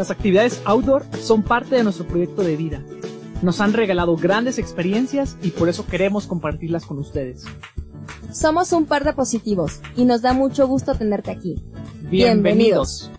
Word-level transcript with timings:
Las 0.00 0.10
actividades 0.10 0.62
outdoor 0.64 1.04
son 1.20 1.42
parte 1.42 1.76
de 1.76 1.84
nuestro 1.84 2.06
proyecto 2.06 2.40
de 2.40 2.56
vida. 2.56 2.82
Nos 3.42 3.60
han 3.60 3.74
regalado 3.74 4.16
grandes 4.16 4.58
experiencias 4.58 5.36
y 5.42 5.50
por 5.50 5.68
eso 5.68 5.84
queremos 5.84 6.26
compartirlas 6.26 6.86
con 6.86 6.98
ustedes. 6.98 7.44
Somos 8.32 8.72
un 8.72 8.86
par 8.86 9.04
de 9.04 9.12
positivos 9.12 9.82
y 9.96 10.06
nos 10.06 10.22
da 10.22 10.32
mucho 10.32 10.66
gusto 10.66 10.94
tenerte 10.94 11.30
aquí. 11.30 11.62
Bienvenidos. 12.04 13.10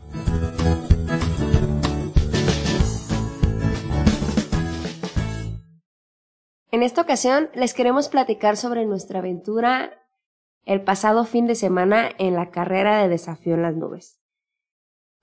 En 6.71 6.82
esta 6.82 7.02
ocasión 7.02 7.52
les 7.54 7.75
queremos 7.75 8.09
platicar 8.09 8.57
sobre 8.57 8.88
nuestra 8.88 9.20
aventura 9.20 9.91
el 10.66 10.82
pasado 10.84 11.25
fin 11.25 11.45
de 11.45 11.54
semana 11.54 12.09
en 12.18 12.34
la 12.34 12.50
carrera 12.50 13.04
de 13.04 13.07
desafío 13.07 13.54
en 13.54 13.62
las 13.62 13.76
nubes. 13.76 14.20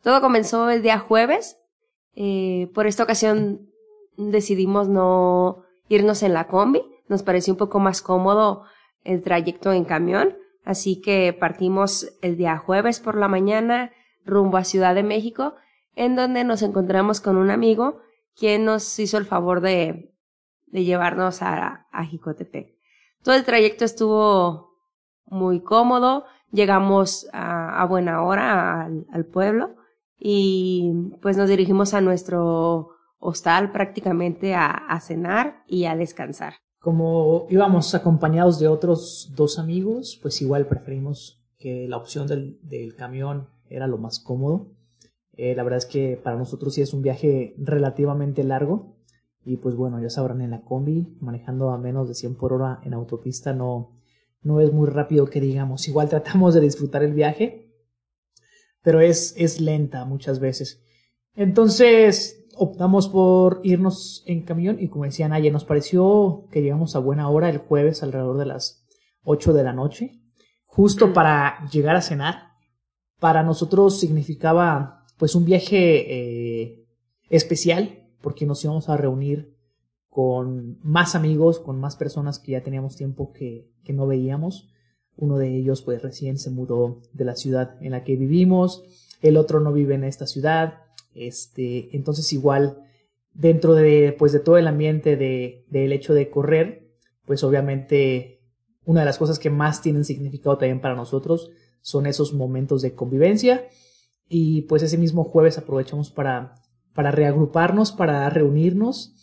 Todo 0.09 0.23
comenzó 0.23 0.71
el 0.71 0.81
día 0.81 0.99
jueves. 0.99 1.59
Eh, 2.15 2.71
por 2.73 2.87
esta 2.87 3.03
ocasión 3.03 3.69
decidimos 4.17 4.89
no 4.89 5.65
irnos 5.91 6.23
en 6.23 6.33
la 6.33 6.47
combi. 6.47 6.81
Nos 7.09 7.23
pareció 7.23 7.53
un 7.53 7.59
poco 7.59 7.79
más 7.79 8.01
cómodo 8.01 8.65
el 9.05 9.21
trayecto 9.23 9.71
en 9.71 9.85
camión. 9.85 10.35
Así 10.65 11.03
que 11.03 11.37
partimos 11.39 12.11
el 12.23 12.39
día 12.39 12.57
jueves 12.57 13.01
por 13.01 13.19
la 13.19 13.29
mañana 13.29 13.93
rumbo 14.25 14.57
a 14.57 14.65
Ciudad 14.65 14.95
de 14.95 15.03
México, 15.03 15.57
en 15.95 16.17
donde 16.17 16.43
nos 16.43 16.63
encontramos 16.63 17.21
con 17.21 17.37
un 17.37 17.51
amigo 17.51 18.01
quien 18.35 18.65
nos 18.65 18.99
hizo 18.99 19.19
el 19.19 19.27
favor 19.27 19.61
de, 19.61 20.15
llevarnos 20.73 21.43
a, 21.43 21.87
a 21.93 22.05
Jicotepec. 22.07 22.75
Todo 23.23 23.35
el 23.35 23.45
trayecto 23.45 23.85
estuvo 23.85 24.71
muy 25.27 25.61
cómodo, 25.61 26.25
llegamos 26.51 27.29
a, 27.35 27.85
buena 27.85 28.23
hora 28.23 28.87
al, 29.13 29.27
pueblo 29.27 29.75
y 30.19 30.93
pues 31.23 31.37
nos 31.37 31.49
dirigimos 31.49 31.95
a 31.95 32.01
nuestro 32.01 32.91
hostal 33.19 33.73
prácticamente 33.73 34.55
a, 34.55 34.99
cenar 35.01 35.63
y 35.67 35.85
a 35.85 35.97
descansar. 35.97 36.55
Como 36.81 37.47
íbamos 37.51 37.95
acompañados 37.95 38.59
de 38.59 38.69
otros 38.69 39.33
dos 39.35 39.59
amigos, 39.59 40.19
pues 40.23 40.41
igual 40.43 40.67
preferimos 40.67 41.45
que 41.59 41.89
la 41.89 41.97
opción 41.97 42.27
del, 42.27 42.59
del 42.63 42.95
camión 42.95 43.49
era 43.69 43.87
lo 43.87 43.99
más 43.99 44.21
cómodo. 44.21 44.71
Eh, 45.33 45.55
la 45.55 45.63
verdad 45.63 45.79
es 45.79 45.87
que 45.87 46.17
para 46.23 46.37
nosotros 46.37 46.75
sí 46.75 46.83
es 46.83 46.93
un 46.93 47.03
viaje 47.03 47.55
relativamente 47.59 48.45
largo 48.45 48.97
y 49.45 49.57
pues 49.57 49.77
bueno, 49.77 50.01
ya 50.01 50.11
sabrán 50.11 50.41
en 50.41 50.51
la 50.51 50.63
combi, 50.63 51.17
manejando 51.21 51.71
a 51.71 51.79
menos 51.79 52.09
de 52.09 52.15
100 52.15 52.37
por 52.37 52.53
hora 52.53 52.81
en 52.85 52.93
autopista 52.95 53.53
no, 53.53 53.99
no 54.43 54.61
es 54.61 54.73
muy 54.73 54.89
rápido 54.89 55.27
que 55.27 55.41
digamos. 55.41 55.89
Igual 55.89 56.09
tratamos 56.09 56.55
de 56.55 56.61
disfrutar 56.61 57.03
el 57.03 57.15
viaje, 57.15 57.68
pero 58.83 59.01
es, 59.01 59.35
es 59.37 59.61
lenta 59.61 60.05
muchas 60.05 60.41
veces. 60.41 60.83
Entonces 61.35 62.47
optamos 62.57 63.09
por 63.09 63.61
irnos 63.63 64.25
en 64.27 64.43
camión 64.43 64.79
y 64.81 64.89
como 64.89 65.05
decían 65.05 65.33
ayer, 65.33 65.53
nos 65.53 65.65
pareció 65.65 66.47
que 66.51 66.61
llegamos 66.61 66.97
a 66.97 66.99
buena 66.99 67.29
hora 67.31 67.49
el 67.49 67.59
jueves 67.59 68.03
alrededor 68.03 68.39
de 68.39 68.47
las 68.47 68.85
8 69.23 69.53
de 69.53 69.63
la 69.63 69.73
noche, 69.73 70.21
justo 70.65 71.13
para 71.13 71.67
llegar 71.71 71.97
a 71.97 72.03
cenar. 72.03 72.49
Para 73.21 73.43
nosotros 73.43 73.99
significaba 73.99 75.07
pues 75.19 75.35
un 75.35 75.45
viaje 75.45 76.63
eh, 76.71 76.87
especial 77.31 78.09
porque 78.21 78.47
nos 78.47 78.63
íbamos 78.65 78.89
a 78.89 78.97
reunir 78.97 79.57
con 80.09 80.79
más 80.83 81.15
amigos, 81.15 81.61
con 81.61 81.79
más 81.79 81.97
personas 81.97 82.39
que 82.39 82.53
ya 82.53 82.63
teníamos 82.63 82.97
tiempo 82.97 83.33
que, 83.33 83.71
que 83.85 83.93
no 83.93 84.07
veíamos. 84.07 84.69
Uno 85.19 85.37
de 85.37 85.55
ellos 85.55 85.83
pues 85.83 86.01
recién 86.01 86.39
se 86.39 86.49
mudó 86.51 87.03
de 87.13 87.25
la 87.27 87.37
ciudad 87.37 87.77
en 87.83 87.91
la 87.91 88.05
que 88.05 88.17
vivimos, 88.17 88.85
el 89.21 89.37
otro 89.37 89.61
no 89.61 89.73
vive 89.73 89.95
en 89.95 90.05
esta 90.05 90.27
ciudad, 90.27 90.85
este, 91.15 91.95
entonces 91.95 92.33
igual 92.33 92.85
dentro 93.35 93.75
de, 93.75 94.15
pues 94.19 94.33
de 94.33 94.41
todo 94.41 94.57
el 94.57 94.69
ambiente 94.69 95.17
de, 95.17 95.67
del 95.69 95.93
hecho 95.93 96.15
de 96.15 96.31
correr, 96.31 96.89
pues 97.27 97.45
obviamente 97.45 98.41
una 98.85 99.01
de 99.01 99.07
las 99.07 99.19
cosas 99.19 99.39
que 99.39 99.51
más 99.51 99.83
tienen 99.83 100.05
significado 100.05 100.57
también 100.57 100.81
para 100.81 100.95
nosotros 100.95 101.51
son 101.83 102.07
esos 102.07 102.33
momentos 102.33 102.81
de 102.81 102.95
convivencia. 102.95 103.69
Y 104.29 104.63
pues 104.63 104.83
ese 104.83 104.99
mismo 104.99 105.25
jueves 105.25 105.59
aprovechamos 105.59 106.11
para, 106.11 106.55
para 106.95 107.11
reagruparnos, 107.11 107.93
para 107.93 108.29
reunirnos 108.31 109.15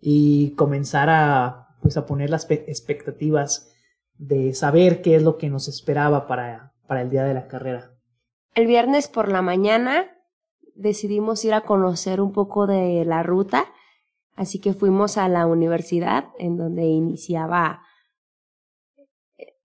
y 0.00 0.50
comenzar 0.50 1.08
a, 1.10 1.76
pues 1.80 1.96
a 1.96 2.06
poner 2.06 2.30
las 2.30 2.50
expectativas 2.50 3.72
de 4.18 4.54
saber 4.54 5.02
qué 5.02 5.16
es 5.16 5.22
lo 5.22 5.36
que 5.38 5.48
nos 5.48 5.68
esperaba 5.68 6.26
para, 6.26 6.72
para 6.86 7.02
el 7.02 7.10
día 7.10 7.24
de 7.24 7.34
la 7.34 7.48
carrera. 7.48 7.90
El 8.54 8.66
viernes 8.66 9.08
por 9.08 9.30
la 9.30 9.42
mañana 9.42 10.10
decidimos 10.74 11.44
ir 11.44 11.54
a 11.54 11.62
conocer 11.62 12.20
un 12.20 12.32
poco 12.32 12.66
de 12.66 13.04
la 13.04 13.22
ruta, 13.22 13.66
así 14.34 14.60
que 14.60 14.74
fuimos 14.74 15.18
a 15.18 15.28
la 15.28 15.46
universidad 15.46 16.26
en 16.38 16.56
donde 16.56 16.84
iniciaba, 16.84 17.82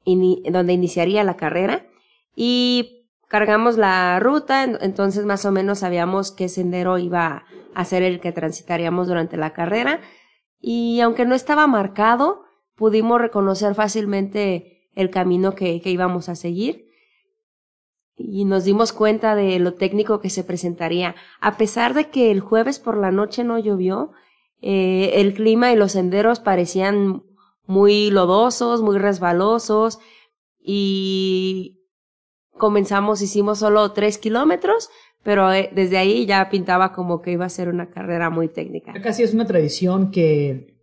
donde 0.05 0.73
iniciaría 0.73 1.23
la 1.23 1.37
carrera 1.37 1.85
y 2.35 3.07
cargamos 3.27 3.77
la 3.77 4.19
ruta, 4.19 4.63
entonces 4.63 5.25
más 5.25 5.45
o 5.45 5.51
menos 5.51 5.79
sabíamos 5.79 6.31
qué 6.31 6.49
sendero 6.49 6.97
iba 6.97 7.45
a 7.73 7.85
ser 7.85 8.03
el 8.03 8.19
que 8.19 8.33
transitaríamos 8.33 9.07
durante 9.07 9.37
la 9.37 9.53
carrera 9.53 10.01
y 10.59 10.99
aunque 11.01 11.25
no 11.25 11.33
estaba 11.33 11.65
marcado, 11.67 12.43
pudimos 12.81 13.21
reconocer 13.21 13.75
fácilmente 13.75 14.89
el 14.95 15.11
camino 15.11 15.53
que, 15.53 15.81
que 15.81 15.91
íbamos 15.91 16.29
a 16.29 16.35
seguir 16.35 16.87
y 18.17 18.43
nos 18.45 18.63
dimos 18.63 18.91
cuenta 18.91 19.35
de 19.35 19.59
lo 19.59 19.75
técnico 19.75 20.19
que 20.19 20.31
se 20.31 20.43
presentaría. 20.43 21.13
A 21.41 21.57
pesar 21.57 21.93
de 21.93 22.09
que 22.09 22.31
el 22.31 22.39
jueves 22.39 22.79
por 22.79 22.97
la 22.97 23.11
noche 23.11 23.43
no 23.43 23.59
llovió, 23.59 24.13
eh, 24.63 25.11
el 25.21 25.35
clima 25.35 25.71
y 25.71 25.75
los 25.75 25.91
senderos 25.91 26.39
parecían 26.39 27.21
muy 27.67 28.09
lodosos, 28.09 28.81
muy 28.81 28.97
resbalosos 28.97 29.99
y 30.59 31.83
comenzamos, 32.57 33.21
hicimos 33.21 33.59
solo 33.59 33.91
tres 33.91 34.17
kilómetros, 34.17 34.89
pero 35.21 35.53
eh, 35.53 35.69
desde 35.71 35.99
ahí 35.99 36.25
ya 36.25 36.49
pintaba 36.49 36.93
como 36.93 37.21
que 37.21 37.33
iba 37.33 37.45
a 37.45 37.49
ser 37.49 37.69
una 37.69 37.91
carrera 37.91 38.31
muy 38.31 38.47
técnica. 38.47 38.91
Casi 39.03 39.21
es 39.21 39.35
una 39.35 39.45
tradición 39.45 40.09
que, 40.09 40.80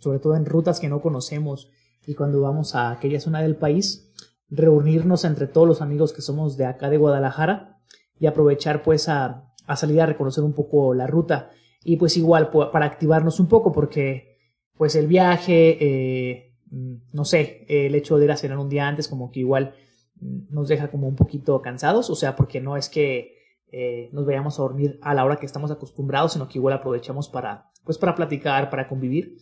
sobre 0.00 0.18
todo 0.18 0.36
en 0.36 0.46
rutas 0.46 0.80
que 0.80 0.88
no 0.88 1.00
conocemos 1.00 1.70
y 2.06 2.14
cuando 2.14 2.40
vamos 2.40 2.74
a 2.74 2.90
aquella 2.90 3.20
zona 3.20 3.42
del 3.42 3.56
país, 3.56 4.10
reunirnos 4.48 5.24
entre 5.24 5.46
todos 5.46 5.68
los 5.68 5.82
amigos 5.82 6.12
que 6.12 6.22
somos 6.22 6.56
de 6.56 6.66
acá 6.66 6.90
de 6.90 6.96
Guadalajara 6.96 7.78
y 8.18 8.26
aprovechar 8.26 8.82
pues 8.82 9.08
a, 9.08 9.52
a 9.66 9.76
salir 9.76 10.00
a 10.00 10.06
reconocer 10.06 10.42
un 10.44 10.52
poco 10.52 10.94
la 10.94 11.06
ruta 11.06 11.50
y 11.84 11.96
pues 11.96 12.16
igual 12.16 12.50
para 12.50 12.86
activarnos 12.86 13.40
un 13.40 13.48
poco 13.48 13.72
porque 13.72 14.38
pues 14.76 14.94
el 14.96 15.06
viaje, 15.06 15.76
eh, 15.80 16.54
mm, 16.70 16.94
no 17.12 17.24
sé, 17.24 17.66
el 17.68 17.94
hecho 17.94 18.18
de 18.18 18.24
ir 18.24 18.30
a 18.30 18.36
cenar 18.36 18.58
un 18.58 18.68
día 18.68 18.88
antes 18.88 19.08
como 19.08 19.30
que 19.30 19.40
igual 19.40 19.74
mm, 20.20 20.54
nos 20.54 20.68
deja 20.68 20.90
como 20.90 21.06
un 21.06 21.16
poquito 21.16 21.60
cansados, 21.62 22.10
o 22.10 22.14
sea, 22.14 22.34
porque 22.34 22.60
no 22.60 22.76
es 22.76 22.88
que 22.88 23.34
eh, 23.72 24.08
nos 24.12 24.26
vayamos 24.26 24.58
a 24.58 24.62
dormir 24.62 24.98
a 25.02 25.14
la 25.14 25.24
hora 25.24 25.36
que 25.36 25.46
estamos 25.46 25.70
acostumbrados, 25.70 26.32
sino 26.32 26.48
que 26.48 26.58
igual 26.58 26.74
aprovechamos 26.74 27.28
para, 27.28 27.70
pues 27.84 27.98
para 27.98 28.14
platicar, 28.14 28.70
para 28.70 28.88
convivir. 28.88 29.36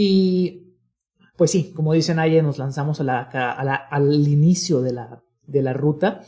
Y 0.00 0.76
pues 1.36 1.50
sí, 1.50 1.72
como 1.74 1.92
dicen 1.92 2.20
ayer, 2.20 2.44
nos 2.44 2.58
lanzamos 2.58 3.00
al 3.00 4.28
inicio 4.28 4.80
de 4.80 4.92
la, 4.92 5.24
de 5.44 5.60
la 5.60 5.72
ruta. 5.72 6.22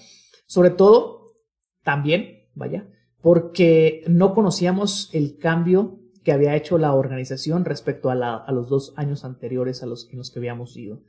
Sobre 0.46 0.70
todo, 0.70 1.36
también, 1.84 2.48
vaya, 2.56 2.88
porque 3.22 4.02
no 4.08 4.34
conocíamos 4.34 5.08
el 5.12 5.38
cambio 5.38 6.00
que 6.24 6.32
había 6.32 6.56
hecho 6.56 6.78
la 6.78 6.94
organización 6.94 7.64
respecto 7.64 8.10
a 8.10 8.50
los 8.50 8.68
dos 8.68 8.92
años 8.96 9.24
anteriores 9.24 9.84
a 9.84 9.86
los, 9.86 10.08
en 10.10 10.18
los 10.18 10.32
que 10.32 10.40
habíamos 10.40 10.76
ido. 10.76 11.02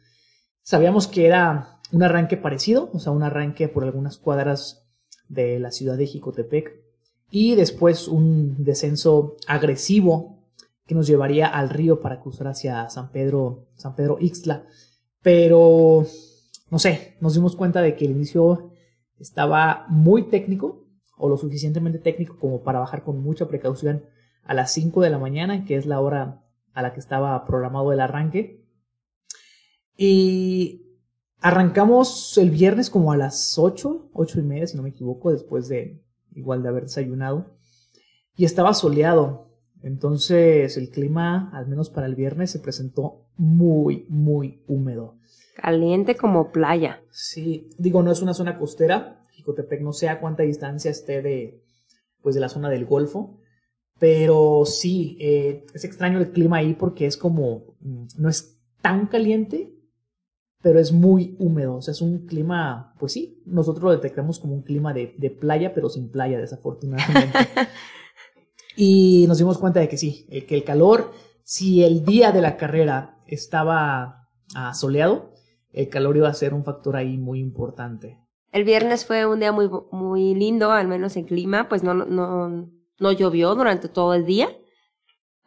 Sabíamos 0.61 1.07
que 1.07 1.25
era 1.25 1.79
un 1.91 2.03
arranque 2.03 2.37
parecido, 2.37 2.91
o 2.93 2.99
sea, 2.99 3.11
un 3.11 3.23
arranque 3.23 3.69
por 3.69 3.83
algunas 3.83 4.19
cuadras 4.19 4.87
de 5.29 5.57
la 5.57 5.71
ciudad 5.71 5.97
de 5.97 6.05
Jicotepec 6.05 6.75
y 7.31 7.55
después 7.55 8.07
un 8.07 8.63
descenso 8.63 9.35
agresivo 9.47 10.40
que 10.91 10.95
nos 10.95 11.07
llevaría 11.07 11.47
al 11.47 11.69
río 11.69 12.01
para 12.01 12.19
cruzar 12.19 12.49
hacia 12.49 12.89
San 12.89 13.13
Pedro, 13.13 13.69
San 13.77 13.95
Pedro 13.95 14.17
Ixtla. 14.19 14.65
Pero, 15.21 16.05
no 16.69 16.79
sé, 16.79 17.15
nos 17.21 17.33
dimos 17.33 17.55
cuenta 17.55 17.81
de 17.81 17.95
que 17.95 18.03
el 18.03 18.11
inicio 18.11 18.73
estaba 19.17 19.85
muy 19.87 20.23
técnico, 20.23 20.85
o 21.15 21.29
lo 21.29 21.37
suficientemente 21.37 21.97
técnico 21.97 22.37
como 22.37 22.61
para 22.61 22.79
bajar 22.79 23.05
con 23.05 23.23
mucha 23.23 23.47
precaución 23.47 24.03
a 24.43 24.53
las 24.53 24.73
5 24.73 24.99
de 24.99 25.09
la 25.09 25.17
mañana, 25.17 25.63
que 25.63 25.77
es 25.77 25.85
la 25.85 26.01
hora 26.01 26.43
a 26.73 26.81
la 26.81 26.91
que 26.91 26.99
estaba 26.99 27.45
programado 27.45 27.93
el 27.93 28.01
arranque. 28.01 28.67
Y 29.95 30.99
arrancamos 31.39 32.37
el 32.37 32.49
viernes 32.49 32.89
como 32.89 33.13
a 33.13 33.17
las 33.17 33.57
8, 33.57 34.09
8 34.11 34.39
y 34.41 34.43
media, 34.43 34.67
si 34.67 34.75
no 34.75 34.83
me 34.83 34.89
equivoco, 34.89 35.31
después 35.31 35.69
de 35.69 36.03
igual 36.35 36.63
de 36.63 36.67
haber 36.67 36.83
desayunado. 36.83 37.55
Y 38.35 38.43
estaba 38.43 38.73
soleado, 38.73 39.50
entonces 39.83 40.77
el 40.77 40.89
clima, 40.89 41.49
al 41.53 41.67
menos 41.67 41.89
para 41.89 42.07
el 42.07 42.15
viernes, 42.15 42.51
se 42.51 42.59
presentó 42.59 43.25
muy, 43.37 44.05
muy 44.09 44.63
húmedo. 44.67 45.15
Caliente 45.55 46.15
como 46.15 46.51
playa. 46.51 47.01
Sí, 47.11 47.69
digo, 47.77 48.03
no 48.03 48.11
es 48.11 48.21
una 48.21 48.33
zona 48.33 48.57
costera. 48.57 49.25
Jicotepec 49.31 49.81
no 49.81 49.93
sé 49.93 50.09
a 50.09 50.19
cuánta 50.19 50.43
distancia 50.43 50.91
esté 50.91 51.21
de, 51.21 51.63
pues 52.21 52.35
de 52.35 52.41
la 52.41 52.49
zona 52.49 52.69
del 52.69 52.85
Golfo. 52.85 53.39
Pero 53.99 54.63
sí, 54.65 55.17
eh, 55.19 55.65
es 55.73 55.83
extraño 55.83 56.19
el 56.19 56.31
clima 56.31 56.57
ahí 56.57 56.73
porque 56.73 57.05
es 57.05 57.17
como, 57.17 57.75
mm, 57.81 58.07
no 58.17 58.29
es 58.29 58.59
tan 58.81 59.07
caliente, 59.07 59.73
pero 60.61 60.79
es 60.79 60.91
muy 60.91 61.35
húmedo. 61.39 61.75
O 61.75 61.81
sea, 61.81 61.91
es 61.91 62.01
un 62.01 62.25
clima, 62.25 62.93
pues 62.99 63.13
sí, 63.13 63.41
nosotros 63.45 63.83
lo 63.83 63.91
detectamos 63.91 64.39
como 64.39 64.53
un 64.53 64.63
clima 64.63 64.93
de, 64.93 65.15
de 65.17 65.29
playa, 65.29 65.73
pero 65.73 65.89
sin 65.89 66.09
playa, 66.09 66.39
desafortunadamente. 66.39 67.37
y 68.75 69.25
nos 69.27 69.37
dimos 69.37 69.57
cuenta 69.57 69.79
de 69.79 69.89
que 69.89 69.97
sí, 69.97 70.27
el, 70.29 70.45
que 70.45 70.55
el 70.55 70.63
calor, 70.63 71.13
si 71.43 71.83
el 71.83 72.05
día 72.05 72.31
de 72.31 72.41
la 72.41 72.57
carrera 72.57 73.17
estaba 73.27 74.29
soleado, 74.73 75.31
el 75.71 75.89
calor 75.89 76.17
iba 76.17 76.29
a 76.29 76.33
ser 76.33 76.53
un 76.53 76.63
factor 76.63 76.95
ahí 76.95 77.17
muy 77.17 77.39
importante. 77.39 78.17
El 78.51 78.65
viernes 78.65 79.05
fue 79.05 79.25
un 79.25 79.39
día 79.39 79.51
muy, 79.51 79.69
muy 79.91 80.35
lindo, 80.35 80.71
al 80.71 80.87
menos 80.87 81.15
en 81.15 81.25
clima, 81.25 81.69
pues 81.69 81.83
no, 81.83 81.93
no, 81.93 82.69
no 82.99 83.11
llovió 83.11 83.55
durante 83.55 83.87
todo 83.87 84.13
el 84.13 84.25
día, 84.25 84.49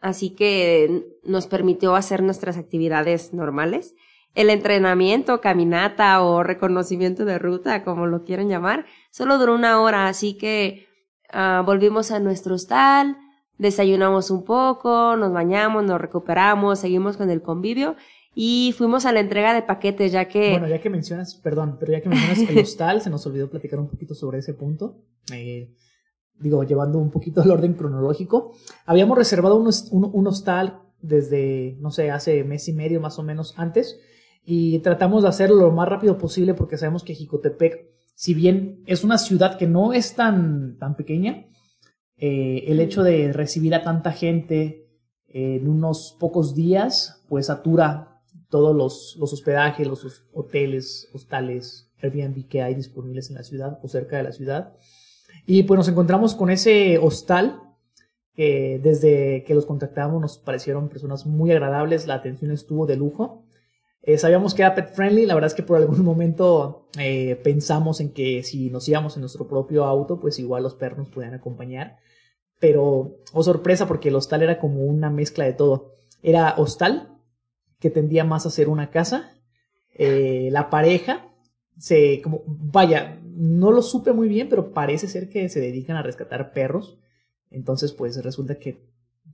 así 0.00 0.30
que 0.30 1.04
nos 1.22 1.46
permitió 1.46 1.94
hacer 1.94 2.22
nuestras 2.22 2.56
actividades 2.56 3.34
normales. 3.34 3.94
El 4.34 4.50
entrenamiento, 4.50 5.40
caminata 5.40 6.22
o 6.22 6.42
reconocimiento 6.42 7.24
de 7.24 7.38
ruta, 7.38 7.84
como 7.84 8.06
lo 8.06 8.24
quieran 8.24 8.48
llamar, 8.48 8.86
solo 9.10 9.38
duró 9.38 9.54
una 9.54 9.80
hora, 9.80 10.08
así 10.08 10.36
que 10.36 10.88
ah, 11.34 11.62
volvimos 11.66 12.10
a 12.10 12.20
nuestro 12.20 12.54
hostal, 12.54 13.18
desayunamos 13.58 14.30
un 14.30 14.44
poco, 14.44 15.16
nos 15.16 15.32
bañamos, 15.32 15.84
nos 15.84 16.00
recuperamos, 16.00 16.78
seguimos 16.78 17.16
con 17.16 17.28
el 17.28 17.42
convivio 17.42 17.96
y 18.34 18.74
fuimos 18.76 19.06
a 19.06 19.12
la 19.12 19.20
entrega 19.20 19.54
de 19.54 19.62
paquetes, 19.62 20.10
ya 20.10 20.26
que... 20.26 20.50
Bueno, 20.50 20.68
ya 20.68 20.80
que 20.80 20.90
mencionas, 20.90 21.36
perdón, 21.36 21.76
pero 21.78 21.92
ya 21.92 22.00
que 22.00 22.08
mencionas 22.08 22.38
el 22.50 22.58
hostal, 22.62 23.00
se 23.00 23.10
nos 23.10 23.24
olvidó 23.26 23.48
platicar 23.48 23.78
un 23.78 23.88
poquito 23.88 24.14
sobre 24.14 24.38
ese 24.38 24.54
punto. 24.54 24.96
Eh, 25.32 25.72
digo, 26.40 26.64
llevando 26.64 26.98
un 26.98 27.10
poquito 27.10 27.42
el 27.42 27.50
orden 27.50 27.74
cronológico. 27.74 28.52
Habíamos 28.86 29.16
reservado 29.16 29.56
un, 29.56 29.70
un, 29.90 30.26
hostal 30.26 30.80
desde, 31.00 31.76
no 31.80 31.90
sé, 31.90 32.10
hace 32.10 32.42
mes 32.42 32.66
y 32.68 32.72
medio 32.72 33.00
más 33.00 33.18
o 33.18 33.22
menos 33.22 33.54
antes. 33.56 34.00
Y 34.44 34.80
tratamos 34.80 35.22
de 35.22 35.28
hacerlo 35.28 35.56
lo 35.56 35.70
más 35.70 35.88
rápido 35.88 36.18
posible 36.18 36.54
porque 36.54 36.76
sabemos 36.76 37.04
que 37.04 37.14
Jicotepec, 37.14 37.93
si 38.14 38.34
bien 38.34 38.82
es 38.86 39.04
una 39.04 39.18
ciudad 39.18 39.58
que 39.58 39.66
no 39.66 39.92
es 39.92 40.14
tan, 40.14 40.78
tan 40.78 40.96
pequeña, 40.96 41.46
eh, 42.16 42.64
el 42.68 42.80
hecho 42.80 43.02
de 43.02 43.32
recibir 43.32 43.74
a 43.74 43.82
tanta 43.82 44.12
gente 44.12 44.88
en 45.28 45.68
unos 45.68 46.16
pocos 46.20 46.54
días, 46.54 47.24
pues 47.28 47.46
satura 47.46 48.22
todos 48.48 48.74
los, 48.74 49.16
los 49.18 49.32
hospedajes, 49.32 49.86
los 49.86 50.24
hoteles, 50.32 51.08
hostales, 51.12 51.90
Airbnb 52.00 52.46
que 52.46 52.62
hay 52.62 52.74
disponibles 52.74 53.30
en 53.30 53.36
la 53.36 53.42
ciudad 53.42 53.78
o 53.82 53.88
cerca 53.88 54.16
de 54.16 54.22
la 54.22 54.32
ciudad. 54.32 54.76
Y 55.46 55.64
pues 55.64 55.76
nos 55.76 55.88
encontramos 55.88 56.34
con 56.34 56.50
ese 56.50 56.98
hostal 56.98 57.60
que 58.34 58.80
desde 58.82 59.44
que 59.44 59.54
los 59.54 59.66
contactamos 59.66 60.20
nos 60.20 60.38
parecieron 60.38 60.88
personas 60.88 61.26
muy 61.26 61.52
agradables, 61.52 62.06
la 62.06 62.14
atención 62.14 62.50
estuvo 62.50 62.86
de 62.86 62.96
lujo. 62.96 63.43
Eh, 64.06 64.18
sabíamos 64.18 64.52
que 64.52 64.60
era 64.60 64.74
pet 64.74 64.92
friendly, 64.92 65.24
la 65.24 65.34
verdad 65.34 65.48
es 65.48 65.54
que 65.54 65.62
por 65.62 65.78
algún 65.78 66.02
momento 66.04 66.88
eh, 66.98 67.40
pensamos 67.42 68.00
en 68.00 68.12
que 68.12 68.42
si 68.42 68.70
nos 68.70 68.88
íbamos 68.88 69.16
en 69.16 69.20
nuestro 69.20 69.48
propio 69.48 69.84
auto, 69.84 70.20
pues 70.20 70.38
igual 70.38 70.62
los 70.62 70.74
perros 70.74 70.98
nos 70.98 71.08
podían 71.08 71.34
acompañar. 71.34 71.98
Pero, 72.60 73.16
oh 73.32 73.42
sorpresa, 73.42 73.88
porque 73.88 74.08
el 74.08 74.14
hostal 74.14 74.42
era 74.42 74.58
como 74.58 74.84
una 74.84 75.10
mezcla 75.10 75.44
de 75.44 75.54
todo. 75.54 75.94
Era 76.22 76.54
hostal, 76.56 77.18
que 77.78 77.90
tendía 77.90 78.24
más 78.24 78.46
a 78.46 78.50
ser 78.50 78.68
una 78.68 78.90
casa. 78.90 79.32
Eh, 79.94 80.48
la 80.52 80.70
pareja 80.70 81.28
se, 81.78 82.20
como, 82.22 82.42
vaya, 82.46 83.20
no 83.22 83.72
lo 83.72 83.82
supe 83.82 84.12
muy 84.12 84.28
bien, 84.28 84.48
pero 84.48 84.72
parece 84.72 85.08
ser 85.08 85.28
que 85.28 85.48
se 85.48 85.60
dedican 85.60 85.96
a 85.96 86.02
rescatar 86.02 86.52
perros. 86.52 86.98
Entonces, 87.50 87.92
pues 87.92 88.22
resulta 88.22 88.58
que 88.58 88.80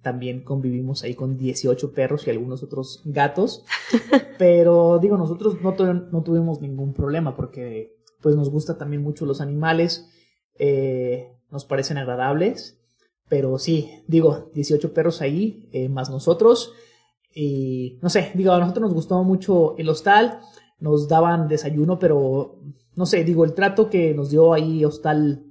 también 0.02 0.42
convivimos 0.42 1.02
ahí 1.02 1.14
con 1.14 1.36
18 1.36 1.92
perros 1.92 2.26
y 2.26 2.30
algunos 2.30 2.62
otros 2.62 3.02
gatos. 3.04 3.64
Pero 4.38 4.98
digo, 4.98 5.16
nosotros 5.16 5.56
no, 5.60 6.22
tuvimos 6.22 6.60
ningún 6.60 6.94
problema 6.94 7.36
porque 7.36 7.96
pues 8.20 8.36
nos 8.36 8.50
gusta 8.50 8.76
también 8.78 9.02
mucho 9.02 9.26
los 9.26 9.40
animales, 9.40 10.10
eh, 10.58 11.32
nos 11.50 11.64
parecen 11.64 11.98
agradables. 11.98 12.78
Pero 13.28 13.58
sí, 13.58 14.02
digo, 14.08 14.50
18 14.54 14.92
perros 14.92 15.20
ahí, 15.20 15.68
eh, 15.72 15.88
más 15.88 16.10
nosotros. 16.10 16.72
Y 17.32 17.98
no 18.02 18.10
sé, 18.10 18.32
digo, 18.34 18.52
a 18.52 18.58
nosotros 18.58 18.82
nos 18.82 18.94
gustó 18.94 19.22
mucho 19.22 19.76
el 19.78 19.88
hostal, 19.88 20.40
nos 20.80 21.06
daban 21.08 21.46
desayuno, 21.46 21.98
pero 21.98 22.58
no 22.96 23.06
sé, 23.06 23.22
digo, 23.22 23.44
el 23.44 23.54
trato 23.54 23.88
que 23.88 24.14
nos 24.14 24.30
dio 24.30 24.52
ahí 24.52 24.84
Hostal 24.84 25.44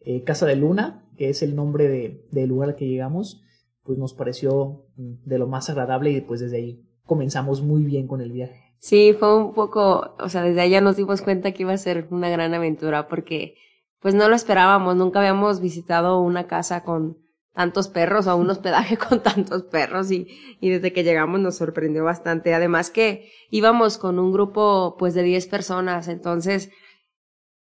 eh, 0.00 0.24
Casa 0.24 0.46
de 0.46 0.56
Luna, 0.56 1.08
que 1.16 1.28
es 1.28 1.42
el 1.42 1.54
nombre 1.54 1.88
del 1.88 2.24
de 2.30 2.46
lugar 2.46 2.70
al 2.70 2.76
que 2.76 2.88
llegamos, 2.88 3.42
pues 3.82 3.98
nos 3.98 4.14
pareció 4.14 4.86
mm, 4.96 5.24
de 5.24 5.38
lo 5.38 5.46
más 5.46 5.70
agradable 5.70 6.10
y 6.10 6.20
pues 6.20 6.40
desde 6.40 6.58
ahí 6.58 6.86
comenzamos 7.04 7.62
muy 7.62 7.82
bien 7.82 8.06
con 8.06 8.20
el 8.20 8.32
viaje. 8.32 8.74
Sí, 8.78 9.14
fue 9.18 9.36
un 9.36 9.52
poco, 9.52 10.14
o 10.18 10.28
sea, 10.28 10.42
desde 10.42 10.62
allá 10.62 10.80
nos 10.80 10.96
dimos 10.96 11.20
cuenta 11.20 11.52
que 11.52 11.64
iba 11.64 11.72
a 11.72 11.78
ser 11.78 12.08
una 12.10 12.30
gran 12.30 12.54
aventura 12.54 13.08
porque 13.08 13.54
pues 14.00 14.14
no 14.14 14.28
lo 14.28 14.34
esperábamos, 14.34 14.96
nunca 14.96 15.18
habíamos 15.18 15.60
visitado 15.60 16.20
una 16.20 16.46
casa 16.46 16.82
con 16.82 17.18
tantos 17.52 17.88
perros 17.88 18.26
o 18.26 18.36
un 18.36 18.48
hospedaje 18.48 18.96
con 19.08 19.22
tantos 19.22 19.64
perros 19.64 20.10
y, 20.10 20.28
y 20.60 20.70
desde 20.70 20.92
que 20.92 21.04
llegamos 21.04 21.40
nos 21.40 21.56
sorprendió 21.56 22.04
bastante. 22.04 22.54
Además 22.54 22.90
que 22.90 23.30
íbamos 23.50 23.98
con 23.98 24.18
un 24.18 24.32
grupo 24.32 24.96
pues 24.98 25.14
de 25.14 25.22
10 25.22 25.46
personas, 25.48 26.08
entonces 26.08 26.70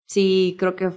sí 0.07 0.57
creo 0.59 0.75
que 0.77 0.91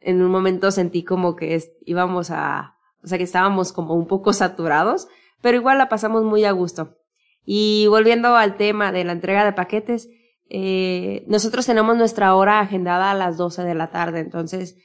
en 0.00 0.22
un 0.22 0.30
momento 0.30 0.70
sentí 0.70 1.04
como 1.04 1.36
que 1.36 1.60
íbamos 1.84 2.30
a, 2.30 2.71
o 3.02 3.06
sea 3.06 3.18
que 3.18 3.24
estábamos 3.24 3.72
como 3.72 3.94
un 3.94 4.06
poco 4.06 4.32
saturados, 4.32 5.08
pero 5.40 5.56
igual 5.56 5.78
la 5.78 5.88
pasamos 5.88 6.22
muy 6.24 6.44
a 6.44 6.52
gusto. 6.52 6.96
Y 7.44 7.86
volviendo 7.88 8.36
al 8.36 8.56
tema 8.56 8.92
de 8.92 9.04
la 9.04 9.12
entrega 9.12 9.44
de 9.44 9.52
paquetes, 9.52 10.08
eh, 10.48 11.24
nosotros 11.26 11.66
tenemos 11.66 11.96
nuestra 11.96 12.34
hora 12.34 12.60
agendada 12.60 13.10
a 13.10 13.14
las 13.14 13.36
12 13.36 13.62
de 13.62 13.74
la 13.74 13.90
tarde, 13.90 14.20
entonces 14.20 14.76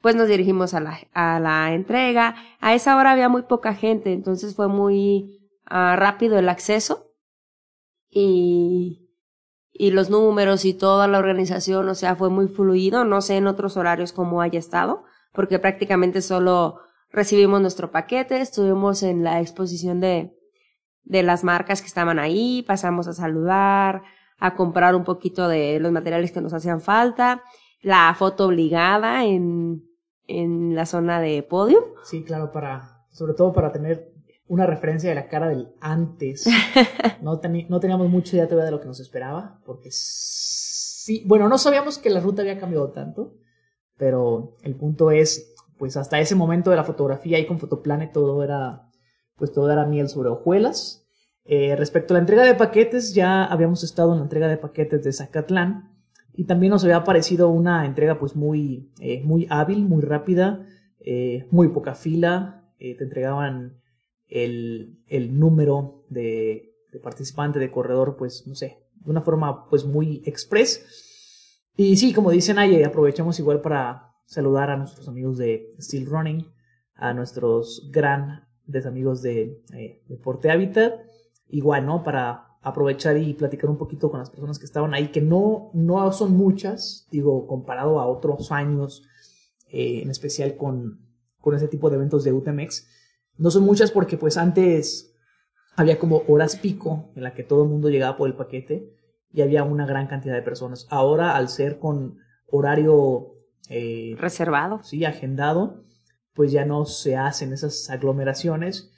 pues 0.00 0.16
nos 0.16 0.28
dirigimos 0.28 0.72
a 0.72 0.80
la, 0.80 0.98
a 1.12 1.40
la 1.40 1.74
entrega. 1.74 2.34
A 2.60 2.74
esa 2.74 2.96
hora 2.96 3.12
había 3.12 3.28
muy 3.28 3.42
poca 3.42 3.74
gente, 3.74 4.12
entonces 4.12 4.54
fue 4.54 4.68
muy 4.68 5.38
uh, 5.70 5.96
rápido 5.96 6.38
el 6.38 6.48
acceso 6.48 7.12
y, 8.08 9.10
y 9.72 9.90
los 9.90 10.08
números 10.08 10.64
y 10.64 10.74
toda 10.74 11.06
la 11.06 11.18
organización, 11.18 11.88
o 11.88 11.94
sea, 11.94 12.16
fue 12.16 12.30
muy 12.30 12.48
fluido. 12.48 13.04
No 13.04 13.20
sé 13.20 13.36
en 13.36 13.46
otros 13.46 13.76
horarios 13.76 14.12
cómo 14.12 14.40
haya 14.40 14.58
estado, 14.58 15.04
porque 15.32 15.58
prácticamente 15.58 16.22
solo 16.22 16.80
recibimos 17.12 17.60
nuestro 17.60 17.90
paquete, 17.90 18.40
estuvimos 18.40 19.02
en 19.02 19.24
la 19.24 19.40
exposición 19.40 20.00
de, 20.00 20.36
de 21.04 21.22
las 21.22 21.44
marcas 21.44 21.80
que 21.80 21.86
estaban 21.86 22.18
ahí, 22.18 22.62
pasamos 22.66 23.08
a 23.08 23.12
saludar, 23.12 24.02
a 24.38 24.54
comprar 24.54 24.94
un 24.94 25.04
poquito 25.04 25.48
de 25.48 25.78
los 25.80 25.92
materiales 25.92 26.32
que 26.32 26.40
nos 26.40 26.54
hacían 26.54 26.80
falta, 26.80 27.42
la 27.82 28.14
foto 28.18 28.46
obligada 28.46 29.24
en, 29.24 29.84
en 30.26 30.74
la 30.74 30.86
zona 30.86 31.20
de 31.20 31.42
podio. 31.42 31.94
Sí, 32.04 32.24
claro, 32.24 32.52
para, 32.52 33.04
sobre 33.10 33.34
todo 33.34 33.52
para 33.52 33.72
tener 33.72 34.12
una 34.46 34.66
referencia 34.66 35.08
de 35.08 35.14
la 35.14 35.28
cara 35.28 35.48
del 35.48 35.72
antes. 35.80 36.46
No, 37.22 37.38
no 37.68 37.80
teníamos 37.80 38.08
mucha 38.08 38.34
idea 38.34 38.48
todavía 38.48 38.64
de 38.64 38.70
lo 38.70 38.80
que 38.80 38.86
nos 38.86 38.98
esperaba, 38.98 39.60
porque 39.66 39.90
sí, 39.92 41.22
bueno, 41.26 41.50
no 41.50 41.58
sabíamos 41.58 41.98
que 41.98 42.08
la 42.08 42.20
ruta 42.20 42.40
había 42.40 42.58
cambiado 42.58 42.92
tanto, 42.92 43.34
pero 43.98 44.56
el 44.62 44.74
punto 44.74 45.10
es, 45.10 45.54
pues 45.80 45.96
hasta 45.96 46.20
ese 46.20 46.34
momento 46.34 46.68
de 46.68 46.76
la 46.76 46.84
fotografía 46.84 47.38
y 47.38 47.46
con 47.46 47.58
Fotoplanet 47.58 48.12
todo 48.12 48.44
era, 48.44 48.86
pues 49.36 49.50
todo 49.50 49.72
era 49.72 49.86
miel 49.86 50.10
sobre 50.10 50.28
hojuelas. 50.28 51.08
Eh, 51.46 51.74
respecto 51.74 52.12
a 52.12 52.16
la 52.16 52.20
entrega 52.20 52.42
de 52.44 52.54
paquetes, 52.54 53.14
ya 53.14 53.46
habíamos 53.46 53.82
estado 53.82 54.12
en 54.12 54.18
la 54.18 54.24
entrega 54.24 54.46
de 54.46 54.58
paquetes 54.58 55.02
de 55.02 55.12
Zacatlán, 55.14 55.90
y 56.34 56.44
también 56.44 56.70
nos 56.70 56.84
había 56.84 57.02
parecido 57.02 57.48
una 57.48 57.86
entrega 57.86 58.18
pues 58.18 58.36
muy, 58.36 58.92
eh, 59.00 59.22
muy 59.24 59.46
hábil, 59.48 59.86
muy 59.86 60.02
rápida, 60.02 60.66
eh, 61.00 61.46
muy 61.50 61.68
poca 61.68 61.94
fila, 61.94 62.70
te 62.78 63.02
entregaban 63.02 63.80
el, 64.28 64.98
el 65.06 65.38
número 65.38 66.04
de, 66.10 66.74
participante, 67.02 67.58
de 67.58 67.70
corredor, 67.70 68.16
pues 68.18 68.46
no 68.46 68.54
sé, 68.54 68.78
de 68.96 69.10
una 69.10 69.22
forma 69.22 69.66
pues 69.70 69.86
muy 69.86 70.22
express. 70.26 71.62
Y 71.74 71.96
sí, 71.96 72.12
como 72.12 72.30
dicen 72.30 72.58
ahí, 72.58 72.82
aprovechamos 72.82 73.38
igual 73.38 73.62
para 73.62 74.09
saludar 74.30 74.70
a 74.70 74.76
nuestros 74.76 75.08
amigos 75.08 75.38
de 75.38 75.74
Steel 75.80 76.06
Running, 76.06 76.46
a 76.94 77.12
nuestros 77.12 77.90
grandes 77.90 78.86
amigos 78.86 79.22
de 79.22 79.60
Deporte 80.06 80.52
Habitat, 80.52 81.00
igual, 81.48 81.84
¿no? 81.84 82.04
Para 82.04 82.46
aprovechar 82.62 83.16
y 83.16 83.34
platicar 83.34 83.68
un 83.68 83.76
poquito 83.76 84.08
con 84.08 84.20
las 84.20 84.30
personas 84.30 84.60
que 84.60 84.66
estaban 84.66 84.94
ahí, 84.94 85.08
que 85.08 85.20
no, 85.20 85.72
no 85.74 86.12
son 86.12 86.36
muchas, 86.36 87.08
digo, 87.10 87.48
comparado 87.48 87.98
a 87.98 88.06
otros 88.06 88.52
años, 88.52 89.02
eh, 89.68 90.02
en 90.02 90.10
especial 90.10 90.56
con, 90.56 91.00
con 91.40 91.56
ese 91.56 91.66
tipo 91.66 91.90
de 91.90 91.96
eventos 91.96 92.22
de 92.22 92.32
UTMX. 92.32 92.86
No 93.36 93.50
son 93.50 93.64
muchas 93.64 93.90
porque 93.90 94.16
pues 94.16 94.36
antes 94.36 95.12
había 95.74 95.98
como 95.98 96.22
horas 96.28 96.54
pico 96.54 97.10
en 97.16 97.24
la 97.24 97.34
que 97.34 97.42
todo 97.42 97.64
el 97.64 97.68
mundo 97.68 97.88
llegaba 97.88 98.16
por 98.16 98.28
el 98.28 98.36
paquete 98.36 98.94
y 99.32 99.40
había 99.40 99.64
una 99.64 99.86
gran 99.86 100.06
cantidad 100.06 100.34
de 100.34 100.42
personas. 100.42 100.86
Ahora 100.88 101.34
al 101.34 101.48
ser 101.48 101.80
con 101.80 102.18
horario 102.46 103.39
eh, 103.68 104.14
reservado, 104.18 104.82
sí, 104.82 105.04
agendado, 105.04 105.84
pues 106.34 106.52
ya 106.52 106.64
no 106.64 106.84
se 106.86 107.16
hacen 107.16 107.52
esas 107.52 107.90
aglomeraciones. 107.90 108.92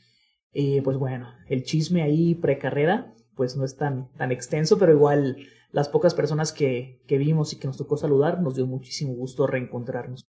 Y 0.52 0.80
pues 0.82 0.96
bueno, 0.96 1.28
el 1.48 1.64
chisme 1.64 2.02
ahí 2.02 2.34
precarrera, 2.34 3.14
pues 3.34 3.56
no 3.56 3.64
es 3.64 3.76
tan, 3.76 4.12
tan 4.12 4.32
extenso, 4.32 4.78
pero 4.78 4.92
igual 4.92 5.36
las 5.70 5.88
pocas 5.88 6.14
personas 6.14 6.52
que, 6.52 7.02
que 7.08 7.18
vimos 7.18 7.52
y 7.52 7.58
que 7.58 7.66
nos 7.66 7.78
tocó 7.78 7.96
saludar, 7.96 8.40
nos 8.40 8.56
dio 8.56 8.66
muchísimo 8.66 9.14
gusto 9.14 9.46
reencontrarnos. 9.46 10.26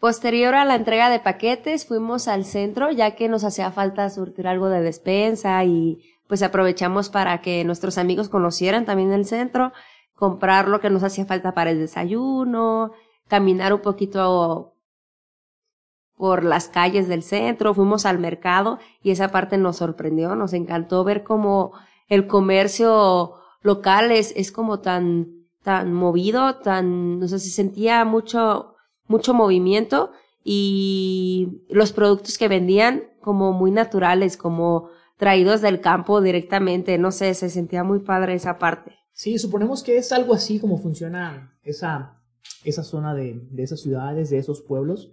Posterior 0.00 0.54
a 0.56 0.64
la 0.64 0.74
entrega 0.74 1.10
de 1.10 1.20
paquetes, 1.20 1.86
fuimos 1.86 2.26
al 2.26 2.44
centro 2.44 2.90
ya 2.90 3.14
que 3.14 3.28
nos 3.28 3.44
hacía 3.44 3.70
falta 3.70 4.10
surtir 4.10 4.48
algo 4.48 4.68
de 4.68 4.82
despensa 4.82 5.62
y 5.64 6.02
pues 6.26 6.42
aprovechamos 6.42 7.08
para 7.08 7.40
que 7.40 7.62
nuestros 7.62 7.98
amigos 7.98 8.28
conocieran 8.28 8.84
también 8.84 9.12
el 9.12 9.26
centro, 9.26 9.72
comprar 10.14 10.66
lo 10.66 10.80
que 10.80 10.90
nos 10.90 11.04
hacía 11.04 11.24
falta 11.24 11.54
para 11.54 11.70
el 11.70 11.78
desayuno, 11.78 12.90
caminar 13.28 13.72
un 13.72 13.80
poquito 13.80 14.74
por 16.16 16.44
las 16.44 16.68
calles 16.68 17.08
del 17.08 17.22
centro, 17.22 17.74
fuimos 17.74 18.06
al 18.06 18.18
mercado 18.18 18.78
y 19.02 19.10
esa 19.10 19.28
parte 19.28 19.58
nos 19.58 19.78
sorprendió, 19.78 20.36
nos 20.36 20.52
encantó 20.52 21.02
ver 21.04 21.24
cómo 21.24 21.72
el 22.08 22.26
comercio 22.26 23.34
local 23.62 24.12
es, 24.12 24.32
es 24.36 24.52
como 24.52 24.80
tan, 24.80 25.46
tan 25.62 25.92
movido, 25.92 26.56
tan, 26.56 27.18
no 27.18 27.28
sé, 27.28 27.38
se 27.38 27.50
sentía 27.50 28.04
mucho 28.04 28.72
mucho 29.12 29.34
movimiento 29.34 30.10
y 30.42 31.62
los 31.68 31.92
productos 31.92 32.38
que 32.38 32.48
vendían 32.48 33.04
como 33.20 33.52
muy 33.52 33.70
naturales, 33.70 34.36
como 34.36 34.88
traídos 35.16 35.60
del 35.60 35.80
campo 35.80 36.20
directamente, 36.20 36.98
no 36.98 37.12
sé, 37.12 37.34
se 37.34 37.48
sentía 37.48 37.84
muy 37.84 38.00
padre 38.00 38.34
esa 38.34 38.58
parte. 38.58 38.96
Sí, 39.12 39.38
suponemos 39.38 39.84
que 39.84 39.98
es 39.98 40.10
algo 40.10 40.34
así 40.34 40.58
como 40.58 40.78
funciona 40.78 41.56
esa, 41.62 42.20
esa 42.64 42.82
zona 42.82 43.14
de, 43.14 43.40
de 43.50 43.62
esas 43.62 43.80
ciudades, 43.80 44.30
de 44.30 44.38
esos 44.38 44.62
pueblos, 44.62 45.10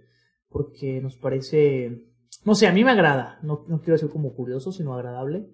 porque 0.48 1.00
nos 1.00 1.16
parece, 1.16 2.04
no 2.44 2.54
sé, 2.54 2.66
a 2.66 2.72
mí 2.72 2.84
me 2.84 2.90
agrada, 2.90 3.38
no, 3.42 3.64
no 3.68 3.80
quiero 3.80 3.94
decir 3.94 4.10
como 4.10 4.34
curioso, 4.34 4.72
sino 4.72 4.94
agradable, 4.94 5.48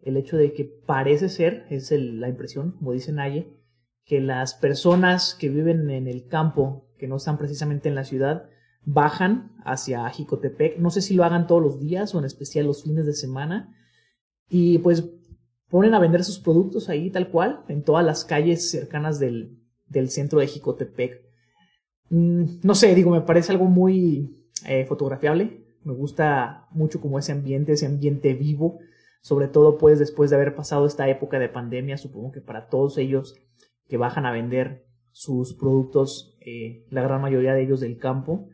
el 0.00 0.16
hecho 0.16 0.36
de 0.36 0.52
que 0.52 0.64
parece 0.64 1.28
ser, 1.28 1.66
es 1.70 1.90
el, 1.92 2.20
la 2.20 2.28
impresión, 2.28 2.72
como 2.72 2.92
dice 2.92 3.12
Naye, 3.12 3.48
que 4.04 4.20
las 4.20 4.54
personas 4.54 5.34
que 5.34 5.48
viven 5.48 5.90
en 5.90 6.06
el 6.06 6.28
campo 6.28 6.86
que 6.98 7.08
no 7.08 7.16
están 7.16 7.38
precisamente 7.38 7.88
en 7.88 7.94
la 7.94 8.04
ciudad, 8.04 8.48
bajan 8.84 9.52
hacia 9.64 10.08
Jicotepec. 10.08 10.78
No 10.78 10.90
sé 10.90 11.02
si 11.02 11.14
lo 11.14 11.24
hagan 11.24 11.46
todos 11.46 11.62
los 11.62 11.80
días 11.80 12.14
o 12.14 12.18
en 12.18 12.24
especial 12.24 12.66
los 12.66 12.84
fines 12.84 13.06
de 13.06 13.12
semana. 13.12 13.74
Y 14.48 14.78
pues 14.78 15.04
ponen 15.68 15.94
a 15.94 15.98
vender 15.98 16.24
sus 16.24 16.38
productos 16.38 16.88
ahí 16.88 17.10
tal 17.10 17.28
cual, 17.28 17.64
en 17.68 17.82
todas 17.82 18.04
las 18.04 18.24
calles 18.24 18.70
cercanas 18.70 19.18
del, 19.18 19.58
del 19.88 20.10
centro 20.10 20.40
de 20.40 20.46
Jicotepec. 20.46 21.22
Mm, 22.10 22.60
no 22.62 22.74
sé, 22.74 22.94
digo, 22.94 23.10
me 23.10 23.20
parece 23.22 23.52
algo 23.52 23.66
muy 23.66 24.46
eh, 24.66 24.84
fotografiable. 24.86 25.64
Me 25.84 25.92
gusta 25.92 26.66
mucho 26.72 27.00
como 27.00 27.18
ese 27.18 27.32
ambiente, 27.32 27.72
ese 27.72 27.86
ambiente 27.86 28.34
vivo. 28.34 28.78
Sobre 29.20 29.48
todo 29.48 29.76
pues 29.76 29.98
después 29.98 30.30
de 30.30 30.36
haber 30.36 30.54
pasado 30.54 30.86
esta 30.86 31.08
época 31.08 31.38
de 31.38 31.48
pandemia, 31.48 31.98
supongo 31.98 32.30
que 32.30 32.40
para 32.40 32.68
todos 32.68 32.96
ellos 32.96 33.34
que 33.88 33.96
bajan 33.96 34.24
a 34.24 34.32
vender 34.32 34.86
sus 35.10 35.54
productos, 35.54 36.36
eh, 36.40 36.86
la 36.90 37.02
gran 37.02 37.20
mayoría 37.20 37.54
de 37.54 37.62
ellos 37.62 37.80
del 37.80 37.98
campo, 37.98 38.48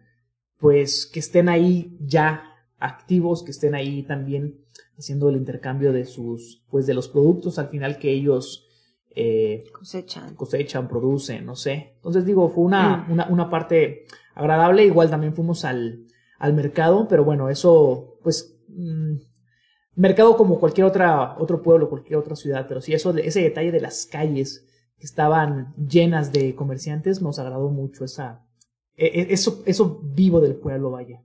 pues 0.59 1.11
que 1.13 1.21
estén 1.21 1.49
ahí 1.49 1.99
ya 2.01 2.45
activos, 2.79 3.43
que 3.43 3.51
estén 3.51 3.75
ahí 3.75 4.03
también 4.05 4.65
haciendo 4.97 5.29
el 5.29 5.37
intercambio 5.37 5.93
de 5.93 6.05
sus, 6.05 6.65
pues 6.71 6.87
de 6.87 6.95
los 6.95 7.09
productos 7.09 7.59
al 7.59 7.69
final 7.69 7.99
que 7.99 8.13
ellos 8.13 8.69
eh, 9.15 9.65
cosechan. 9.73 10.35
cosechan, 10.35 10.89
producen, 10.89 11.45
no 11.47 11.57
sé. 11.57 11.93
Entonces 11.97 12.25
digo, 12.25 12.49
fue 12.49 12.65
una, 12.65 12.99
mm. 13.09 13.13
una, 13.13 13.27
una, 13.29 13.51
parte 13.51 14.07
agradable, 14.35 14.85
igual 14.85 15.11
también 15.11 15.35
fuimos 15.35 15.65
al, 15.65 16.07
al 16.39 16.55
mercado, 16.55 17.07
pero 17.09 17.25
bueno, 17.25 17.49
eso, 17.49 18.19
pues, 18.23 18.57
mm, 18.69 19.17
mercado 19.95 20.37
como 20.37 20.59
cualquier 20.59 20.87
otra, 20.87 21.37
otro 21.39 21.63
pueblo, 21.63 21.89
cualquier 21.89 22.19
otra 22.19 22.37
ciudad, 22.37 22.67
pero 22.69 22.81
sí, 22.81 22.95
eso, 22.95 23.17
ese 23.17 23.43
detalle 23.43 23.73
de 23.73 23.81
las 23.81 24.07
calles, 24.07 24.67
estaban 24.99 25.75
llenas 25.77 26.33
de 26.33 26.55
comerciantes, 26.55 27.21
nos 27.21 27.39
agradó 27.39 27.69
mucho 27.69 28.05
esa, 28.05 28.47
e, 28.97 29.07
e, 29.07 29.33
eso, 29.33 29.63
eso 29.67 30.01
vivo 30.03 30.41
del 30.41 30.57
pueblo, 30.57 30.91
vaya. 30.91 31.23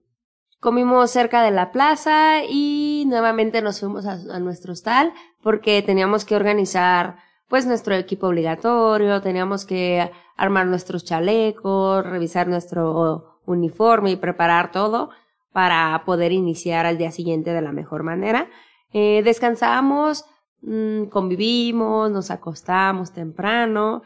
Comimos 0.59 1.11
cerca 1.11 1.43
de 1.43 1.51
la 1.51 1.71
plaza 1.71 2.43
y 2.49 3.05
nuevamente 3.07 3.61
nos 3.61 3.79
fuimos 3.79 4.05
a, 4.07 4.39
nuestro 4.39 4.73
hostal 4.73 5.13
porque 5.43 5.83
teníamos 5.83 6.25
que 6.25 6.35
organizar 6.35 7.17
pues 7.47 7.65
nuestro 7.65 7.95
equipo 7.95 8.27
obligatorio, 8.27 9.21
teníamos 9.21 9.65
que 9.65 10.11
armar 10.35 10.67
nuestros 10.67 11.05
chalecos, 11.05 12.05
revisar 12.05 12.47
nuestro 12.47 13.39
uniforme 13.45 14.11
y 14.11 14.15
preparar 14.17 14.71
todo 14.71 15.09
para 15.51 16.03
poder 16.05 16.31
iniciar 16.31 16.85
al 16.85 16.97
día 16.97 17.11
siguiente 17.11 17.51
de 17.51 17.61
la 17.61 17.71
mejor 17.71 18.03
manera. 18.03 18.49
Eh, 18.91 19.21
descansamos 19.23 20.25
Mm, 20.61 21.05
convivimos, 21.05 22.11
nos 22.11 22.31
acostamos 22.31 23.13
temprano 23.13 24.01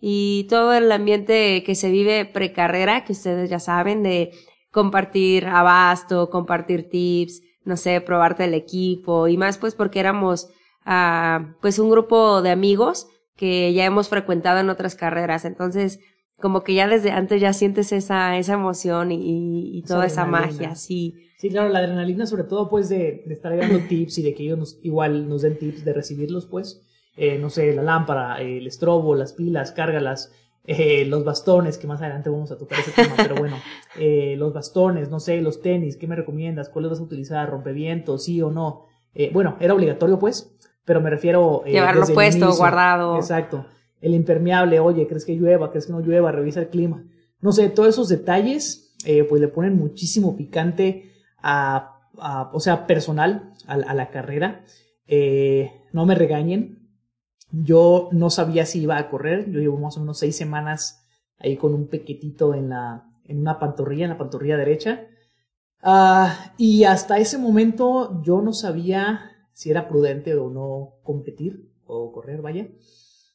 y 0.00 0.46
todo 0.50 0.74
el 0.74 0.90
ambiente 0.90 1.62
que 1.64 1.74
se 1.74 1.90
vive 1.90 2.26
precarrera, 2.26 3.04
que 3.04 3.12
ustedes 3.12 3.48
ya 3.48 3.60
saben, 3.60 4.02
de 4.02 4.32
compartir 4.70 5.46
abasto, 5.46 6.30
compartir 6.30 6.88
tips, 6.90 7.42
no 7.64 7.76
sé, 7.76 8.00
probarte 8.00 8.44
el 8.44 8.54
equipo 8.54 9.28
y 9.28 9.36
más 9.36 9.58
pues 9.58 9.74
porque 9.74 10.00
éramos 10.00 10.48
pues 11.60 11.78
un 11.78 11.90
grupo 11.90 12.42
de 12.42 12.50
amigos 12.50 13.08
que 13.36 13.72
ya 13.72 13.84
hemos 13.84 14.08
frecuentado 14.08 14.60
en 14.60 14.70
otras 14.70 14.94
carreras, 14.94 15.44
entonces 15.44 16.00
como 16.38 16.62
que 16.62 16.74
ya 16.74 16.88
desde 16.88 17.10
antes 17.10 17.40
ya 17.40 17.52
sientes 17.52 17.92
esa, 17.92 18.36
esa 18.36 18.54
emoción 18.54 19.12
y, 19.12 19.78
y 19.78 19.82
toda 19.82 20.06
esa 20.06 20.26
magia, 20.26 20.74
sí. 20.74 21.14
Sí, 21.38 21.50
claro, 21.50 21.68
la 21.68 21.80
adrenalina 21.80 22.26
sobre 22.26 22.44
todo 22.44 22.68
pues 22.68 22.88
de, 22.88 23.22
de 23.26 23.34
estar 23.34 23.56
dando 23.56 23.78
tips 23.80 24.18
y 24.18 24.22
de 24.22 24.34
que 24.34 24.44
ellos 24.44 24.58
nos, 24.58 24.78
igual 24.82 25.28
nos 25.28 25.42
den 25.42 25.58
tips 25.58 25.84
de 25.84 25.92
recibirlos 25.92 26.46
pues, 26.46 26.82
eh, 27.16 27.38
no 27.38 27.50
sé, 27.50 27.74
la 27.74 27.82
lámpara, 27.82 28.40
el 28.40 28.66
estrobo, 28.66 29.14
las 29.14 29.32
pilas, 29.32 29.72
cárgalas, 29.72 30.32
eh, 30.66 31.04
los 31.04 31.24
bastones, 31.24 31.76
que 31.76 31.86
más 31.86 32.00
adelante 32.00 32.30
vamos 32.30 32.50
a 32.50 32.56
tocar 32.56 32.78
ese 32.80 32.92
tema, 32.92 33.14
pero 33.16 33.34
bueno, 33.36 33.56
eh, 33.98 34.34
los 34.38 34.52
bastones, 34.52 35.10
no 35.10 35.20
sé, 35.20 35.40
los 35.42 35.60
tenis, 35.60 35.96
¿qué 35.96 36.06
me 36.06 36.16
recomiendas? 36.16 36.70
¿Cuáles 36.70 36.90
vas 36.90 37.00
a 37.00 37.04
utilizar? 37.04 37.50
¿Rompevientos? 37.50 38.24
¿Sí 38.24 38.40
o 38.40 38.50
no? 38.50 38.86
Eh, 39.14 39.30
bueno, 39.32 39.56
era 39.60 39.74
obligatorio 39.74 40.18
pues, 40.18 40.56
pero 40.84 41.00
me 41.00 41.10
refiero... 41.10 41.62
Eh, 41.64 41.72
Llevarlo 41.72 42.06
puesto, 42.06 42.54
guardado. 42.54 43.16
Exacto. 43.16 43.66
El 44.00 44.14
impermeable, 44.14 44.80
oye, 44.80 45.06
¿crees 45.06 45.24
que 45.24 45.34
llueva? 45.34 45.70
¿Crees 45.70 45.86
que 45.86 45.92
no 45.92 46.00
llueva? 46.00 46.30
Revisa 46.30 46.60
el 46.60 46.68
clima. 46.68 47.04
No 47.40 47.52
sé, 47.52 47.68
todos 47.70 47.88
esos 47.88 48.08
detalles, 48.08 48.94
eh, 49.04 49.24
pues 49.24 49.40
le 49.40 49.48
ponen 49.48 49.78
muchísimo 49.78 50.36
picante 50.36 51.10
a, 51.42 52.00
o 52.52 52.60
sea, 52.60 52.86
personal 52.86 53.52
a, 53.66 53.94
la 53.94 54.10
carrera. 54.10 54.64
Eh, 55.06 55.72
no 55.92 56.06
me 56.06 56.14
regañen. 56.14 56.90
Yo 57.50 58.08
no 58.12 58.30
sabía 58.30 58.66
si 58.66 58.82
iba 58.82 58.98
a 58.98 59.08
correr. 59.08 59.50
Yo 59.50 59.60
llevo 59.60 59.78
más 59.78 59.96
o 59.96 60.00
menos 60.00 60.18
seis 60.18 60.36
semanas 60.36 61.06
ahí 61.38 61.56
con 61.56 61.74
un 61.74 61.88
pequetito 61.88 62.54
en 62.54 62.70
la, 62.70 63.04
en 63.24 63.40
una 63.40 63.58
pantorrilla, 63.58 64.04
en 64.04 64.10
la 64.10 64.18
pantorrilla 64.18 64.56
derecha. 64.56 65.06
Ah, 65.82 66.52
y 66.56 66.84
hasta 66.84 67.18
ese 67.18 67.38
momento 67.38 68.22
yo 68.22 68.40
no 68.40 68.52
sabía 68.52 69.33
si 69.54 69.70
era 69.70 69.88
prudente 69.88 70.34
o 70.34 70.50
no 70.50 70.96
competir 71.02 71.70
o 71.86 72.12
correr, 72.12 72.42
vaya. 72.42 72.68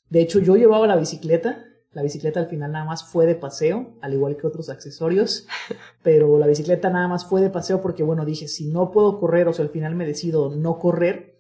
De 0.10 0.22
hecho, 0.22 0.40
yo 0.40 0.56
llevaba 0.56 0.86
la 0.86 0.96
bicicleta 0.96 1.66
la 1.92 2.04
bicicleta 2.04 2.40
al 2.40 2.48
final 2.48 2.72
nada 2.72 2.86
más 2.86 3.04
fue 3.04 3.26
de 3.26 3.34
paseo, 3.34 3.96
al 4.02 4.14
igual 4.14 4.38
que 4.38 4.46
otros 4.46 4.70
accesorios, 4.70 5.48
pero 6.04 6.38
la 6.38 6.46
bicicleta 6.46 6.90
nada 6.90 7.08
más 7.08 7.26
fue 7.26 7.42
de 7.42 7.50
paseo 7.50 7.82
porque, 7.82 8.04
bueno, 8.04 8.26
dije, 8.26 8.48
si 8.48 8.68
no 8.68 8.92
puedo 8.92 9.20
correr 9.20 9.48
o 9.48 9.54
sea, 9.54 9.66
al 9.66 9.72
final 9.72 9.96
me 9.96 10.06
decido 10.06 10.56
no 10.56 10.78
correr, 10.78 11.40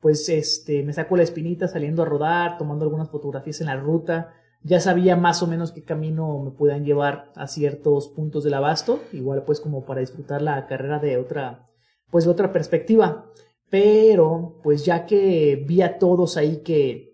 pues 0.00 0.26
este, 0.30 0.82
me 0.82 0.94
saco 0.94 1.16
la 1.16 1.22
espinita 1.22 1.68
saliendo 1.68 2.02
a 2.02 2.06
rodar, 2.06 2.56
tomando 2.56 2.84
algunas 2.84 3.10
fotografías 3.10 3.60
en 3.60 3.66
la 3.66 3.76
ruta. 3.76 4.32
Ya 4.62 4.80
sabía 4.80 5.16
más 5.16 5.42
o 5.42 5.46
menos 5.46 5.72
qué 5.72 5.84
camino 5.84 6.38
me 6.38 6.50
puedan 6.50 6.86
llevar 6.86 7.30
a 7.36 7.46
ciertos 7.46 8.08
puntos 8.08 8.42
del 8.42 8.54
abasto, 8.54 9.02
igual 9.12 9.44
pues 9.44 9.60
como 9.60 9.84
para 9.84 10.00
disfrutar 10.00 10.40
la 10.40 10.66
carrera 10.66 10.98
de 10.98 11.18
otra, 11.18 11.68
pues 12.10 12.24
de 12.24 12.30
otra 12.30 12.50
perspectiva. 12.52 13.26
Pero, 13.70 14.58
pues 14.62 14.84
ya 14.84 15.06
que 15.06 15.64
vi 15.66 15.82
a 15.82 15.98
todos 15.98 16.36
ahí 16.36 16.58
que 16.58 17.10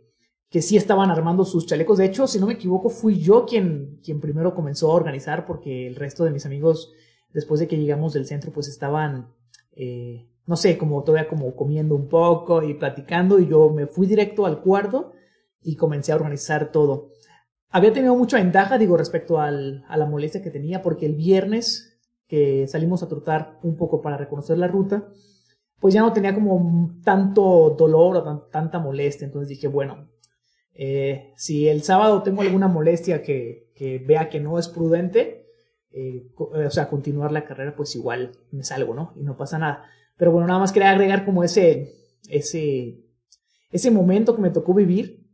que 0.50 0.62
sí 0.62 0.76
estaban 0.76 1.10
armando 1.10 1.44
sus 1.44 1.66
chalecos. 1.66 1.98
De 1.98 2.06
hecho, 2.06 2.26
si 2.26 2.38
no 2.38 2.46
me 2.46 2.54
equivoco, 2.54 2.88
fui 2.88 3.18
yo 3.18 3.44
quien, 3.46 4.00
quien 4.02 4.20
primero 4.20 4.54
comenzó 4.54 4.90
a 4.90 4.94
organizar 4.94 5.44
porque 5.44 5.86
el 5.86 5.96
resto 5.96 6.24
de 6.24 6.30
mis 6.30 6.46
amigos, 6.46 6.92
después 7.32 7.60
de 7.60 7.68
que 7.68 7.76
llegamos 7.76 8.12
del 8.12 8.26
centro, 8.26 8.52
pues 8.52 8.68
estaban, 8.68 9.34
eh, 9.72 10.28
no 10.46 10.56
sé, 10.56 10.78
como 10.78 11.02
todavía 11.02 11.28
como 11.28 11.54
comiendo 11.56 11.94
un 11.94 12.08
poco 12.08 12.62
y 12.62 12.74
platicando 12.74 13.38
y 13.38 13.48
yo 13.48 13.70
me 13.70 13.86
fui 13.86 14.06
directo 14.06 14.46
al 14.46 14.60
cuarto 14.60 15.12
y 15.62 15.76
comencé 15.76 16.12
a 16.12 16.16
organizar 16.16 16.70
todo. 16.70 17.10
Había 17.68 17.92
tenido 17.92 18.16
mucha 18.16 18.38
ventaja, 18.38 18.78
digo, 18.78 18.96
respecto 18.96 19.40
al, 19.40 19.84
a 19.88 19.96
la 19.96 20.06
molestia 20.06 20.42
que 20.42 20.50
tenía 20.50 20.80
porque 20.80 21.06
el 21.06 21.16
viernes 21.16 21.98
que 22.28 22.66
salimos 22.68 23.02
a 23.02 23.08
trotar 23.08 23.58
un 23.62 23.76
poco 23.76 24.00
para 24.00 24.16
reconocer 24.16 24.56
la 24.56 24.68
ruta, 24.68 25.08
pues 25.80 25.94
ya 25.94 26.00
no 26.00 26.12
tenía 26.12 26.34
como 26.34 26.98
tanto 27.04 27.74
dolor 27.78 28.16
o 28.16 28.48
tanta 28.50 28.78
molestia. 28.78 29.26
Entonces 29.26 29.48
dije, 29.48 29.68
bueno, 29.68 30.08
eh, 30.72 31.32
si 31.36 31.68
el 31.68 31.82
sábado 31.82 32.22
tengo 32.22 32.42
alguna 32.42 32.68
molestia 32.68 33.22
que, 33.22 33.70
que, 33.74 33.98
vea 33.98 34.28
que 34.28 34.40
no 34.40 34.58
es 34.58 34.68
prudente, 34.68 35.46
eh, 35.90 36.26
o 36.36 36.70
sea, 36.70 36.88
continuar 36.88 37.32
la 37.32 37.44
carrera, 37.44 37.74
pues 37.74 37.94
igual 37.94 38.32
me 38.50 38.62
salgo, 38.62 38.94
¿no? 38.94 39.12
Y 39.16 39.22
no 39.22 39.36
pasa 39.36 39.58
nada. 39.58 39.84
Pero 40.16 40.32
bueno, 40.32 40.46
nada 40.46 40.60
más 40.60 40.72
quería 40.72 40.90
agregar 40.90 41.24
como 41.24 41.44
ese, 41.44 41.92
ese, 42.28 43.02
ese 43.70 43.90
momento 43.90 44.34
que 44.34 44.42
me 44.42 44.50
tocó 44.50 44.74
vivir, 44.74 45.26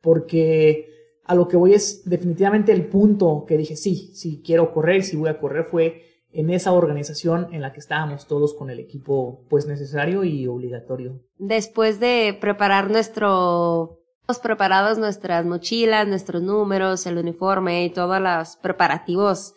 porque 0.00 0.86
a 1.24 1.34
lo 1.34 1.48
que 1.48 1.56
voy 1.56 1.74
es 1.74 2.02
definitivamente 2.08 2.72
el 2.72 2.86
punto 2.86 3.44
que 3.46 3.56
dije, 3.56 3.76
sí, 3.76 4.10
sí 4.14 4.42
quiero 4.44 4.72
correr, 4.72 5.02
si 5.02 5.16
voy 5.16 5.28
a 5.28 5.38
correr, 5.38 5.64
fue 5.64 6.02
en 6.32 6.50
esa 6.50 6.72
organización 6.72 7.48
en 7.52 7.62
la 7.62 7.72
que 7.72 7.80
estábamos 7.80 8.26
todos 8.26 8.54
con 8.54 8.70
el 8.70 8.78
equipo 8.78 9.44
pues 9.48 9.66
necesario 9.66 10.24
y 10.24 10.46
obligatorio. 10.46 11.20
Después 11.38 12.00
de 12.00 12.36
preparar 12.40 12.90
nuestro 12.90 14.00
preparados 14.38 14.98
nuestras 14.98 15.44
mochilas, 15.44 16.06
nuestros 16.06 16.42
números, 16.42 17.04
el 17.06 17.18
uniforme 17.18 17.84
y 17.84 17.90
todos 17.90 18.20
los 18.20 18.56
preparativos 18.56 19.54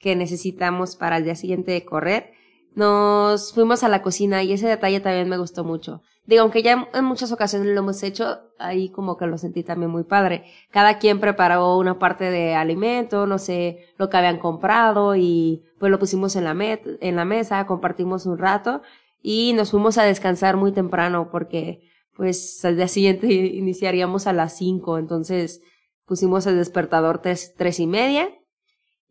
que 0.00 0.16
necesitamos 0.16 0.96
para 0.96 1.18
el 1.18 1.24
día 1.24 1.34
siguiente 1.34 1.72
de 1.72 1.84
correr, 1.84 2.32
nos 2.74 3.52
fuimos 3.52 3.82
a 3.82 3.88
la 3.88 4.02
cocina 4.02 4.42
y 4.42 4.52
ese 4.52 4.68
detalle 4.68 5.00
también 5.00 5.28
me 5.28 5.38
gustó 5.38 5.64
mucho. 5.64 6.02
Digo, 6.26 6.42
aunque 6.42 6.62
ya 6.62 6.88
en 6.94 7.04
muchas 7.04 7.32
ocasiones 7.32 7.68
lo 7.68 7.80
hemos 7.80 8.02
hecho, 8.02 8.38
ahí 8.58 8.90
como 8.90 9.16
que 9.16 9.26
lo 9.26 9.36
sentí 9.38 9.64
también 9.64 9.90
muy 9.90 10.04
padre. 10.04 10.44
Cada 10.70 10.98
quien 10.98 11.18
preparó 11.18 11.76
una 11.76 11.98
parte 11.98 12.30
de 12.30 12.54
alimento, 12.54 13.26
no 13.26 13.38
sé, 13.38 13.88
lo 13.98 14.08
que 14.08 14.16
habían 14.16 14.38
comprado 14.38 15.16
y 15.16 15.64
pues 15.78 15.90
lo 15.90 15.98
pusimos 15.98 16.36
en 16.36 16.44
la, 16.44 16.54
en 16.60 17.16
la 17.16 17.24
mesa, 17.24 17.66
compartimos 17.66 18.26
un 18.26 18.38
rato 18.38 18.82
y 19.22 19.52
nos 19.54 19.72
fuimos 19.72 19.98
a 19.98 20.04
descansar 20.04 20.56
muy 20.56 20.72
temprano 20.72 21.30
porque 21.32 21.82
pues 22.14 22.64
al 22.64 22.76
día 22.76 22.88
siguiente 22.88 23.26
iniciaríamos 23.32 24.26
a 24.26 24.32
las 24.32 24.56
cinco, 24.56 24.98
entonces 24.98 25.62
pusimos 26.06 26.46
el 26.46 26.56
despertador 26.56 27.18
tres, 27.22 27.54
tres 27.56 27.80
y 27.80 27.86
media 27.86 28.30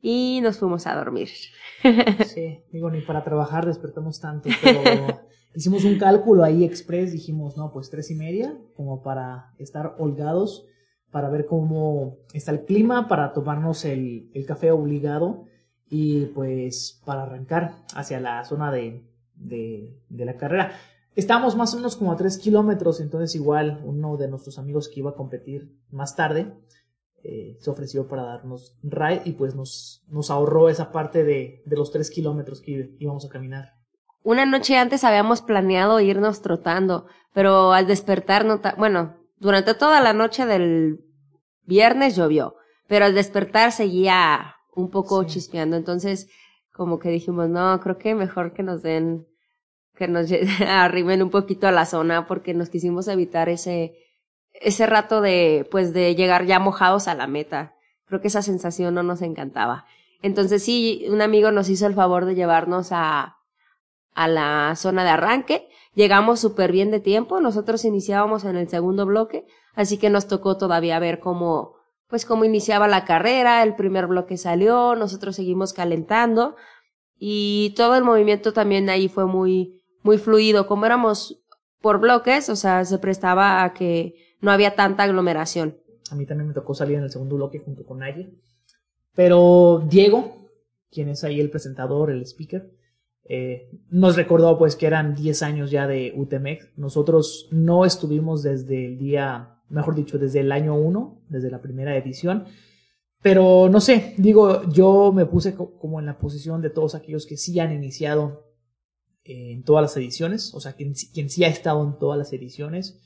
y 0.02 0.40
nos 0.42 0.58
fuimos 0.58 0.88
a 0.88 0.96
dormir. 0.96 1.30
Sí, 2.26 2.62
digo, 2.72 2.90
ni 2.90 3.02
para 3.02 3.24
trabajar 3.24 3.66
despertamos 3.66 4.20
tanto, 4.20 4.50
pero 4.62 4.82
hicimos 5.56 5.84
un 5.86 5.98
cálculo 5.98 6.44
ahí 6.44 6.64
express, 6.64 7.12
dijimos, 7.12 7.58
no, 7.58 7.72
pues 7.72 7.90
tres 7.90 8.12
y 8.12 8.16
media, 8.16 8.58
como 8.76 9.02
para 9.02 9.54
estar 9.58 9.96
holgados, 9.98 10.66
para 11.12 11.30
ver 11.30 11.46
cómo 11.46 12.18
está 12.34 12.52
el 12.52 12.66
clima, 12.66 13.08
para 13.08 13.34
tomarnos 13.34 13.86
el, 13.86 14.30
el 14.34 14.46
café 14.46 14.72
obligado 14.72 15.46
y 15.90 16.28
pues 16.28 17.02
para 17.06 17.24
arrancar 17.24 17.74
hacia 17.96 18.20
la 18.20 18.44
zona 18.46 18.72
de, 18.72 19.04
de, 19.36 19.98
de 20.10 20.26
la 20.26 20.38
carrera. 20.38 20.72
Estábamos 21.16 21.56
más 21.56 21.74
o 21.74 21.78
menos 21.78 21.96
como 21.96 22.12
a 22.12 22.16
tres 22.16 22.38
kilómetros, 22.38 23.02
entonces 23.02 23.36
igual 23.36 23.82
uno 23.84 24.16
de 24.16 24.28
nuestros 24.28 24.60
amigos 24.60 24.88
que 24.88 25.00
iba 25.00 25.10
a 25.12 25.16
competir 25.16 25.76
más 25.90 26.16
tarde 26.16 26.54
eh, 27.24 27.58
se 27.60 27.70
ofreció 27.70 28.08
para 28.08 28.24
darnos 28.24 28.78
ride 28.84 29.22
y 29.26 29.34
pues 29.34 29.56
nos, 29.56 30.04
nos 30.08 30.32
ahorró 30.32 30.70
esa 30.70 30.92
parte 30.92 31.24
de, 31.24 31.62
de 31.66 31.76
los 31.76 31.92
tres 31.92 32.10
kilómetros 32.10 32.62
que 32.62 32.96
íbamos 33.00 33.26
a 33.26 33.30
caminar. 33.30 33.74
Una 34.24 34.46
noche 34.46 34.78
antes 34.78 35.04
habíamos 35.04 35.42
planeado 35.42 36.00
irnos 36.00 36.42
trotando, 36.42 37.08
pero 37.34 37.74
al 37.74 37.88
despertar, 37.88 38.46
no 38.46 38.62
bueno, 38.78 39.16
durante 39.38 39.74
toda 39.74 40.02
la 40.02 40.14
noche 40.14 40.46
del 40.46 41.00
viernes 41.64 42.16
llovió, 42.16 42.56
pero 42.88 43.06
al 43.06 43.16
despertar 43.16 43.72
seguía 43.72 44.56
un 44.76 44.90
poco 44.90 45.24
chispeando, 45.24 45.78
entonces 45.78 46.30
como 46.74 47.00
que 47.00 47.10
dijimos, 47.10 47.50
no, 47.50 47.80
creo 47.82 47.98
que 47.98 48.16
mejor 48.16 48.54
que 48.54 48.64
nos 48.64 48.82
den, 48.82 49.28
que 49.96 50.08
nos 50.08 50.32
arriben 50.68 51.22
un 51.22 51.30
poquito 51.30 51.68
a 51.68 51.72
la 51.72 51.86
zona 51.86 52.28
porque 52.28 52.54
nos 52.54 52.70
quisimos 52.70 53.08
evitar 53.08 53.50
ese, 53.50 53.94
ese 54.62 54.86
rato 54.86 55.22
de, 55.22 55.68
pues, 55.72 55.94
de 55.94 56.16
llegar 56.16 56.46
ya 56.46 56.60
mojados 56.60 57.08
a 57.08 57.16
la 57.16 57.28
meta. 57.28 57.76
Creo 58.06 58.22
que 58.22 58.28
esa 58.28 58.42
sensación 58.42 58.94
no 58.94 59.04
nos 59.04 59.22
encantaba. 59.22 59.86
Entonces 60.22 60.64
sí, 60.64 61.06
un 61.10 61.22
amigo 61.22 61.52
nos 61.52 61.70
hizo 61.70 61.88
el 61.88 61.94
favor 61.94 62.26
de 62.26 62.36
llevarnos 62.36 62.90
a, 62.92 63.38
a 64.14 64.28
la 64.28 64.74
zona 64.76 65.04
de 65.04 65.12
arranque. 65.12 65.70
Llegamos 65.94 66.40
súper 66.40 66.72
bien 66.72 66.92
de 66.92 67.00
tiempo. 67.00 67.40
Nosotros 67.40 67.86
iniciábamos 67.86 68.44
en 68.44 68.56
el 68.56 68.68
segundo 68.68 69.06
bloque, 69.06 69.46
así 69.76 69.98
que 69.98 70.10
nos 70.10 70.28
tocó 70.28 70.58
todavía 70.58 71.00
ver 71.00 71.20
cómo, 71.20 71.76
pues 72.08 72.26
cómo 72.26 72.46
iniciaba 72.46 72.88
la 72.88 73.06
carrera. 73.06 73.64
El 73.64 73.76
primer 73.76 74.08
bloque 74.08 74.38
salió, 74.38 74.96
nosotros 74.96 75.36
seguimos 75.36 75.74
calentando 75.74 76.56
y 77.18 77.74
todo 77.76 77.96
el 77.96 78.04
movimiento 78.04 78.54
también 78.54 78.90
ahí 78.90 79.08
fue 79.08 79.26
muy, 79.26 79.82
muy 80.04 80.18
fluido. 80.18 80.68
Como 80.68 80.86
éramos 80.86 81.42
por 81.82 82.00
bloques, 82.00 82.50
o 82.50 82.56
sea, 82.56 82.84
se 82.86 82.98
prestaba 82.98 83.64
a 83.64 83.74
que 83.74 84.16
no 84.42 84.52
había 84.52 84.76
tanta 84.76 85.04
aglomeración. 85.04 85.78
A 86.12 86.16
mí 86.16 86.26
también 86.26 86.48
me 86.48 86.54
tocó 86.54 86.74
salir 86.74 86.98
en 86.98 87.04
el 87.04 87.12
segundo 87.12 87.36
bloque 87.36 87.60
junto 87.60 87.86
con 87.86 88.00
Naye. 88.00 88.30
Pero 89.16 89.86
Diego, 89.90 90.50
quien 90.92 91.10
es 91.10 91.24
ahí 91.24 91.40
el 91.40 91.50
presentador, 91.50 92.12
el 92.12 92.24
speaker, 92.24 92.72
eh, 93.26 93.70
nos 93.90 94.16
recordó 94.16 94.58
pues 94.58 94.76
que 94.76 94.88
eran 94.88 95.14
10 95.14 95.44
años 95.44 95.72
ya 95.72 95.88
de 95.88 96.14
UTMEC. 96.16 96.74
Nosotros 96.78 97.48
no 97.52 97.86
estuvimos 97.86 98.42
desde 98.42 98.86
el 98.86 98.98
día, 98.98 99.62
mejor 99.70 99.96
dicho, 99.96 100.18
desde 100.18 100.40
el 100.40 100.52
año 100.52 100.76
1, 100.76 101.26
desde 101.30 101.52
la 101.52 101.62
primera 101.62 101.96
edición. 101.96 102.46
Pero 103.22 103.68
no 103.70 103.82
sé, 103.82 104.16
digo, 104.18 104.68
yo 104.72 105.12
me 105.12 105.26
puse 105.26 105.54
como 105.54 106.00
en 106.00 106.06
la 106.06 106.18
posición 106.18 106.62
de 106.62 106.70
todos 106.70 106.96
aquellos 106.96 107.26
que 107.26 107.38
sí 107.38 107.60
han 107.60 107.74
iniciado 107.74 108.46
en 109.26 109.64
todas 109.64 109.84
las 109.84 109.98
ediciones, 109.98 110.54
o 110.56 110.60
sea, 110.60 110.74
quien, 110.74 110.94
quien 111.14 111.30
sí 111.30 111.44
ha 111.44 111.50
estado 111.50 111.84
en 111.84 112.00
todas 112.00 112.18
las 112.18 112.34
ediciones 112.34 113.00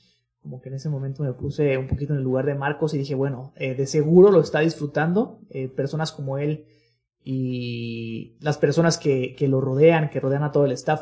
como 0.44 0.60
que 0.60 0.68
en 0.68 0.74
ese 0.74 0.90
momento 0.90 1.22
me 1.22 1.32
puse 1.32 1.78
un 1.78 1.88
poquito 1.88 2.12
en 2.12 2.18
el 2.18 2.24
lugar 2.24 2.44
de 2.44 2.54
Marcos 2.54 2.92
y 2.92 2.98
dije, 2.98 3.14
bueno, 3.14 3.54
eh, 3.56 3.74
de 3.74 3.86
seguro 3.86 4.30
lo 4.30 4.42
está 4.42 4.60
disfrutando, 4.60 5.40
eh, 5.48 5.68
personas 5.68 6.12
como 6.12 6.36
él 6.36 6.66
y 7.24 8.36
las 8.40 8.58
personas 8.58 8.98
que, 8.98 9.34
lo 9.48 9.62
rodean, 9.62 10.10
que 10.10 10.20
rodean 10.20 10.42
a 10.42 10.52
todo 10.52 10.66
el 10.66 10.72
staff, 10.72 11.00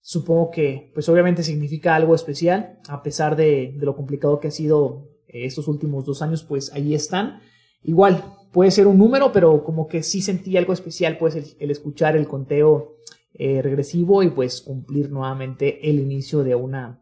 supongo 0.00 0.52
que 0.52 0.92
pues 0.94 1.08
obviamente 1.08 1.42
significa 1.42 1.96
algo 1.96 2.14
especial, 2.14 2.78
a 2.88 3.02
pesar 3.02 3.34
de, 3.34 3.74
de 3.76 3.84
lo 3.84 3.96
complicado 3.96 4.38
que 4.38 4.46
ha 4.46 4.52
sido 4.52 5.08
eh, 5.26 5.46
estos 5.46 5.66
últimos 5.66 6.04
dos 6.04 6.22
años, 6.22 6.44
pues 6.44 6.72
ahí 6.72 6.94
están. 6.94 7.40
Igual, 7.82 8.22
puede 8.52 8.70
ser 8.70 8.86
un 8.86 8.98
número, 8.98 9.32
pero 9.32 9.64
como 9.64 9.88
que 9.88 10.04
sí 10.04 10.22
sentí 10.22 10.56
algo 10.56 10.72
especial, 10.72 11.18
pues 11.18 11.56
el 11.58 11.70
escuchar 11.72 12.16
el 12.16 12.28
conteo 12.28 12.98
regresivo 13.32 14.22
y 14.22 14.28
pues 14.28 14.60
cumplir 14.60 15.10
nuevamente 15.10 15.88
el 15.88 15.98
inicio 15.98 16.44
de 16.44 16.54
una 16.56 16.99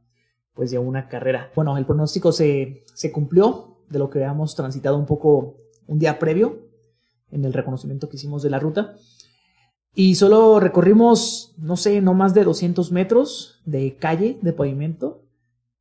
pues 0.59 0.73
de 0.73 0.79
una 0.81 1.07
carrera. 1.07 1.53
Bueno, 1.55 1.79
el 1.79 1.87
pronóstico 1.87 2.33
se, 2.33 2.83
se 2.93 3.13
cumplió 3.13 3.77
de 3.89 4.01
lo 4.01 4.11
que 4.11 4.19
habíamos 4.19 4.57
transitado 4.57 4.99
un 4.99 5.07
poco 5.07 5.55
un 5.87 6.01
día 6.01 6.19
previo 6.19 6.67
en 7.31 7.45
el 7.45 7.53
reconocimiento 7.53 8.09
que 8.09 8.17
hicimos 8.17 8.43
de 8.43 8.51
la 8.51 8.59
ruta. 8.59 8.97
Y 9.95 10.17
solo 10.17 10.59
recorrimos, 10.59 11.55
no 11.59 11.77
sé, 11.77 12.01
no 12.01 12.13
más 12.13 12.35
de 12.35 12.43
200 12.43 12.91
metros 12.91 13.63
de 13.67 13.95
calle, 13.99 14.41
de 14.43 14.53
pavimento, 14.53 15.29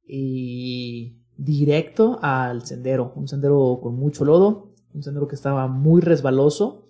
y 0.06 1.24
directo 1.38 2.20
al 2.22 2.64
sendero. 2.64 3.14
Un 3.16 3.28
sendero 3.28 3.80
con 3.82 3.96
mucho 3.96 4.26
lodo, 4.26 4.76
un 4.94 5.02
sendero 5.02 5.28
que 5.28 5.34
estaba 5.34 5.66
muy 5.68 6.02
resbaloso. 6.02 6.86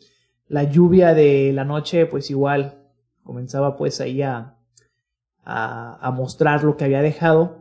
La 0.49 0.63
lluvia 0.63 1.13
de 1.13 1.53
la 1.53 1.63
noche, 1.63 2.05
pues 2.05 2.29
igual 2.31 2.83
comenzaba 3.23 3.77
pues 3.77 4.01
ahí 4.01 4.23
a, 4.23 4.57
a 5.45 6.11
mostrar 6.13 6.65
lo 6.65 6.75
que 6.75 6.83
había 6.83 7.01
dejado. 7.01 7.56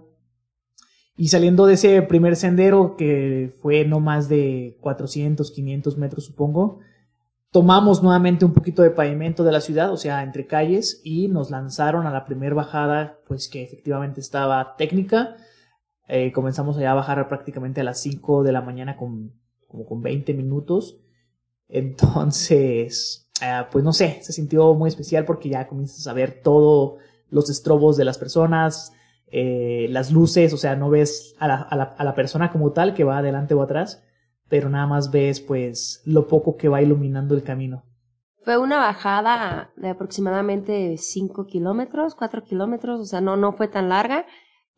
Y 1.17 1.29
saliendo 1.29 1.67
de 1.67 1.75
ese 1.75 2.03
primer 2.03 2.37
sendero, 2.37 2.97
que 2.97 3.55
fue 3.63 3.85
no 3.87 4.01
más 4.01 4.29
de 4.29 4.77
400, 4.81 5.51
500 5.51 5.97
metros 5.97 6.25
supongo, 6.25 6.81
tomamos 7.51 8.03
nuevamente 8.03 8.45
un 8.45 8.53
poquito 8.53 8.83
de 8.83 8.91
pavimento 8.91 9.43
de 9.43 9.53
la 9.53 9.63
ciudad, 9.63 9.91
o 9.91 9.97
sea, 9.97 10.23
entre 10.23 10.47
calles, 10.47 11.01
y 11.05 11.29
nos 11.29 11.51
lanzaron 11.51 12.07
a 12.07 12.13
la 12.13 12.27
primera 12.27 12.55
bajada, 12.55 13.19
pues 13.27 13.49
que 13.49 13.63
efectivamente 13.63 14.21
estaba 14.21 14.77
técnica. 14.77 15.37
Eh, 16.07 16.33
comenzamos 16.33 16.77
allá 16.77 16.93
a 16.93 16.97
bajar 16.97 17.27
prácticamente 17.29 17.81
a 17.81 17.85
las 17.85 17.99
5 18.01 18.43
de 18.43 18.53
la 18.53 18.61
mañana 18.61 18.99
con, 18.99 19.33
como 19.69 19.87
con 19.87 20.03
20 20.03 20.35
minutos. 20.35 20.99
Entonces, 21.69 23.31
eh, 23.41 23.63
pues 23.73 23.83
no 23.83 23.95
sé, 23.95 24.19
se 24.23 24.35
sintió 24.35 24.75
muy 24.75 24.89
especial 24.89 25.25
porque 25.25 25.49
ya 25.49 25.67
comienzas 25.67 26.07
a 26.07 26.13
ver 26.13 26.43
todos 26.43 27.01
los 27.31 27.49
estrobos 27.49 27.97
de 27.97 28.05
las 28.05 28.19
personas, 28.19 28.93
eh, 29.29 29.87
las 29.91 30.13
luces, 30.13 30.53
o 30.53 30.57
sea, 30.57 30.77
no 30.77 30.91
ves 30.91 31.35
a 31.39 31.49
la, 31.49 31.57
a, 31.57 31.77
la, 31.77 31.85
a 31.85 32.05
la, 32.05 32.15
persona 32.15 32.53
como 32.53 32.73
tal 32.73 32.95
que 32.95 33.05
va 33.05 33.19
adelante 33.19 33.55
o 33.55 33.63
atrás, 33.63 34.05
pero 34.49 34.69
nada 34.69 34.87
más 34.87 35.11
ves 35.11 35.41
pues 35.41 36.03
lo 36.05 36.29
poco 36.29 36.57
que 36.57 36.69
va 36.69 36.83
iluminando 36.83 37.35
el 37.35 37.43
camino. 37.43 37.85
Fue 38.45 38.59
una 38.59 38.79
bajada 38.79 39.73
de 39.77 39.89
aproximadamente 39.89 40.97
5 40.97 41.47
kilómetros, 41.47 42.15
4 42.15 42.45
kilómetros, 42.45 43.01
o 43.01 43.05
sea, 43.05 43.21
no, 43.21 43.37
no 43.37 43.53
fue 43.53 43.67
tan 43.67 43.89
larga 43.89 44.27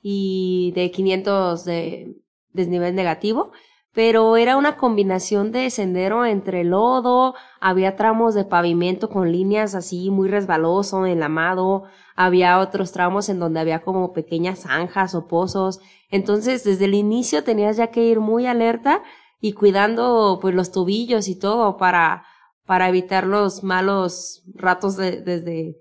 y 0.00 0.72
de 0.74 0.90
500 0.90 1.64
de 1.66 2.16
desnivel 2.52 2.94
negativo, 2.94 3.52
pero 3.98 4.36
era 4.36 4.56
una 4.56 4.76
combinación 4.76 5.50
de 5.50 5.68
sendero 5.70 6.24
entre 6.24 6.62
lodo, 6.62 7.34
había 7.58 7.96
tramos 7.96 8.32
de 8.32 8.44
pavimento 8.44 9.10
con 9.10 9.32
líneas 9.32 9.74
así 9.74 10.08
muy 10.08 10.28
resbaloso, 10.28 11.04
enlamado, 11.04 11.82
había 12.14 12.60
otros 12.60 12.92
tramos 12.92 13.28
en 13.28 13.40
donde 13.40 13.58
había 13.58 13.82
como 13.82 14.12
pequeñas 14.12 14.60
zanjas 14.60 15.16
o 15.16 15.26
pozos. 15.26 15.80
Entonces, 16.10 16.62
desde 16.62 16.84
el 16.84 16.94
inicio 16.94 17.42
tenías 17.42 17.76
ya 17.76 17.88
que 17.88 18.04
ir 18.04 18.20
muy 18.20 18.46
alerta 18.46 19.02
y 19.40 19.54
cuidando 19.54 20.38
pues 20.40 20.54
los 20.54 20.70
tobillos 20.70 21.26
y 21.26 21.36
todo 21.36 21.76
para 21.76 22.24
para 22.66 22.88
evitar 22.88 23.26
los 23.26 23.64
malos 23.64 24.44
ratos 24.54 24.96
de, 24.96 25.22
desde, 25.22 25.74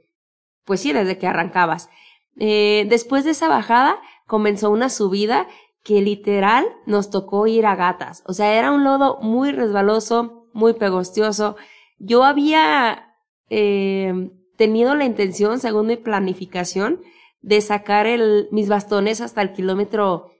pues 0.65 0.80
sí, 0.80 0.91
desde 0.91 1.19
que 1.19 1.27
arrancabas. 1.27 1.88
Eh, 2.36 2.88
después 2.89 3.25
de 3.25 3.32
esa 3.32 3.47
bajada 3.47 3.99
comenzó 4.25 4.71
una 4.71 4.89
subida 4.89 5.47
que 5.88 6.02
literal 6.02 6.65
nos 6.86 7.10
tocó 7.10 7.47
ir 7.47 7.65
a 7.65 7.78
gatas. 7.78 8.21
O 8.26 8.34
sea, 8.34 8.60
era 8.60 8.73
un 8.73 8.84
lodo 8.84 9.19
muy 9.21 9.54
resbaloso, 9.54 10.50
muy 10.52 10.73
pegostioso. 10.73 11.56
Yo 11.97 12.26
había 12.26 13.15
eh, 13.50 14.32
tenido 14.58 14.95
la 14.95 15.06
intención, 15.06 15.62
según 15.62 15.88
mi 15.88 15.95
planificación, 15.95 17.00
de 17.39 17.62
sacar 17.62 18.06
mis 18.52 18.67
bastones 18.67 19.21
hasta 19.21 19.41
el 19.41 19.54
kilómetro 19.54 20.34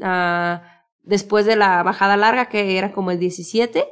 uh, 0.00 0.60
después 1.02 1.46
de 1.46 1.56
la 1.56 1.82
bajada 1.82 2.18
larga, 2.18 2.50
que 2.50 2.76
era 2.76 2.92
como 2.92 3.10
el 3.10 3.18
17. 3.18 3.88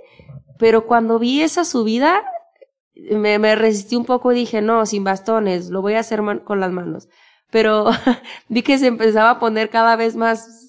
Pero 0.59 0.87
cuando 0.87 1.18
vi 1.18 1.40
esa 1.40 1.64
subida, 1.64 2.23
me, 2.94 3.38
me 3.38 3.55
resistí 3.55 3.97
un 3.97 4.05
poco 4.05 4.31
y 4.33 4.35
dije, 4.35 4.61
no, 4.61 4.85
sin 4.85 5.05
bastones, 5.05 5.71
lo 5.71 5.81
voy 5.81 5.94
a 5.94 6.01
hacer 6.01 6.21
con 6.44 6.61
las 6.61 6.71
manos 6.71 7.09
pero 7.51 7.90
vi 8.49 8.62
que 8.62 8.79
se 8.79 8.87
empezaba 8.87 9.31
a 9.31 9.38
poner 9.38 9.71
cada 9.71 9.97
vez 9.97 10.16
más, 10.16 10.67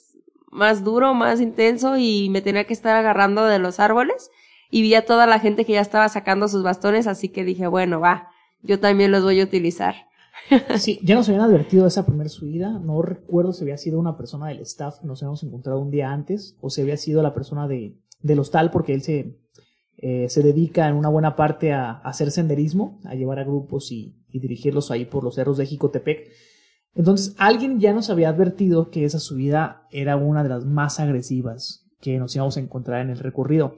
más 0.52 0.84
duro, 0.84 1.14
más 1.14 1.42
intenso 1.42 1.98
y 1.98 2.30
me 2.30 2.42
tenía 2.42 2.66
que 2.66 2.74
estar 2.74 2.96
agarrando 2.96 3.46
de 3.46 3.60
los 3.60 3.80
árboles 3.80 4.32
y 4.72 4.82
vi 4.82 4.96
a 4.96 5.06
toda 5.06 5.26
la 5.26 5.40
gente 5.40 5.66
que 5.66 5.74
ya 5.74 5.82
estaba 5.82 6.08
sacando 6.10 6.48
sus 6.48 6.64
bastones, 6.64 7.08
así 7.08 7.30
que 7.30 7.44
dije, 7.44 7.68
bueno, 7.68 8.00
va, 8.00 8.30
yo 8.62 8.80
también 8.80 9.12
los 9.12 9.24
voy 9.24 9.40
a 9.42 9.44
utilizar. 9.44 9.96
Sí, 10.78 11.00
ya 11.04 11.16
nos 11.16 11.28
habían 11.28 11.44
advertido 11.44 11.84
de 11.84 11.90
esa 11.90 12.06
primera 12.06 12.30
subida. 12.30 12.80
No 12.80 13.02
recuerdo 13.02 13.54
si 13.54 13.64
había 13.64 13.78
sido 13.78 14.00
una 14.00 14.18
persona 14.18 14.48
del 14.48 14.60
staff 14.62 15.04
nos 15.04 15.22
habíamos 15.22 15.44
encontrado 15.44 15.80
un 15.80 15.92
día 15.92 16.12
antes 16.12 16.56
o 16.62 16.70
si 16.70 16.82
había 16.82 16.98
sido 16.98 17.22
la 17.22 17.34
persona 17.34 17.68
de, 17.68 17.96
del 18.22 18.40
hostal 18.40 18.72
porque 18.72 18.94
él 18.94 19.02
se, 19.02 19.38
eh, 19.98 20.28
se 20.30 20.42
dedica 20.42 20.88
en 20.88 20.96
una 20.96 21.10
buena 21.10 21.36
parte 21.36 21.74
a, 21.74 21.92
hacer 21.92 22.32
senderismo, 22.32 23.00
a 23.06 23.16
llevar 23.16 23.40
a 23.40 23.44
grupos 23.44 23.92
y, 23.92 24.16
y, 24.32 24.40
dirigirlos 24.40 24.92
ahí 24.92 25.06
por 25.06 25.24
los 25.24 25.36
cerros 25.36 25.58
de 25.58 25.66
Jicotepec. 25.66 26.32
Entonces, 26.96 27.36
alguien 27.38 27.80
ya 27.80 27.94
nos 27.94 28.10
había 28.10 28.30
advertido 28.30 28.90
que 28.90 29.06
esa 29.06 29.20
subida 29.20 29.88
era 29.92 30.18
una 30.18 30.44
de 30.44 30.50
las 30.50 30.66
más 30.66 31.00
agresivas 31.00 31.86
que 32.02 32.18
nos 32.18 32.36
íbamos 32.36 32.58
a 32.58 32.62
encontrar 32.62 33.02
en 33.02 33.10
el 33.10 33.20
recorrido. 33.20 33.76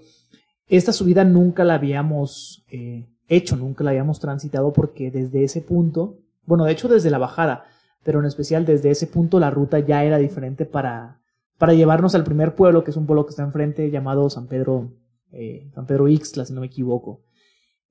Esta 0.67 0.93
subida 0.93 1.24
nunca 1.24 1.63
la 1.63 1.76
habíamos 1.76 2.63
eh, 2.69 3.08
hecho, 3.28 3.58
nunca 3.58 3.84
la 3.84 3.91
habíamos 3.91 4.19
transitado 4.19 4.71
porque 4.71 5.12
desde 5.12 5.43
ese 5.43 5.62
punto, 5.62 6.19
bueno, 6.45 6.65
de 6.65 6.71
hecho 6.71 6.88
desde 6.88 7.10
la 7.10 7.17
bajada, 7.17 7.65
pero 8.04 8.19
en 8.19 8.26
especial 8.26 8.65
desde 8.65 8.91
ese 8.91 9.08
punto 9.08 9.39
la 9.39 9.52
ruta 9.52 9.80
ya 9.80 10.04
era 10.04 10.17
diferente 10.17 10.65
para, 10.65 11.19
para 11.58 11.74
llevarnos 11.74 12.15
al 12.15 12.24
primer 12.24 12.56
pueblo, 12.56 12.84
que 12.84 12.91
es 12.91 12.97
un 12.97 13.06
pueblo 13.06 13.26
que 13.26 13.32
está 13.32 13.43
enfrente 13.43 13.91
llamado 13.91 14.30
San 14.30 14.47
Pedro, 14.47 14.93
eh, 15.32 15.69
San 15.76 15.86
Pedro 15.86 16.08
Ixtla, 16.08 16.45
si 16.45 16.54
no 16.54 16.62
me 16.62 16.67
equivoco. 16.67 17.21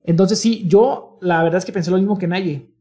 Entonces 0.03 0.39
sí, 0.39 0.67
yo 0.67 1.19
la 1.21 1.43
verdad 1.43 1.59
es 1.59 1.65
que 1.65 1.71
pensé 1.71 1.91
lo 1.91 1.97
mismo 1.97 2.17
que 2.17 2.27
Naye 2.27 2.71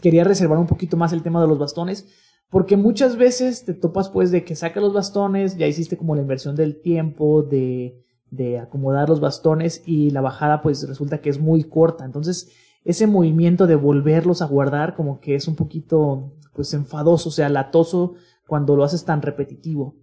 quería 0.00 0.24
reservar 0.24 0.58
un 0.58 0.66
poquito 0.66 0.96
más 0.96 1.12
el 1.12 1.22
tema 1.22 1.40
de 1.40 1.48
los 1.48 1.58
bastones, 1.58 2.06
porque 2.50 2.76
muchas 2.76 3.16
veces 3.16 3.64
te 3.64 3.74
topas 3.74 4.08
pues 4.08 4.30
de 4.30 4.44
que 4.44 4.54
sacas 4.54 4.82
los 4.82 4.92
bastones, 4.92 5.56
ya 5.56 5.66
hiciste 5.66 5.96
como 5.96 6.14
la 6.14 6.22
inversión 6.22 6.56
del 6.56 6.80
tiempo, 6.80 7.42
de, 7.42 8.04
de 8.30 8.58
acomodar 8.58 9.08
los 9.08 9.20
bastones 9.20 9.82
y 9.86 10.10
la 10.10 10.20
bajada 10.20 10.62
pues 10.62 10.86
resulta 10.88 11.20
que 11.20 11.30
es 11.30 11.40
muy 11.40 11.64
corta, 11.64 12.04
entonces 12.04 12.52
ese 12.84 13.08
movimiento 13.08 13.66
de 13.66 13.74
volverlos 13.74 14.42
a 14.42 14.46
guardar 14.46 14.94
como 14.94 15.18
que 15.20 15.34
es 15.34 15.48
un 15.48 15.56
poquito 15.56 16.32
pues 16.54 16.72
enfadoso, 16.72 17.28
o 17.28 17.32
sea, 17.32 17.48
latoso 17.48 18.14
cuando 18.46 18.76
lo 18.76 18.84
haces 18.84 19.04
tan 19.04 19.22
repetitivo. 19.22 19.96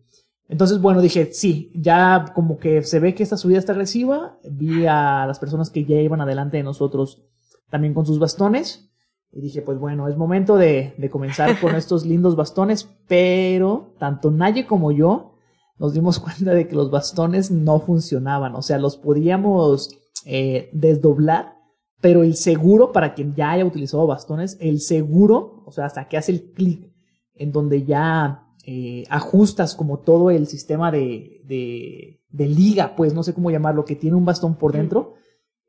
Entonces, 0.50 0.82
bueno, 0.82 1.02
dije, 1.02 1.32
sí, 1.32 1.72
ya 1.74 2.26
como 2.36 2.58
que 2.58 2.84
se 2.84 3.00
ve 3.00 3.16
que 3.16 3.24
esta 3.24 3.38
subida 3.38 3.58
está 3.58 3.72
agresiva, 3.72 4.38
vi 4.44 4.86
a 4.86 5.26
las 5.26 5.40
personas 5.40 5.70
que 5.70 5.86
ya 5.86 5.96
iban 5.96 6.22
adelante 6.22 6.58
de 6.58 6.64
nosotros 6.64 7.24
también 7.70 7.94
con 7.94 8.06
sus 8.06 8.20
bastones, 8.20 8.93
y 9.34 9.42
dije, 9.42 9.64
pues 9.64 9.80
bueno, 9.80 10.08
es 10.08 10.16
momento 10.16 10.58
de, 10.58 10.94
de 10.98 11.10
comenzar 11.10 11.60
con 11.60 11.76
estos 11.76 12.06
lindos 12.06 12.36
bastones, 12.36 12.90
pero 13.08 13.96
tanto 13.98 14.30
Naye 14.30 14.68
como 14.68 14.92
yo 14.92 15.34
nos 15.80 15.94
dimos 15.94 16.20
cuenta 16.20 16.54
de 16.54 16.68
que 16.68 16.76
los 16.76 16.92
bastones 16.92 17.50
no 17.52 17.80
funcionaban, 17.80 18.56
o 18.56 18.62
sea, 18.62 18.78
los 18.78 18.98
podíamos 18.98 19.90
eh, 20.26 20.70
desdoblar, 20.72 21.58
pero 22.00 22.24
el 22.24 22.36
seguro, 22.36 22.92
para 22.92 23.14
quien 23.14 23.34
ya 23.34 23.52
haya 23.52 23.66
utilizado 23.66 24.06
bastones, 24.06 24.58
el 24.62 24.82
seguro, 24.82 25.64
o 25.66 25.72
sea, 25.72 25.86
hasta 25.86 26.08
que 26.08 26.18
hace 26.18 26.32
el 26.32 26.52
clic 26.52 26.92
en 27.34 27.52
donde 27.52 27.84
ya 27.84 28.48
eh, 28.66 29.04
ajustas 29.10 29.74
como 29.74 30.00
todo 30.00 30.30
el 30.30 30.48
sistema 30.48 30.92
de, 30.92 31.42
de, 31.46 32.22
de, 32.30 32.48
liga, 32.48 32.96
pues 32.96 33.14
no 33.14 33.24
sé 33.24 33.34
cómo 33.34 33.52
llamarlo, 33.52 33.86
que 33.86 33.96
tiene 33.96 34.16
un 34.16 34.26
bastón 34.26 34.56
por 34.56 34.74
dentro, 34.74 35.16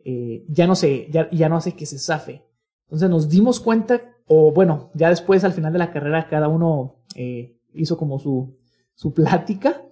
eh, 0.04 0.44
ya 0.48 0.66
no 0.66 0.74
sé, 0.74 1.08
ya, 1.10 1.30
ya 1.30 1.48
no 1.48 1.56
hace 1.56 1.72
que 1.72 1.86
se 1.86 1.98
zafe. 1.98 2.42
Entonces 2.94 3.10
nos 3.10 3.28
dimos 3.28 3.58
cuenta, 3.58 4.02
o 4.28 4.52
bueno, 4.52 4.90
ya 4.94 5.08
después 5.08 5.42
al 5.42 5.52
final 5.52 5.72
de 5.72 5.80
la 5.80 5.90
carrera 5.90 6.28
cada 6.28 6.46
uno 6.46 6.94
eh, 7.16 7.56
hizo 7.72 7.96
como 7.96 8.20
su, 8.20 8.56
su 8.94 9.12
plática, 9.12 9.82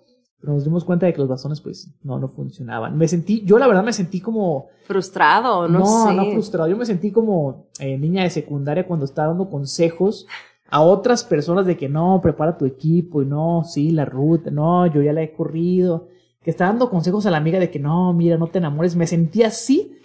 pero 0.40 0.52
nos 0.52 0.62
dimos 0.62 0.84
cuenta 0.84 1.06
de 1.06 1.12
que 1.12 1.18
los 1.18 1.26
bastones 1.26 1.60
pues 1.60 1.90
no, 2.04 2.20
no 2.20 2.28
funcionaban. 2.28 2.96
Me 2.96 3.08
sentí, 3.08 3.42
yo 3.44 3.58
la 3.58 3.66
verdad 3.66 3.82
me 3.82 3.92
sentí 3.92 4.20
como... 4.20 4.68
Frustrado, 4.86 5.66
no, 5.66 5.80
no 5.80 6.06
sé. 6.06 6.14
No, 6.14 6.30
frustrado, 6.30 6.68
yo 6.68 6.76
me 6.76 6.86
sentí 6.86 7.10
como 7.10 7.66
eh, 7.80 7.98
niña 7.98 8.22
de 8.22 8.30
secundaria 8.30 8.86
cuando 8.86 9.04
estaba 9.04 9.28
dando 9.28 9.50
consejos 9.50 10.28
a 10.70 10.80
otras 10.80 11.24
personas 11.24 11.66
de 11.66 11.76
que 11.76 11.88
no, 11.88 12.20
prepara 12.22 12.56
tu 12.56 12.66
equipo 12.66 13.20
y 13.20 13.26
no, 13.26 13.64
sí, 13.64 13.90
la 13.90 14.04
ruta, 14.04 14.52
no, 14.52 14.86
yo 14.86 15.02
ya 15.02 15.12
la 15.12 15.24
he 15.24 15.32
corrido, 15.32 16.06
que 16.40 16.50
está 16.50 16.66
dando 16.66 16.88
consejos 16.88 17.26
a 17.26 17.32
la 17.32 17.38
amiga 17.38 17.58
de 17.58 17.68
que 17.68 17.80
no, 17.80 18.12
mira, 18.12 18.38
no 18.38 18.46
te 18.46 18.58
enamores, 18.58 18.94
me 18.94 19.08
sentí 19.08 19.42
así 19.42 19.98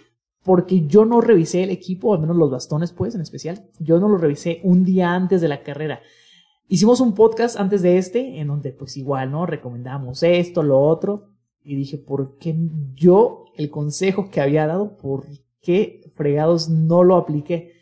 porque 0.44 0.86
yo 0.86 1.04
no 1.04 1.20
revisé 1.20 1.62
el 1.62 1.70
equipo, 1.70 2.14
al 2.14 2.20
menos 2.20 2.36
los 2.36 2.50
bastones, 2.50 2.92
pues, 2.92 3.14
en 3.14 3.20
especial. 3.20 3.68
Yo 3.78 3.98
no 3.98 4.08
lo 4.08 4.18
revisé 4.18 4.60
un 4.62 4.84
día 4.84 5.14
antes 5.14 5.40
de 5.40 5.48
la 5.48 5.62
carrera. 5.62 6.00
Hicimos 6.68 7.00
un 7.00 7.14
podcast 7.14 7.58
antes 7.58 7.82
de 7.82 7.98
este, 7.98 8.40
en 8.40 8.48
donde, 8.48 8.72
pues, 8.72 8.96
igual, 8.96 9.30
¿no? 9.30 9.46
Recomendamos 9.46 10.22
esto, 10.22 10.62
lo 10.62 10.80
otro. 10.80 11.30
Y 11.62 11.74
dije, 11.76 11.98
¿por 11.98 12.38
qué 12.38 12.56
yo, 12.94 13.44
el 13.56 13.70
consejo 13.70 14.30
que 14.30 14.40
había 14.40 14.66
dado, 14.66 14.96
por 14.96 15.26
qué 15.60 16.12
fregados 16.14 16.68
no 16.68 17.04
lo 17.04 17.16
apliqué? 17.16 17.72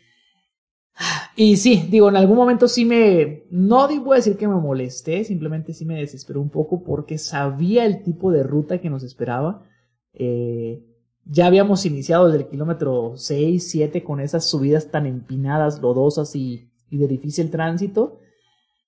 Y 1.35 1.57
sí, 1.57 1.87
digo, 1.89 2.09
en 2.09 2.15
algún 2.15 2.35
momento 2.35 2.67
sí 2.67 2.83
me, 2.83 3.43
no 3.51 3.87
voy 4.01 4.15
a 4.15 4.15
decir 4.15 4.37
que 4.37 4.47
me 4.47 4.55
molesté, 4.55 5.23
simplemente 5.23 5.71
sí 5.73 5.85
me 5.85 5.99
desesperó 5.99 6.41
un 6.41 6.49
poco 6.49 6.83
porque 6.83 7.19
sabía 7.19 7.85
el 7.85 8.01
tipo 8.01 8.31
de 8.31 8.41
ruta 8.41 8.81
que 8.81 8.89
nos 8.89 9.03
esperaba. 9.03 9.63
Eh, 10.13 10.83
ya 11.29 11.47
habíamos 11.47 11.85
iniciado 11.85 12.27
desde 12.27 12.43
el 12.43 12.49
kilómetro 12.49 13.13
6, 13.15 13.69
7 13.69 14.03
con 14.03 14.19
esas 14.19 14.49
subidas 14.49 14.91
tan 14.91 15.05
empinadas, 15.05 15.81
lodosas 15.81 16.35
y, 16.35 16.69
y 16.89 16.97
de 16.97 17.07
difícil 17.07 17.51
tránsito. 17.51 18.19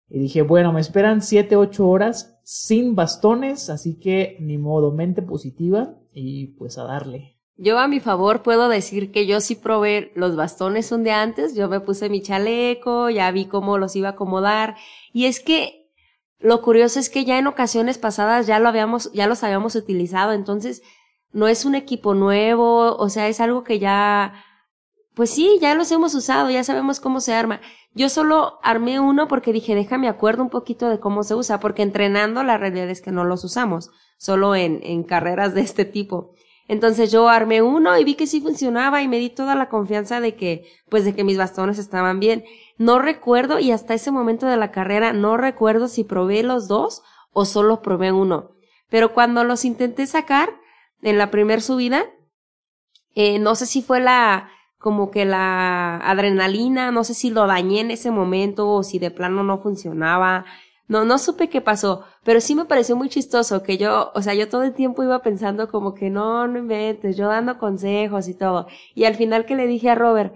Y 0.09 0.19
dije, 0.19 0.41
bueno, 0.41 0.73
me 0.73 0.81
esperan 0.81 1.21
7, 1.21 1.55
8 1.55 1.87
horas 1.87 2.39
sin 2.43 2.95
bastones, 2.95 3.69
así 3.69 3.99
que 3.99 4.37
ni 4.39 4.57
modo, 4.57 4.91
mente 4.91 5.21
positiva 5.21 5.95
y 6.13 6.47
pues 6.57 6.77
a 6.77 6.83
darle. 6.83 7.35
Yo 7.57 7.77
a 7.77 7.87
mi 7.87 7.99
favor 7.99 8.41
puedo 8.41 8.69
decir 8.69 9.11
que 9.11 9.27
yo 9.27 9.41
sí 9.41 9.53
probé 9.55 10.13
los 10.15 10.35
bastones 10.37 10.91
un 10.93 11.03
día 11.03 11.21
antes, 11.21 11.55
yo 11.55 11.67
me 11.67 11.81
puse 11.81 12.09
mi 12.09 12.21
chaleco, 12.21 13.09
ya 13.09 13.29
vi 13.31 13.45
cómo 13.45 13.77
los 13.77 13.97
iba 13.97 14.07
a 14.07 14.11
acomodar 14.11 14.77
y 15.11 15.25
es 15.25 15.41
que 15.41 15.91
lo 16.39 16.61
curioso 16.61 17.01
es 17.01 17.09
que 17.09 17.25
ya 17.25 17.37
en 17.37 17.47
ocasiones 17.47 17.97
pasadas 17.97 18.47
ya 18.47 18.59
lo 18.59 18.69
habíamos, 18.69 19.11
ya 19.11 19.27
los 19.27 19.43
habíamos 19.43 19.75
utilizado, 19.75 20.31
entonces 20.31 20.81
no 21.31 21.47
es 21.47 21.65
un 21.65 21.75
equipo 21.75 22.13
nuevo, 22.15 22.95
o 22.95 23.09
sea, 23.09 23.27
es 23.27 23.39
algo 23.39 23.63
que 23.63 23.79
ya, 23.79 24.33
pues 25.13 25.29
sí, 25.29 25.57
ya 25.61 25.75
los 25.75 25.91
hemos 25.91 26.15
usado, 26.15 26.49
ya 26.49 26.63
sabemos 26.63 26.99
cómo 26.99 27.19
se 27.21 27.33
arma. 27.33 27.61
Yo 27.93 28.09
solo 28.09 28.59
armé 28.63 28.99
uno 28.99 29.27
porque 29.27 29.53
dije, 29.53 29.75
déjame 29.75 30.07
acuerdo 30.07 30.43
un 30.43 30.49
poquito 30.49 30.89
de 30.89 30.99
cómo 30.99 31.23
se 31.23 31.35
usa, 31.35 31.59
porque 31.59 31.81
entrenando 31.81 32.43
la 32.43 32.57
realidad 32.57 32.89
es 32.89 33.01
que 33.01 33.11
no 33.11 33.25
los 33.25 33.43
usamos, 33.43 33.91
solo 34.17 34.55
en, 34.55 35.03
carreras 35.03 35.53
de 35.53 35.61
este 35.61 35.85
tipo. 35.85 36.33
Entonces 36.67 37.11
yo 37.11 37.29
armé 37.29 37.63
uno 37.63 37.97
y 37.97 38.03
vi 38.03 38.13
que 38.13 38.27
sí 38.27 38.41
funcionaba 38.41 39.01
y 39.01 39.07
me 39.07 39.17
di 39.17 39.31
toda 39.31 39.55
la 39.55 39.69
confianza 39.69 40.21
de 40.21 40.35
que, 40.35 40.65
pues 40.87 41.03
de 41.03 41.15
que 41.15 41.23
mis 41.23 41.37
bastones 41.37 41.79
estaban 41.79 42.19
bien. 42.19 42.43
No 42.77 42.99
recuerdo 42.99 43.57
y 43.57 43.71
hasta 43.71 43.95
ese 43.95 44.11
momento 44.11 44.45
de 44.45 44.57
la 44.57 44.69
carrera 44.69 45.11
no 45.11 45.35
recuerdo 45.35 45.87
si 45.87 46.03
probé 46.03 46.43
los 46.43 46.67
dos 46.67 47.01
o 47.33 47.45
solo 47.45 47.81
probé 47.81 48.11
uno. 48.11 48.51
Pero 48.87 49.13
cuando 49.15 49.43
los 49.43 49.65
intenté 49.65 50.05
sacar, 50.05 50.49
en 51.01 51.17
la 51.17 51.31
primer 51.31 51.61
subida. 51.61 52.05
Eh, 53.15 53.39
no 53.39 53.55
sé 53.55 53.65
si 53.65 53.81
fue 53.81 53.99
la, 53.99 54.49
como 54.77 55.11
que 55.11 55.25
la 55.25 55.97
adrenalina, 55.97 56.91
no 56.91 57.03
sé 57.03 57.13
si 57.13 57.29
lo 57.29 57.47
dañé 57.47 57.81
en 57.81 57.91
ese 57.91 58.11
momento 58.11 58.69
o 58.69 58.83
si 58.83 58.99
de 58.99 59.11
plano 59.11 59.43
no 59.43 59.59
funcionaba. 59.59 60.45
No, 60.87 61.05
no 61.05 61.19
supe 61.19 61.49
qué 61.49 61.61
pasó, 61.61 62.03
pero 62.23 62.41
sí 62.41 62.55
me 62.55 62.65
pareció 62.65 62.95
muy 62.95 63.09
chistoso 63.09 63.61
que 63.61 63.77
yo, 63.77 64.11
o 64.15 64.21
sea, 64.23 64.33
yo 64.33 64.49
todo 64.49 64.63
el 64.63 64.73
tiempo 64.73 65.03
iba 65.03 65.21
pensando 65.21 65.69
como 65.69 65.93
que 65.93 66.09
no, 66.09 66.47
no 66.47 66.57
inventes, 66.57 67.15
yo 67.15 67.27
dando 67.27 67.59
consejos 67.59 68.27
y 68.27 68.33
todo. 68.33 68.67
Y 68.95 69.03
al 69.03 69.15
final 69.15 69.45
que 69.45 69.55
le 69.55 69.67
dije 69.67 69.91
a 69.91 69.95
Robert, 69.95 70.33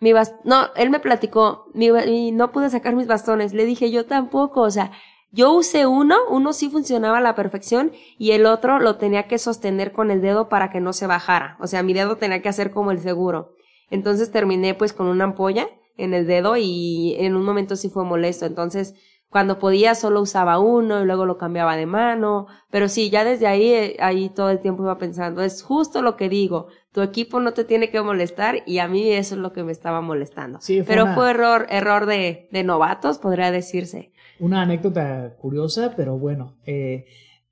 mi 0.00 0.12
bast 0.12 0.34
no, 0.44 0.68
él 0.76 0.90
me 0.90 1.00
platicó, 1.00 1.66
mi, 1.74 2.32
no 2.32 2.52
pude 2.52 2.70
sacar 2.70 2.94
mis 2.94 3.06
bastones, 3.06 3.54
le 3.54 3.64
dije 3.64 3.90
yo 3.90 4.06
tampoco, 4.06 4.60
o 4.60 4.70
sea, 4.70 4.92
Yo 5.30 5.52
usé 5.52 5.86
uno, 5.86 6.16
uno 6.30 6.52
sí 6.52 6.70
funcionaba 6.70 7.18
a 7.18 7.22
la 7.22 7.34
perfección 7.34 7.92
y 8.18 8.30
el 8.32 8.46
otro 8.46 8.78
lo 8.78 8.96
tenía 8.96 9.24
que 9.28 9.38
sostener 9.38 9.92
con 9.92 10.10
el 10.10 10.22
dedo 10.22 10.48
para 10.48 10.70
que 10.70 10.80
no 10.80 10.92
se 10.92 11.06
bajara. 11.06 11.56
O 11.60 11.66
sea, 11.66 11.82
mi 11.82 11.92
dedo 11.92 12.16
tenía 12.16 12.40
que 12.40 12.48
hacer 12.48 12.70
como 12.70 12.90
el 12.90 13.00
seguro. 13.00 13.52
Entonces 13.90 14.30
terminé 14.30 14.74
pues 14.74 14.92
con 14.92 15.06
una 15.06 15.24
ampolla 15.24 15.68
en 15.96 16.14
el 16.14 16.26
dedo 16.26 16.56
y 16.56 17.16
en 17.18 17.36
un 17.36 17.44
momento 17.44 17.76
sí 17.76 17.90
fue 17.90 18.04
molesto. 18.04 18.46
Entonces, 18.46 18.94
cuando 19.28 19.58
podía 19.58 19.94
solo 19.94 20.22
usaba 20.22 20.58
uno 20.58 21.02
y 21.02 21.04
luego 21.04 21.26
lo 21.26 21.36
cambiaba 21.36 21.76
de 21.76 21.84
mano. 21.84 22.46
Pero 22.70 22.88
sí, 22.88 23.10
ya 23.10 23.24
desde 23.24 23.46
ahí, 23.46 23.70
eh, 23.70 23.96
ahí 24.00 24.30
todo 24.30 24.48
el 24.48 24.60
tiempo 24.60 24.82
iba 24.82 24.96
pensando, 24.96 25.42
es 25.42 25.62
justo 25.62 26.00
lo 26.00 26.16
que 26.16 26.30
digo. 26.30 26.68
Tu 26.92 27.02
equipo 27.02 27.38
no 27.40 27.52
te 27.52 27.64
tiene 27.64 27.90
que 27.90 28.00
molestar 28.00 28.62
y 28.64 28.78
a 28.78 28.88
mí 28.88 29.12
eso 29.12 29.34
es 29.34 29.40
lo 29.42 29.52
que 29.52 29.62
me 29.62 29.72
estaba 29.72 30.00
molestando. 30.00 30.58
Sí, 30.62 30.78
fue 30.78 30.86
Pero 30.86 31.02
una- 31.04 31.14
fue 31.14 31.30
error, 31.30 31.66
error 31.68 32.06
de, 32.06 32.48
de 32.50 32.64
novatos, 32.64 33.18
podría 33.18 33.50
decirse. 33.50 34.12
Una 34.40 34.62
anécdota 34.62 35.36
curiosa, 35.36 35.94
pero 35.96 36.18
bueno. 36.18 36.56
eh, 36.64 37.06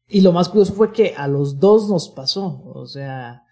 y 0.08 0.20
lo 0.20 0.32
más 0.32 0.48
curioso 0.48 0.72
fue 0.72 0.92
que 0.92 1.14
a 1.16 1.26
los 1.26 1.58
dos 1.58 1.88
nos 1.88 2.08
pasó. 2.08 2.62
O 2.64 2.86
sea, 2.86 3.42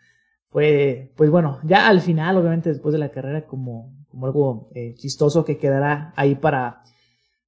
fue, 0.50 1.12
pues 1.16 1.30
bueno, 1.30 1.58
ya 1.64 1.88
al 1.88 2.00
final, 2.00 2.36
obviamente 2.36 2.68
después 2.68 2.92
de 2.92 2.98
la 2.98 3.10
carrera, 3.10 3.46
como, 3.46 3.92
como 4.08 4.26
algo 4.26 4.68
eh, 4.74 4.94
chistoso 4.94 5.44
que 5.44 5.58
quedará 5.58 6.12
ahí 6.16 6.36
para, 6.36 6.82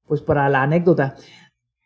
pues 0.07 0.20
para 0.20 0.49
la 0.49 0.62
anécdota. 0.62 1.14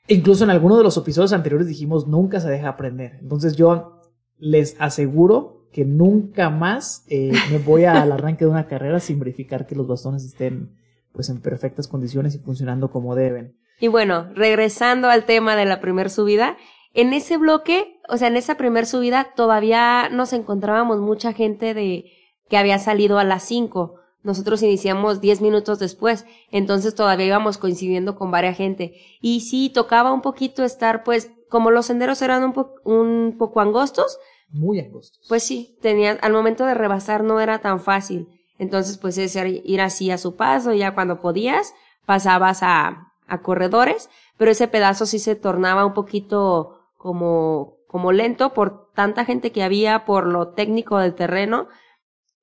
Incluso 0.09 0.45
en 0.45 0.51
alguno 0.51 0.79
de 0.79 0.83
los 0.83 0.97
episodios 0.97 1.33
anteriores 1.33 1.69
dijimos 1.69 2.07
nunca 2.09 2.41
se 2.41 2.51
deja 2.51 2.71
aprender. 2.71 3.19
Entonces 3.21 3.55
yo 3.55 4.01
les 4.39 4.77
aseguro 4.81 5.69
que 5.73 5.85
nunca 5.85 6.51
más 6.51 7.05
eh, 7.09 7.33
me 7.51 7.59
voy 7.59 7.85
al 7.85 8.11
arranque 8.11 8.45
de 8.45 8.51
una 8.51 8.67
carrera 8.67 8.99
sin 8.99 9.21
verificar 9.21 9.67
que 9.67 9.77
los 9.77 9.87
bastones 9.87 10.25
estén 10.25 10.75
pues 11.13 11.29
en 11.29 11.41
perfectas 11.41 11.87
condiciones 11.87 12.35
y 12.35 12.39
funcionando 12.39 12.91
como 12.91 13.15
deben. 13.15 13.60
Y 13.81 13.89
bueno, 13.89 14.29
regresando 14.35 15.09
al 15.09 15.25
tema 15.25 15.57
de 15.57 15.65
la 15.65 15.81
primer 15.81 16.11
subida, 16.11 16.57
en 16.93 17.13
ese 17.13 17.37
bloque, 17.39 18.01
o 18.09 18.17
sea, 18.17 18.29
en 18.29 18.37
esa 18.37 18.57
primer 18.57 18.87
subida 18.87 19.33
todavía 19.35 20.09
nos 20.11 20.33
encontrábamos 20.33 20.99
mucha 21.01 21.33
gente 21.33 21.73
de 21.75 22.05
que 22.49 22.57
había 22.59 22.79
salido 22.79 23.19
a 23.19 23.25
las 23.25 23.43
5. 23.45 23.95
Nosotros 24.23 24.63
iniciamos 24.63 25.21
10 25.23 25.41
minutos 25.41 25.79
después, 25.79 26.27
entonces 26.51 26.95
todavía 26.95 27.27
íbamos 27.27 27.57
coincidiendo 27.57 28.17
con 28.17 28.31
varias 28.31 28.57
gente. 28.59 28.95
Y 29.23 29.41
sí, 29.41 29.71
tocaba 29.71 30.13
un 30.13 30.21
poquito 30.21 30.63
estar, 30.63 31.05
pues, 31.05 31.31
como 31.49 31.71
los 31.71 31.87
senderos 31.87 32.21
eran 32.21 32.45
un, 32.45 32.53
po- 32.53 32.75
un 32.85 33.37
poco 33.39 33.61
angostos, 33.61 34.19
Muy 34.51 34.79
angostos. 34.81 35.25
pues 35.29 35.43
sí, 35.43 35.79
tenía, 35.81 36.19
al 36.21 36.33
momento 36.33 36.67
de 36.67 36.75
rebasar 36.75 37.25
no 37.25 37.41
era 37.41 37.61
tan 37.61 37.81
fácil. 37.81 38.29
Entonces, 38.59 38.99
pues 38.99 39.17
es 39.17 39.35
ir 39.37 39.63
ir 39.65 39.81
así 39.81 40.11
a 40.11 40.19
su 40.19 40.37
paso, 40.37 40.75
ya 40.75 40.95
cuando 40.95 41.21
podías, 41.23 41.73
pasabas 42.05 42.59
a, 42.63 43.10
a 43.31 43.43
corredores, 43.43 44.11
pero 44.37 44.51
ese 44.51 44.69
pedazo 44.69 45.07
sí 45.07 45.19
se 45.19 45.37
tornaba 45.37 45.87
un 45.87 45.95
poquito 45.95 46.81
como, 46.97 47.79
como 47.87 48.13
lento 48.13 48.53
por 48.53 48.93
tanta 48.93 49.25
gente 49.25 49.53
que 49.53 49.63
había, 49.63 50.05
por 50.05 50.27
lo 50.27 50.49
técnico 50.49 50.99
del 50.99 51.15
terreno, 51.15 51.69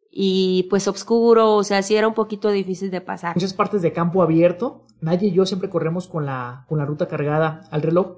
y 0.10 0.64
pues 0.70 0.88
oscuro, 0.88 1.54
o 1.54 1.64
sea, 1.64 1.84
sí 1.84 1.96
era 1.96 2.08
un 2.08 2.16
poquito 2.16 2.50
difícil 2.50 2.90
de 2.90 3.02
pasar. 3.02 3.36
muchas 3.36 3.54
partes 3.54 3.84
de 3.84 3.94
campo 3.94 4.24
abierto. 4.24 4.86
Nadie 5.00 5.28
y 5.28 5.32
yo 5.32 5.46
siempre 5.46 5.70
corremos 5.70 6.08
con 6.08 6.26
la, 6.26 6.66
con 6.68 6.80
la 6.80 6.86
ruta 6.86 7.08
cargada 7.08 7.62
al 7.70 7.84
reloj. 7.84 8.18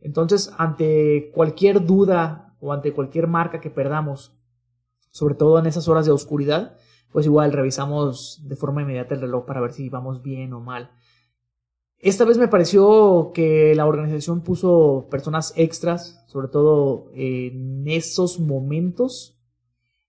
Entonces, 0.00 0.52
ante 0.58 1.30
cualquier 1.34 1.86
duda 1.86 2.54
o 2.60 2.72
ante 2.72 2.92
cualquier 2.92 3.28
marca 3.28 3.60
que 3.60 3.70
perdamos, 3.70 4.38
sobre 5.10 5.34
todo 5.34 5.58
en 5.58 5.66
esas 5.66 5.88
horas 5.88 6.04
de 6.04 6.12
oscuridad, 6.12 6.76
pues 7.12 7.26
igual 7.26 7.52
revisamos 7.52 8.42
de 8.46 8.56
forma 8.56 8.82
inmediata 8.82 9.14
el 9.14 9.22
reloj 9.22 9.46
para 9.46 9.60
ver 9.60 9.72
si 9.72 9.88
vamos 9.88 10.22
bien 10.22 10.52
o 10.52 10.60
mal. 10.60 10.90
Esta 12.00 12.24
vez 12.24 12.38
me 12.38 12.46
pareció 12.46 13.32
que 13.34 13.74
la 13.74 13.86
organización 13.86 14.42
puso 14.42 15.08
personas 15.10 15.52
extras, 15.56 16.24
sobre 16.28 16.48
todo 16.48 17.10
en 17.12 17.88
esos 17.88 18.38
momentos 18.38 19.36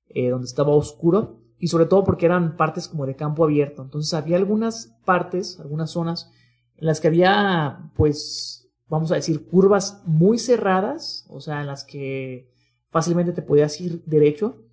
eh, 0.08 0.30
donde 0.30 0.46
estaba 0.46 0.70
oscuro 0.70 1.40
y 1.58 1.68
sobre 1.68 1.88
todo 1.88 2.04
porque 2.04 2.28
eran 2.28 2.58
partes 2.58 2.88
como 2.88 3.08
de 3.08 3.16
campo 3.16 3.44
abierto. 3.44 3.82
Entonces 3.82 4.14
había 4.14 4.38
algunas 4.38 4.96
partes, 5.04 5.60
algunas 5.60 5.90
zonas 5.92 6.32
en 6.78 6.86
las 6.86 7.02
que 7.02 7.08
había, 7.08 7.92
pues, 7.96 8.70
vamos 8.88 9.12
a 9.12 9.16
decir, 9.16 9.48
curvas 9.48 10.02
muy 10.06 10.38
cerradas, 10.38 11.26
o 11.28 11.42
sea, 11.42 11.62
en 11.62 11.68
las 11.68 11.84
que 11.84 12.50
fácilmente 12.90 13.34
te 13.34 13.42
podías 13.42 13.80
ir 13.82 14.04
derecho. 14.06 14.64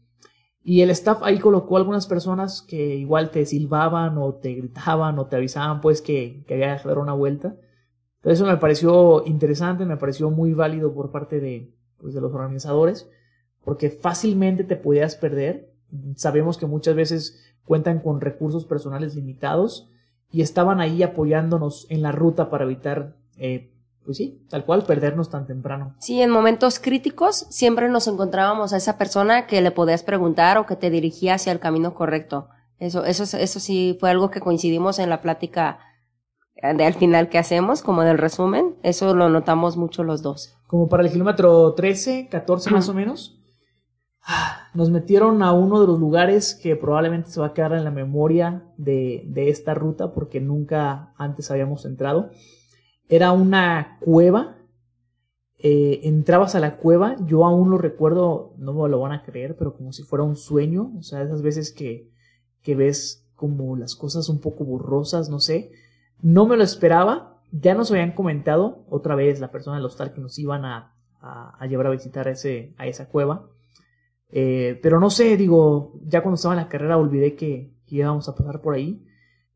Y 0.69 0.81
el 0.81 0.91
staff 0.91 1.23
ahí 1.23 1.39
colocó 1.39 1.77
algunas 1.77 2.09
personas 2.09 2.61
que 2.61 2.97
igual 2.97 3.31
te 3.31 3.47
silbaban 3.47 4.19
o 4.19 4.35
te 4.35 4.53
gritaban 4.53 5.17
o 5.21 5.27
te 5.27 5.37
avisaban 5.37 5.81
pues 5.81 6.03
que, 6.03 6.43
que 6.49 6.55
había 6.55 6.77
que 6.77 6.89
dar 6.89 6.99
una 6.99 7.13
vuelta. 7.13 7.55
Entonces 8.17 8.41
eso 8.41 8.47
me 8.51 8.57
pareció 8.57 9.25
interesante, 9.27 9.85
me 9.85 9.97
pareció 9.97 10.29
muy 10.29 10.55
válido 10.55 10.93
por 10.93 11.13
parte 11.13 11.39
de, 11.39 11.73
pues, 11.99 12.15
de 12.15 12.21
los 12.21 12.35
organizadores 12.35 13.09
porque 13.65 13.91
fácilmente 13.91 14.65
te 14.65 14.75
podías 14.75 15.15
perder. 15.15 15.73
Sabemos 16.17 16.59
que 16.59 16.67
muchas 16.67 16.97
veces 16.97 17.55
cuentan 17.65 18.01
con 18.01 18.21
recursos 18.21 18.65
personales 18.65 19.15
limitados 19.15 19.89
y 20.33 20.43
estaban 20.43 20.81
ahí 20.81 21.05
apoyándonos 21.05 21.87
en 21.91 22.03
la 22.03 22.11
ruta 22.11 22.51
para 22.51 22.65
evitar, 22.65 23.15
eh, 23.39 23.71
pues 24.07 24.19
sí, 24.19 24.41
tal 24.49 24.65
cual, 24.65 24.85
perdernos 24.85 25.29
tan 25.29 25.47
temprano. 25.47 25.97
Sí, 25.99 26.23
en 26.23 26.31
momentos 26.31 26.79
críticos 26.79 27.47
siempre 27.51 27.89
nos 27.89 28.07
encontrábamos 28.07 28.73
a 28.73 28.77
esa 28.77 28.97
persona 28.97 29.47
que 29.49 29.61
le 29.61 29.73
podías 29.73 30.05
preguntar 30.05 30.57
o 30.57 30.65
que 30.65 30.77
te 30.77 30.89
dirigía 30.91 31.35
hacia 31.35 31.53
el 31.53 31.59
camino 31.59 31.93
correcto. 31.93 32.49
Eso, 32.79 33.05
eso, 33.05 33.25
eso 33.37 33.61
sí 33.61 33.97
fue 33.99 34.11
algo 34.11 34.31
que 34.31 34.41
coincidimos 34.41 35.01
en 35.01 35.11
la 35.11 35.23
plática 35.23 35.81
eh, 36.55 36.73
de 36.75 36.85
al 36.85 36.95
final 36.95 37.29
que 37.29 37.39
hacemos, 37.39 37.83
como 37.83 38.03
del 38.03 38.17
resumen. 38.17 38.77
Eso 38.83 39.15
lo 39.15 39.29
notamos 39.29 39.77
mucho 39.77 40.05
los 40.05 40.23
dos. 40.23 40.57
Como 40.69 40.89
para 40.89 41.03
el 41.03 41.11
kilómetro 41.11 41.75
13, 41.75 42.29
14 42.31 42.71
más 42.71 42.89
o 42.89 42.95
menos, 42.95 43.43
ah, 44.23 44.69
nos 44.73 44.91
metieron 44.91 45.43
a 45.43 45.53
uno 45.53 45.81
de 45.81 45.89
los 45.89 45.99
lugares 45.99 46.55
que 46.55 46.77
probablemente 46.77 47.31
se 47.31 47.41
va 47.41 47.47
a 47.47 47.55
quedar 47.55 47.73
en 47.73 47.83
la 47.83 47.91
memoria 47.91 48.63
de, 48.77 49.25
de 49.27 49.49
esta 49.49 49.75
ruta 49.75 50.13
porque 50.13 50.41
nunca 50.41 51.13
antes 51.17 51.51
habíamos 51.51 51.85
entrado. 51.87 52.31
Era 53.09 53.33
una 53.33 53.99
cueva. 54.01 54.57
eh, 55.59 56.01
entrabas 56.05 56.55
a 56.55 56.61
la 56.61 56.77
cueva, 56.77 57.17
yo 57.27 57.45
aún 57.45 57.71
lo 57.71 57.79
recuerdo, 57.79 58.55
no 58.59 58.75
me 58.75 58.89
lo 58.89 59.01
van 59.01 59.13
a 59.13 59.23
creer, 59.23 59.57
pero 59.57 59.75
como 59.75 59.93
si 59.93 60.03
fuera 60.03 60.23
un 60.25 60.37
sueño, 60.37 60.93
o 60.99 61.03
sea, 61.03 61.23
esas 61.23 61.41
veces 61.43 61.73
que, 61.73 62.11
que 62.63 62.75
ves 62.75 63.27
como 63.35 63.75
las 63.77 63.97
cosas 63.97 64.29
un 64.29 64.41
poco 64.41 64.65
borrosas, 64.65 65.31
no 65.31 65.41
sé, 65.41 65.71
no 66.21 66.47
me 66.47 66.57
lo 66.59 66.63
esperaba, 66.63 67.41
ya 67.53 67.75
nos 67.75 67.91
habían 67.91 68.13
comentado 68.13 68.85
otra 68.91 69.15
vez 69.15 69.41
la 69.41 69.51
persona 69.51 69.77
del 69.77 69.87
hostal 69.87 70.13
que 70.13 70.21
nos 70.21 70.39
iban 70.39 70.65
a, 70.67 70.95
a, 71.21 71.57
a 71.59 71.67
llevar 71.67 71.87
a 71.87 71.91
visitar 71.91 72.29
ese, 72.29 72.75
a 72.77 72.87
esa 72.87 73.09
cueva, 73.09 73.49
eh, 74.31 74.79
pero 74.83 75.01
no 75.01 75.09
sé, 75.11 75.37
digo, 75.39 75.95
ya 76.05 76.23
cuando 76.23 76.35
estaba 76.37 76.55
en 76.55 76.61
la 76.61 76.69
carrera 76.69 76.99
olvidé 76.99 77.35
que, 77.35 77.73
que 77.87 77.97
íbamos 77.97 78.29
a 78.29 78.35
pasar 78.35 78.61
por 78.61 78.75
ahí, 78.75 79.03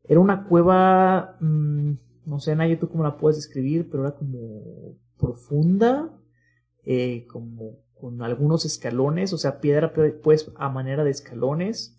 era 0.03 0.19
una 0.19 0.45
cueva, 0.45 1.37
mmm, 1.41 1.91
no 2.25 2.39
sé, 2.39 2.55
Naya, 2.55 2.79
tú 2.79 2.89
cómo 2.89 3.03
la 3.03 3.17
puedes 3.17 3.37
describir, 3.37 3.89
pero 3.89 4.03
era 4.05 4.15
como 4.15 4.97
profunda, 5.17 6.11
eh, 6.83 7.25
como 7.27 7.79
con 7.93 8.21
algunos 8.23 8.65
escalones, 8.65 9.31
o 9.33 9.37
sea, 9.37 9.61
piedra 9.61 9.93
pues 10.23 10.51
a 10.55 10.69
manera 10.69 11.03
de 11.03 11.11
escalones. 11.11 11.97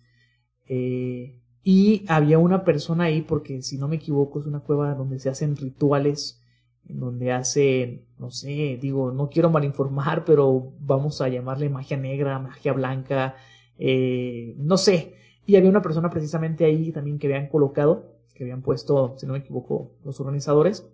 Eh, 0.67 1.39
y 1.63 2.03
había 2.09 2.39
una 2.39 2.65
persona 2.65 3.05
ahí, 3.05 3.21
porque 3.21 3.61
si 3.61 3.77
no 3.77 3.87
me 3.87 3.95
equivoco, 3.95 4.39
es 4.39 4.45
una 4.45 4.59
cueva 4.59 4.93
donde 4.95 5.19
se 5.19 5.29
hacen 5.29 5.55
rituales, 5.55 6.41
en 6.89 6.99
donde 6.99 7.31
hacen, 7.31 8.05
no 8.19 8.29
sé, 8.29 8.77
digo, 8.81 9.11
no 9.11 9.29
quiero 9.29 9.49
malinformar, 9.49 10.25
pero 10.25 10.73
vamos 10.81 11.21
a 11.21 11.29
llamarle 11.29 11.69
magia 11.69 11.95
negra, 11.95 12.39
magia 12.39 12.73
blanca, 12.73 13.35
eh, 13.79 14.55
no 14.57 14.75
sé. 14.77 15.15
Y 15.45 15.55
había 15.55 15.69
una 15.69 15.81
persona 15.81 16.09
precisamente 16.09 16.65
ahí 16.65 16.91
también 16.91 17.17
que 17.17 17.27
habían 17.27 17.47
colocado, 17.47 18.12
que 18.33 18.43
habían 18.43 18.61
puesto, 18.61 19.15
si 19.17 19.25
no 19.25 19.33
me 19.33 19.39
equivoco, 19.39 19.91
los 20.03 20.19
organizadores, 20.19 20.87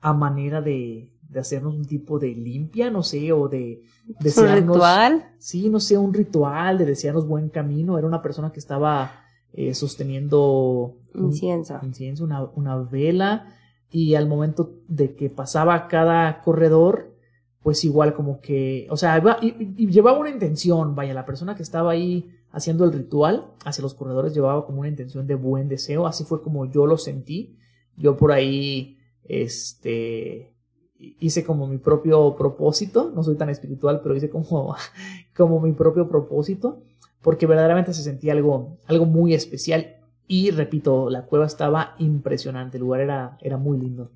a 0.00 0.12
manera 0.12 0.60
de, 0.60 1.12
de 1.28 1.40
hacernos 1.40 1.74
un 1.74 1.84
tipo 1.84 2.18
de 2.18 2.28
limpia, 2.28 2.90
no 2.90 3.02
sé, 3.02 3.32
o 3.32 3.48
de 3.48 3.82
desearnos. 4.18 4.62
¿Un 4.62 4.74
ritual? 4.74 5.34
Sí, 5.38 5.68
no 5.68 5.80
sé, 5.80 5.96
un 5.98 6.12
ritual 6.12 6.78
de 6.78 6.86
desearnos 6.86 7.26
buen 7.26 7.48
camino. 7.48 7.98
Era 7.98 8.06
una 8.06 8.22
persona 8.22 8.52
que 8.52 8.58
estaba 8.58 9.24
eh, 9.52 9.74
sosteniendo 9.74 10.96
incienso, 11.14 11.78
un, 11.80 11.88
incienso 11.88 12.24
una, 12.24 12.44
una, 12.54 12.76
vela, 12.78 13.54
y 13.90 14.14
al 14.14 14.28
momento 14.28 14.74
de 14.88 15.14
que 15.14 15.28
pasaba 15.28 15.88
cada 15.88 16.40
corredor, 16.42 17.14
pues 17.62 17.84
igual 17.84 18.14
como 18.14 18.40
que, 18.40 18.86
o 18.90 18.96
sea, 18.96 19.18
iba, 19.18 19.36
y, 19.42 19.74
y 19.76 19.86
llevaba 19.88 20.18
una 20.18 20.30
intención, 20.30 20.94
vaya, 20.94 21.12
la 21.12 21.26
persona 21.26 21.54
que 21.54 21.62
estaba 21.62 21.90
ahí 21.92 22.30
haciendo 22.52 22.84
el 22.84 22.92
ritual 22.92 23.46
hacia 23.64 23.82
los 23.82 23.94
corredores 23.94 24.34
llevaba 24.34 24.66
como 24.66 24.80
una 24.80 24.88
intención 24.88 25.26
de 25.26 25.34
buen 25.34 25.68
deseo, 25.68 26.06
así 26.06 26.24
fue 26.24 26.42
como 26.42 26.66
yo 26.66 26.86
lo 26.86 26.98
sentí. 26.98 27.56
Yo 27.96 28.16
por 28.16 28.32
ahí, 28.32 28.98
este, 29.24 30.54
hice 30.98 31.44
como 31.44 31.66
mi 31.66 31.78
propio 31.78 32.36
propósito, 32.36 33.12
no 33.14 33.22
soy 33.22 33.36
tan 33.36 33.50
espiritual, 33.50 34.00
pero 34.02 34.16
hice 34.16 34.30
como, 34.30 34.74
como 35.36 35.60
mi 35.60 35.72
propio 35.72 36.08
propósito, 36.08 36.82
porque 37.22 37.46
verdaderamente 37.46 37.92
se 37.92 38.02
sentía 38.02 38.32
algo, 38.32 38.78
algo 38.86 39.06
muy 39.06 39.34
especial. 39.34 39.96
Y 40.26 40.50
repito, 40.50 41.10
la 41.10 41.26
cueva 41.26 41.46
estaba 41.46 41.94
impresionante, 41.98 42.76
el 42.76 42.82
lugar 42.82 43.00
era, 43.00 43.36
era 43.40 43.56
muy 43.56 43.78
lindo. 43.78 44.12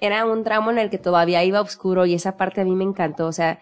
era 0.00 0.24
un 0.24 0.44
tramo 0.44 0.70
en 0.70 0.78
el 0.78 0.88
que 0.88 0.98
todavía 0.98 1.44
iba 1.44 1.60
oscuro 1.60 2.06
y 2.06 2.14
esa 2.14 2.36
parte 2.36 2.62
a 2.62 2.64
mí 2.64 2.74
me 2.74 2.84
encantó, 2.84 3.26
o 3.26 3.32
sea, 3.32 3.60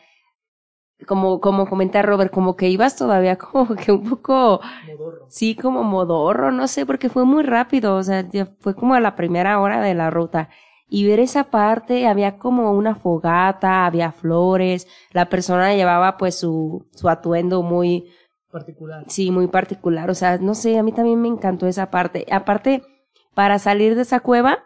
como, 1.07 1.41
como 1.41 1.69
comenta 1.69 2.03
Robert, 2.03 2.33
como 2.33 2.57
que 2.57 2.69
ibas 2.69 2.97
todavía 2.97 3.37
como 3.39 3.75
que 3.75 3.93
un 3.93 4.09
poco, 4.09 4.61
Modorro. 4.87 5.27
sí, 5.29 5.55
como 5.55 5.85
modorro, 5.85 6.51
no 6.53 6.69
sé, 6.69 6.87
porque 6.87 7.09
fue 7.09 7.25
muy 7.25 7.43
rápido, 7.43 7.97
o 7.97 8.03
sea, 8.03 8.27
fue 8.61 8.75
como 8.75 8.95
a 8.95 9.01
la 9.01 9.17
primera 9.17 9.61
hora 9.61 9.81
de 9.81 9.95
la 9.95 10.11
ruta. 10.11 10.49
Y 10.91 11.07
ver 11.07 11.21
esa 11.21 11.45
parte, 11.45 12.07
había 12.07 12.39
como 12.39 12.73
una 12.73 12.95
fogata, 12.95 13.85
había 13.85 14.11
flores, 14.11 14.87
la 15.13 15.29
persona 15.29 15.75
llevaba 15.75 16.17
pues 16.17 16.39
su, 16.39 16.87
su 16.93 17.11
atuendo 17.11 17.63
muy, 17.63 18.07
Particular. 18.51 19.05
Sí, 19.09 19.31
muy 19.31 19.47
particular. 19.47 20.11
O 20.11 20.15
sea, 20.15 20.39
no 20.39 20.55
sé, 20.55 20.79
a 20.79 20.83
mí 20.83 20.93
también 20.93 21.21
me 21.21 21.29
encantó 21.29 21.67
esa 21.67 21.91
parte. 21.91 22.25
Aparte, 22.31 22.83
para 23.35 23.59
salir 23.59 23.95
de 23.95 24.03
esa 24.03 24.21
cueva, 24.21 24.65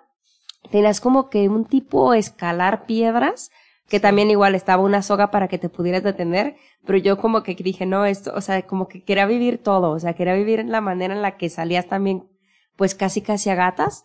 tenías 0.71 1.01
como 1.01 1.29
que 1.29 1.49
un 1.49 1.65
tipo 1.65 2.15
escalar 2.15 2.87
piedras, 2.87 3.51
que 3.89 4.01
también 4.01 4.31
igual 4.31 4.55
estaba 4.55 4.83
una 4.83 5.03
soga 5.03 5.31
para 5.31 5.49
que 5.49 5.59
te 5.59 5.69
pudieras 5.69 6.03
detener, 6.03 6.57
pero 6.87 6.99
yo 6.99 7.19
como 7.19 7.43
que 7.43 7.55
dije, 7.55 7.87
no, 7.87 8.05
esto, 8.05 8.33
o 8.35 8.41
sea, 8.41 8.63
como 8.63 8.89
que 8.89 9.05
quería 9.05 9.27
vivir 9.27 9.63
todo, 9.63 9.91
o 9.91 9.99
sea, 9.99 10.15
quería 10.15 10.35
vivir 10.35 10.61
en 10.61 10.71
la 10.71 10.81
manera 10.81 11.15
en 11.15 11.23
la 11.23 11.37
que 11.37 11.49
salías 11.51 11.87
también, 11.87 12.29
pues 12.77 12.95
casi 12.95 13.21
casi 13.23 13.51
a 13.51 13.55
gatas. 13.55 14.05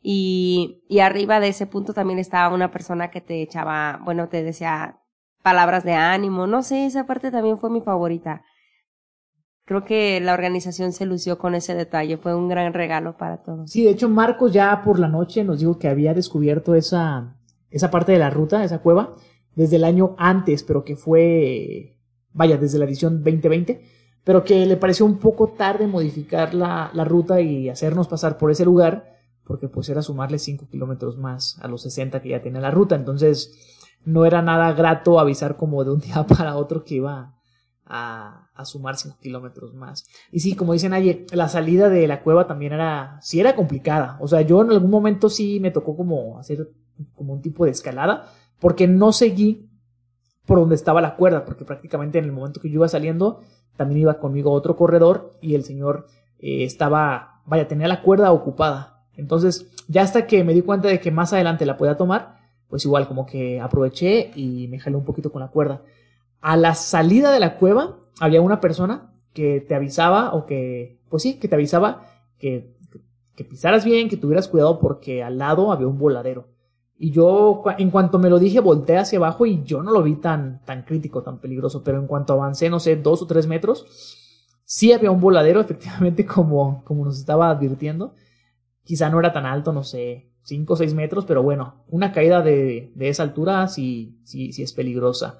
Y, 0.00 0.84
y 0.88 1.00
arriba 1.00 1.40
de 1.40 1.48
ese 1.48 1.66
punto 1.66 1.92
también 1.92 2.18
estaba 2.18 2.54
una 2.54 2.70
persona 2.70 3.10
que 3.10 3.20
te 3.20 3.42
echaba, 3.42 4.00
bueno, 4.04 4.28
te 4.28 4.42
decía 4.42 5.00
palabras 5.42 5.84
de 5.84 5.94
ánimo, 5.94 6.46
no 6.46 6.62
sé, 6.62 6.86
esa 6.86 7.06
parte 7.06 7.30
también 7.30 7.58
fue 7.58 7.70
mi 7.70 7.80
favorita. 7.80 8.42
Creo 9.64 9.84
que 9.84 10.20
la 10.20 10.32
organización 10.32 10.92
se 10.92 11.04
lució 11.04 11.38
con 11.38 11.54
ese 11.54 11.74
detalle, 11.74 12.16
fue 12.16 12.34
un 12.34 12.48
gran 12.48 12.72
regalo 12.72 13.16
para 13.16 13.42
todos. 13.42 13.70
Sí, 13.70 13.84
de 13.84 13.90
hecho 13.90 14.08
Marcos 14.08 14.52
ya 14.52 14.80
por 14.82 14.98
la 14.98 15.08
noche 15.08 15.44
nos 15.44 15.60
dijo 15.60 15.78
que 15.78 15.88
había 15.88 16.14
descubierto 16.14 16.74
esa, 16.74 17.37
esa 17.70 17.90
parte 17.90 18.12
de 18.12 18.18
la 18.18 18.30
ruta, 18.30 18.64
esa 18.64 18.80
cueva, 18.80 19.14
desde 19.54 19.76
el 19.76 19.84
año 19.84 20.14
antes, 20.18 20.62
pero 20.62 20.84
que 20.84 20.96
fue, 20.96 21.98
vaya, 22.32 22.56
desde 22.56 22.78
la 22.78 22.84
edición 22.84 23.22
2020, 23.24 23.82
pero 24.24 24.44
que 24.44 24.66
le 24.66 24.76
pareció 24.76 25.06
un 25.06 25.18
poco 25.18 25.48
tarde 25.48 25.86
modificar 25.86 26.54
la, 26.54 26.90
la 26.92 27.04
ruta 27.04 27.40
y 27.40 27.68
hacernos 27.68 28.08
pasar 28.08 28.38
por 28.38 28.50
ese 28.50 28.64
lugar, 28.64 29.16
porque 29.44 29.68
pues 29.68 29.88
era 29.88 30.02
sumarle 30.02 30.38
5 30.38 30.68
kilómetros 30.68 31.16
más 31.16 31.58
a 31.60 31.68
los 31.68 31.82
60 31.82 32.20
que 32.20 32.28
ya 32.30 32.42
tenía 32.42 32.60
la 32.60 32.70
ruta, 32.70 32.94
entonces 32.94 33.52
no 34.04 34.24
era 34.26 34.42
nada 34.42 34.72
grato 34.72 35.18
avisar 35.18 35.56
como 35.56 35.84
de 35.84 35.90
un 35.90 36.00
día 36.00 36.26
para 36.26 36.56
otro 36.56 36.84
que 36.84 36.96
iba 36.96 37.34
a, 37.84 38.48
a 38.54 38.64
sumar 38.64 38.96
5 38.96 39.16
kilómetros 39.20 39.74
más. 39.74 40.04
Y 40.30 40.40
sí, 40.40 40.54
como 40.54 40.72
dicen 40.72 40.92
ayer, 40.92 41.26
la 41.32 41.48
salida 41.48 41.88
de 41.88 42.06
la 42.06 42.22
cueva 42.22 42.46
también 42.46 42.72
era, 42.74 43.18
sí 43.22 43.40
era 43.40 43.56
complicada. 43.56 44.18
O 44.20 44.28
sea, 44.28 44.42
yo 44.42 44.60
en 44.62 44.70
algún 44.70 44.90
momento 44.90 45.30
sí 45.30 45.58
me 45.60 45.70
tocó 45.70 45.96
como 45.96 46.38
hacer 46.38 46.68
como 47.14 47.32
un 47.32 47.42
tipo 47.42 47.64
de 47.64 47.70
escalada, 47.70 48.32
porque 48.60 48.88
no 48.88 49.12
seguí 49.12 49.68
por 50.46 50.58
donde 50.58 50.74
estaba 50.74 51.00
la 51.00 51.16
cuerda, 51.16 51.44
porque 51.44 51.64
prácticamente 51.64 52.18
en 52.18 52.24
el 52.24 52.32
momento 52.32 52.60
que 52.60 52.70
yo 52.70 52.76
iba 52.76 52.88
saliendo, 52.88 53.42
también 53.76 54.00
iba 54.00 54.18
conmigo 54.18 54.50
otro 54.50 54.76
corredor 54.76 55.36
y 55.40 55.54
el 55.54 55.62
señor 55.62 56.06
eh, 56.38 56.64
estaba, 56.64 57.42
vaya, 57.44 57.68
tenía 57.68 57.86
la 57.86 58.02
cuerda 58.02 58.32
ocupada. 58.32 59.04
Entonces, 59.14 59.66
ya 59.88 60.02
hasta 60.02 60.26
que 60.26 60.44
me 60.44 60.54
di 60.54 60.62
cuenta 60.62 60.88
de 60.88 61.00
que 61.00 61.10
más 61.10 61.32
adelante 61.32 61.66
la 61.66 61.76
podía 61.76 61.96
tomar, 61.96 62.38
pues 62.68 62.84
igual 62.84 63.06
como 63.06 63.26
que 63.26 63.60
aproveché 63.60 64.30
y 64.34 64.68
me 64.68 64.78
jalé 64.78 64.96
un 64.96 65.04
poquito 65.04 65.30
con 65.30 65.40
la 65.40 65.48
cuerda. 65.48 65.82
A 66.40 66.56
la 66.56 66.74
salida 66.74 67.30
de 67.30 67.40
la 67.40 67.56
cueva 67.56 67.98
había 68.20 68.40
una 68.40 68.60
persona 68.60 69.12
que 69.34 69.60
te 69.60 69.74
avisaba 69.74 70.34
o 70.34 70.46
que, 70.46 71.00
pues 71.08 71.22
sí, 71.22 71.38
que 71.38 71.48
te 71.48 71.54
avisaba 71.54 72.06
que, 72.38 72.74
que 73.36 73.44
pisaras 73.44 73.84
bien, 73.84 74.08
que 74.08 74.16
tuvieras 74.16 74.48
cuidado 74.48 74.78
porque 74.78 75.22
al 75.22 75.38
lado 75.38 75.72
había 75.72 75.88
un 75.88 75.98
voladero. 75.98 76.48
Y 77.00 77.12
yo, 77.12 77.62
en 77.78 77.90
cuanto 77.90 78.18
me 78.18 78.28
lo 78.28 78.40
dije, 78.40 78.58
volteé 78.58 78.98
hacia 78.98 79.18
abajo 79.18 79.46
y 79.46 79.62
yo 79.62 79.84
no 79.84 79.92
lo 79.92 80.02
vi 80.02 80.16
tan, 80.16 80.64
tan 80.64 80.82
crítico, 80.82 81.22
tan 81.22 81.38
peligroso. 81.38 81.84
Pero 81.84 82.00
en 82.00 82.08
cuanto 82.08 82.32
avancé, 82.32 82.68
no 82.68 82.80
sé, 82.80 82.96
dos 82.96 83.22
o 83.22 83.26
tres 83.26 83.46
metros, 83.46 83.86
sí 84.64 84.92
había 84.92 85.12
un 85.12 85.20
voladero, 85.20 85.60
efectivamente, 85.62 86.26
como, 86.26 86.82
como 86.84 87.04
nos 87.04 87.18
estaba 87.18 87.50
advirtiendo. 87.50 88.14
Quizá 88.82 89.10
no 89.10 89.20
era 89.20 89.32
tan 89.32 89.46
alto, 89.46 89.72
no 89.72 89.84
sé, 89.84 90.32
cinco 90.42 90.72
o 90.72 90.76
seis 90.76 90.92
metros, 90.92 91.24
pero 91.24 91.42
bueno, 91.42 91.84
una 91.88 92.10
caída 92.10 92.42
de, 92.42 92.90
de 92.94 93.08
esa 93.08 93.22
altura 93.22 93.68
sí, 93.68 94.18
sí, 94.24 94.52
sí 94.52 94.64
es 94.64 94.72
peligrosa. 94.72 95.38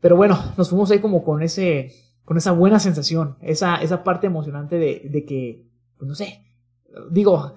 Pero 0.00 0.16
bueno, 0.16 0.38
nos 0.56 0.70
fuimos 0.70 0.90
ahí 0.90 1.00
como 1.00 1.22
con 1.22 1.42
ese, 1.42 1.92
con 2.24 2.38
esa 2.38 2.52
buena 2.52 2.78
sensación, 2.78 3.36
esa, 3.42 3.76
esa 3.76 4.02
parte 4.04 4.26
emocionante 4.26 4.76
de, 4.76 5.02
de 5.10 5.24
que, 5.26 5.66
pues 5.98 6.08
no 6.08 6.14
sé, 6.14 6.44
digo, 7.10 7.54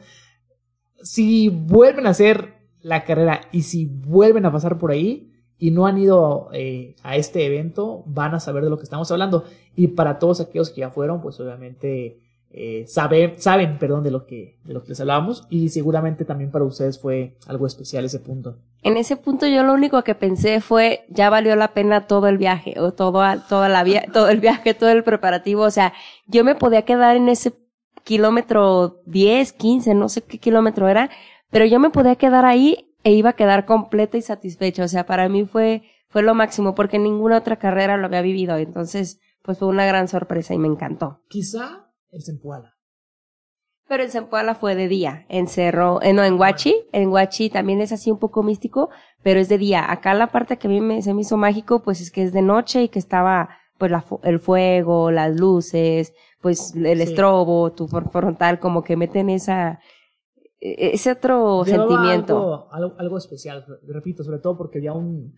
si 1.01 1.49
vuelven 1.49 2.08
a 2.08 2.12
hacer 2.12 2.54
la 2.86 3.04
carrera 3.04 3.41
y 3.52 3.63
si 3.63 3.88
vuelven 3.88 4.45
a 4.45 4.52
pasar 4.52 4.78
por 4.78 4.91
ahí 4.91 5.32
y 5.58 5.71
no 5.71 5.88
han 5.88 5.98
ido 5.98 6.50
eh, 6.54 6.95
a 7.02 7.15
este 7.15 7.43
evento, 7.43 8.04
van 8.06 8.36
a 8.36 8.39
saber 8.39 8.63
de 8.63 8.69
lo 8.69 8.78
que 8.78 8.84
estamos 8.84 9.10
hablando. 9.10 9.43
Y 9.76 9.88
para 9.88 10.19
todos 10.19 10.39
aquellos 10.39 10.69
que 10.69 10.82
ya 10.82 10.91
fueron, 10.91 11.19
pues 11.19 11.39
obviamente 11.39 12.19
eh, 12.52 12.86
saben, 12.88 13.41
saben, 13.41 13.80
perdón, 13.80 14.04
de 14.04 14.12
lo 14.12 14.28
que, 14.28 14.60
de 14.63 14.76
lo 14.76 14.84
que 14.84 14.89
les 14.89 15.00
hablábamos 15.00 15.48
y 15.50 15.69
seguramente 15.69 16.26
también 16.26 16.52
para 16.52 16.63
ustedes 16.63 17.00
fue 17.02 17.38
algo 17.48 17.65
especial 17.65 18.06
ese 18.06 18.19
punto. 18.19 18.58
En 18.84 18.98
ese 18.98 19.17
punto 19.17 19.48
yo 19.48 19.63
lo 19.63 19.74
único 19.74 20.04
que 20.04 20.13
pensé 20.13 20.62
fue, 20.62 21.06
ya 21.10 21.32
valió 21.32 21.56
la 21.56 21.74
pena 21.74 22.06
todo 22.06 22.28
el 22.28 22.38
viaje, 22.38 22.80
o 22.80 22.93
todo, 22.93 23.24
toda 23.50 23.67
la 23.67 23.84
via 23.84 24.06
todo 24.13 24.30
el 24.30 24.39
viaje, 24.39 24.76
todo 24.76 24.91
el 24.91 25.04
preparativo, 25.04 25.63
o 25.63 25.71
sea, 25.71 25.91
yo 26.28 26.43
me 26.43 26.54
podía 26.54 26.84
quedar 26.84 27.15
en 27.15 27.30
ese 27.30 27.54
kilómetro 28.04 29.02
10, 29.08 29.54
15, 29.54 29.95
no 29.95 30.08
sé 30.08 30.21
qué 30.21 30.38
kilómetro 30.38 30.88
era, 30.88 31.10
pero 31.55 31.67
yo 31.67 31.79
me 31.79 31.89
podía 31.89 32.17
quedar 32.17 32.43
ahí 32.43 32.93
e 33.05 33.13
iba 33.13 33.29
a 33.29 33.33
quedar 33.37 33.65
completa 33.65 34.17
y 34.17 34.21
satisfecha, 34.21 34.83
o 34.83 34.87
sea, 34.89 35.05
para 35.05 35.29
mí 35.29 35.45
fue, 35.45 35.83
fue 36.09 36.21
lo 36.21 36.35
máximo, 36.35 36.75
porque 36.75 36.99
ninguna 36.99 37.37
otra 37.37 37.55
carrera 37.55 37.95
lo 37.95 38.07
había 38.07 38.21
vivido, 38.21 38.57
entonces, 38.57 39.21
pues 39.41 39.57
fue 39.59 39.69
una 39.69 39.85
gran 39.85 40.09
sorpresa 40.09 40.53
y 40.53 40.57
me 40.57 40.67
encantó. 40.67 41.21
Quizá 41.29 41.87
el 42.11 42.23
Zempoala. 42.23 42.73
Pero 43.87 44.03
en 44.03 44.09
Zempoala 44.09 44.55
fue 44.55 44.75
de 44.75 44.89
día, 44.89 45.25
en 45.29 45.47
Cerro, 45.47 46.01
eh, 46.01 46.11
no, 46.11 46.25
en 46.25 46.37
Huachi, 46.37 46.75
en 46.91 47.07
Huachi 47.07 47.49
también 47.49 47.79
es 47.79 47.93
así 47.93 48.11
un 48.11 48.19
poco 48.19 48.43
místico, 48.43 48.89
pero 49.23 49.39
es 49.39 49.47
de 49.47 49.57
día. 49.57 49.89
Acá 49.89 50.13
la 50.13 50.27
parte 50.27 50.57
que 50.57 50.67
a 50.67 50.71
mí 50.71 50.81
me, 50.81 51.01
se 51.01 51.13
me 51.13 51.21
hizo 51.21 51.37
mágico, 51.37 51.83
pues 51.83 52.01
es 52.01 52.11
que 52.11 52.23
es 52.23 52.33
de 52.33 52.41
noche 52.41 52.83
y 52.83 52.89
que 52.89 52.99
estaba, 52.99 53.47
pues 53.77 53.91
la, 53.91 54.03
el 54.23 54.41
fuego, 54.41 55.09
las 55.09 55.39
luces, 55.39 56.11
pues 56.41 56.75
el 56.75 56.97
Sí. 56.97 57.03
estrobo, 57.03 57.71
tu 57.71 57.87
frontal, 57.87 58.59
como 58.59 58.83
que 58.83 58.97
meten 58.97 59.29
esa, 59.29 59.79
ese 60.73 61.12
otro 61.12 61.63
Llevaba 61.63 61.89
sentimiento. 61.89 62.36
Algo, 62.36 62.73
algo, 62.73 62.95
algo 62.99 63.17
especial, 63.17 63.65
repito, 63.88 64.23
sobre 64.23 64.39
todo 64.39 64.58
porque 64.58 64.80
había 64.80 64.93
un, 64.93 65.34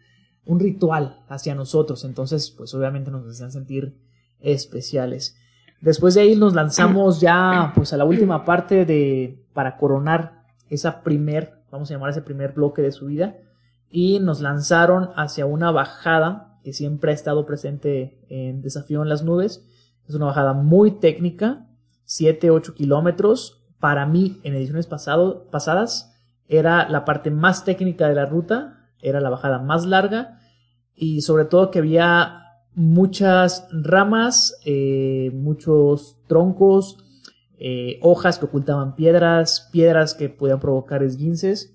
un 0.45 0.59
ritual 0.59 1.23
hacia 1.27 1.55
nosotros, 1.55 2.03
entonces 2.05 2.51
pues 2.51 2.73
obviamente 2.73 3.11
nos 3.11 3.27
hacían 3.27 3.51
sentir 3.51 3.97
especiales. 4.39 5.35
Después 5.81 6.15
de 6.15 6.21
ahí 6.21 6.35
nos 6.35 6.53
lanzamos 6.53 7.19
ya 7.21 7.71
pues 7.75 7.93
a 7.93 7.97
la 7.97 8.05
última 8.05 8.45
parte 8.45 8.85
de 8.85 9.45
para 9.53 9.77
coronar 9.77 10.45
esa 10.69 11.03
primer, 11.03 11.61
vamos 11.71 11.91
a 11.91 11.93
llamar 11.93 12.09
ese 12.09 12.21
primer 12.21 12.53
bloque 12.53 12.81
de 12.81 12.91
subida 12.91 13.35
y 13.89 14.19
nos 14.19 14.41
lanzaron 14.41 15.09
hacia 15.15 15.45
una 15.45 15.71
bajada 15.71 16.59
que 16.63 16.73
siempre 16.73 17.11
ha 17.11 17.15
estado 17.15 17.45
presente 17.45 18.19
en 18.29 18.61
Desafío 18.61 19.01
en 19.03 19.09
las 19.09 19.23
Nubes. 19.23 19.65
Es 20.07 20.15
una 20.15 20.25
bajada 20.25 20.53
muy 20.53 20.91
técnica, 20.91 21.67
7-8 22.07 22.73
kilómetros. 22.73 23.56
Para 23.79 24.05
mí, 24.05 24.39
en 24.43 24.55
ediciones 24.55 24.87
pasado, 24.87 25.45
pasadas, 25.51 26.13
era 26.47 26.87
la 26.89 27.05
parte 27.05 27.31
más 27.31 27.65
técnica 27.65 28.07
de 28.07 28.15
la 28.15 28.25
ruta, 28.25 28.89
era 29.01 29.21
la 29.21 29.29
bajada 29.29 29.59
más 29.59 29.85
larga 29.85 30.39
y 30.95 31.21
sobre 31.21 31.45
todo 31.45 31.69
que 31.69 31.79
había 31.79 32.43
muchas 32.73 33.67
ramas, 33.71 34.59
eh, 34.65 35.31
muchos 35.33 36.17
troncos, 36.27 37.03
eh, 37.59 37.99
hojas 38.01 38.37
que 38.37 38.45
ocultaban 38.45 38.95
piedras, 38.95 39.69
piedras 39.71 40.13
que 40.13 40.29
podían 40.29 40.59
provocar 40.59 41.03
esguinces. 41.03 41.73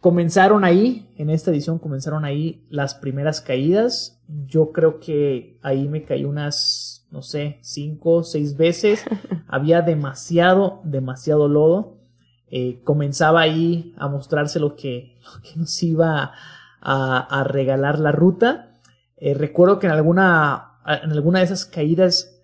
Comenzaron 0.00 0.64
ahí, 0.64 1.12
en 1.16 1.30
esta 1.30 1.50
edición 1.50 1.78
comenzaron 1.78 2.24
ahí 2.24 2.64
las 2.70 2.94
primeras 2.94 3.40
caídas. 3.40 4.22
Yo 4.46 4.72
creo 4.72 4.98
que 5.00 5.58
ahí 5.62 5.88
me 5.88 6.04
caí 6.04 6.24
unas, 6.24 6.99
no 7.10 7.22
sé, 7.22 7.58
cinco 7.62 8.16
o 8.16 8.22
seis 8.22 8.56
veces. 8.56 9.04
Había 9.48 9.82
demasiado, 9.82 10.80
demasiado 10.84 11.48
lodo. 11.48 11.98
Eh, 12.48 12.80
comenzaba 12.84 13.40
ahí 13.40 13.94
a 13.96 14.08
mostrarse 14.08 14.58
lo 14.58 14.74
que, 14.76 15.16
lo 15.24 15.42
que 15.42 15.58
nos 15.58 15.82
iba 15.82 16.32
a, 16.80 17.40
a 17.40 17.44
regalar 17.44 17.98
la 17.98 18.12
ruta. 18.12 18.80
Eh, 19.16 19.34
recuerdo 19.34 19.78
que 19.78 19.86
en 19.86 19.92
alguna, 19.92 20.80
en 20.86 21.12
alguna 21.12 21.40
de 21.40 21.44
esas 21.44 21.66
caídas, 21.66 22.40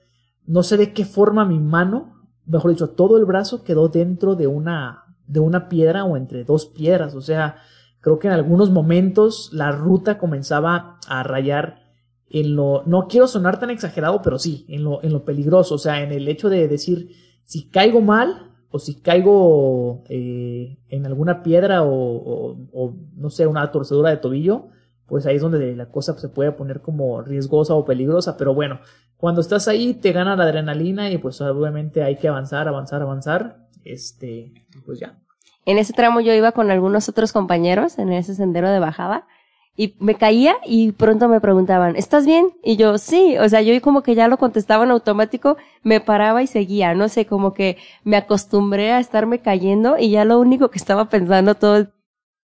no 0.46 0.62
sé 0.62 0.76
de 0.76 0.92
qué 0.92 1.04
forma 1.04 1.44
mi 1.44 1.58
mano, 1.58 2.16
mejor 2.44 2.70
dicho, 2.70 2.90
todo 2.90 3.16
el 3.16 3.24
brazo 3.24 3.64
quedó 3.64 3.88
dentro 3.88 4.36
de 4.36 4.46
una, 4.46 5.16
de 5.26 5.40
una 5.40 5.68
piedra 5.68 6.04
o 6.04 6.16
entre 6.16 6.44
dos 6.44 6.66
piedras. 6.66 7.14
O 7.14 7.22
sea, 7.22 7.56
creo 8.00 8.18
que 8.18 8.28
en 8.28 8.34
algunos 8.34 8.70
momentos 8.70 9.50
la 9.52 9.72
ruta 9.72 10.18
comenzaba 10.18 10.98
a 11.08 11.22
rayar 11.22 11.85
en 12.30 12.56
lo, 12.56 12.82
no 12.86 13.08
quiero 13.08 13.26
sonar 13.26 13.58
tan 13.60 13.70
exagerado, 13.70 14.20
pero 14.22 14.38
sí, 14.38 14.66
en 14.68 14.84
lo, 14.84 15.02
en 15.02 15.12
lo 15.12 15.24
peligroso. 15.24 15.76
O 15.76 15.78
sea, 15.78 16.02
en 16.02 16.12
el 16.12 16.28
hecho 16.28 16.48
de 16.48 16.68
decir, 16.68 17.10
si 17.44 17.68
caigo 17.68 18.00
mal, 18.00 18.52
o 18.70 18.78
si 18.78 19.00
caigo 19.00 20.04
eh, 20.08 20.78
en 20.88 21.06
alguna 21.06 21.42
piedra 21.42 21.82
o, 21.82 22.56
o, 22.72 22.96
no 23.16 23.30
sé, 23.30 23.46
una 23.46 23.70
torcedura 23.70 24.10
de 24.10 24.16
tobillo, 24.16 24.68
pues 25.06 25.24
ahí 25.26 25.36
es 25.36 25.42
donde 25.42 25.74
la 25.76 25.90
cosa 25.90 26.18
se 26.18 26.28
puede 26.28 26.52
poner 26.52 26.80
como 26.80 27.22
riesgosa 27.22 27.74
o 27.74 27.84
peligrosa, 27.84 28.36
pero 28.36 28.54
bueno, 28.54 28.80
cuando 29.16 29.40
estás 29.40 29.68
ahí 29.68 29.94
te 29.94 30.12
gana 30.12 30.36
la 30.36 30.44
adrenalina 30.44 31.10
y 31.10 31.18
pues 31.18 31.40
obviamente 31.40 32.02
hay 32.02 32.16
que 32.16 32.28
avanzar, 32.28 32.68
avanzar, 32.68 33.02
avanzar, 33.02 33.56
este, 33.84 34.52
pues 34.84 34.98
ya. 34.98 35.18
En 35.64 35.78
ese 35.78 35.92
tramo 35.92 36.20
yo 36.20 36.32
iba 36.32 36.52
con 36.52 36.70
algunos 36.70 37.08
otros 37.08 37.32
compañeros 37.32 37.98
en 37.98 38.12
ese 38.12 38.34
sendero 38.34 38.70
de 38.70 38.78
bajada 38.78 39.26
y 39.76 39.94
me 40.00 40.14
caía 40.14 40.56
y 40.64 40.92
pronto 40.92 41.28
me 41.28 41.40
preguntaban, 41.40 41.96
¿estás 41.96 42.24
bien? 42.24 42.48
Y 42.62 42.76
yo, 42.76 42.96
sí, 42.96 43.36
o 43.38 43.48
sea, 43.48 43.60
yo 43.60 43.78
como 43.82 44.02
que 44.02 44.14
ya 44.14 44.26
lo 44.26 44.38
contestaba 44.38 44.84
en 44.84 44.90
automático, 44.90 45.56
me 45.82 46.00
paraba 46.00 46.42
y 46.42 46.46
seguía, 46.46 46.94
no 46.94 47.08
sé, 47.08 47.26
como 47.26 47.52
que 47.52 47.76
me 48.02 48.16
acostumbré 48.16 48.92
a 48.92 49.00
estarme 49.00 49.40
cayendo 49.40 49.98
y 49.98 50.10
ya 50.10 50.24
lo 50.24 50.40
único 50.40 50.70
que 50.70 50.78
estaba 50.78 51.10
pensando 51.10 51.54
todo, 51.54 51.88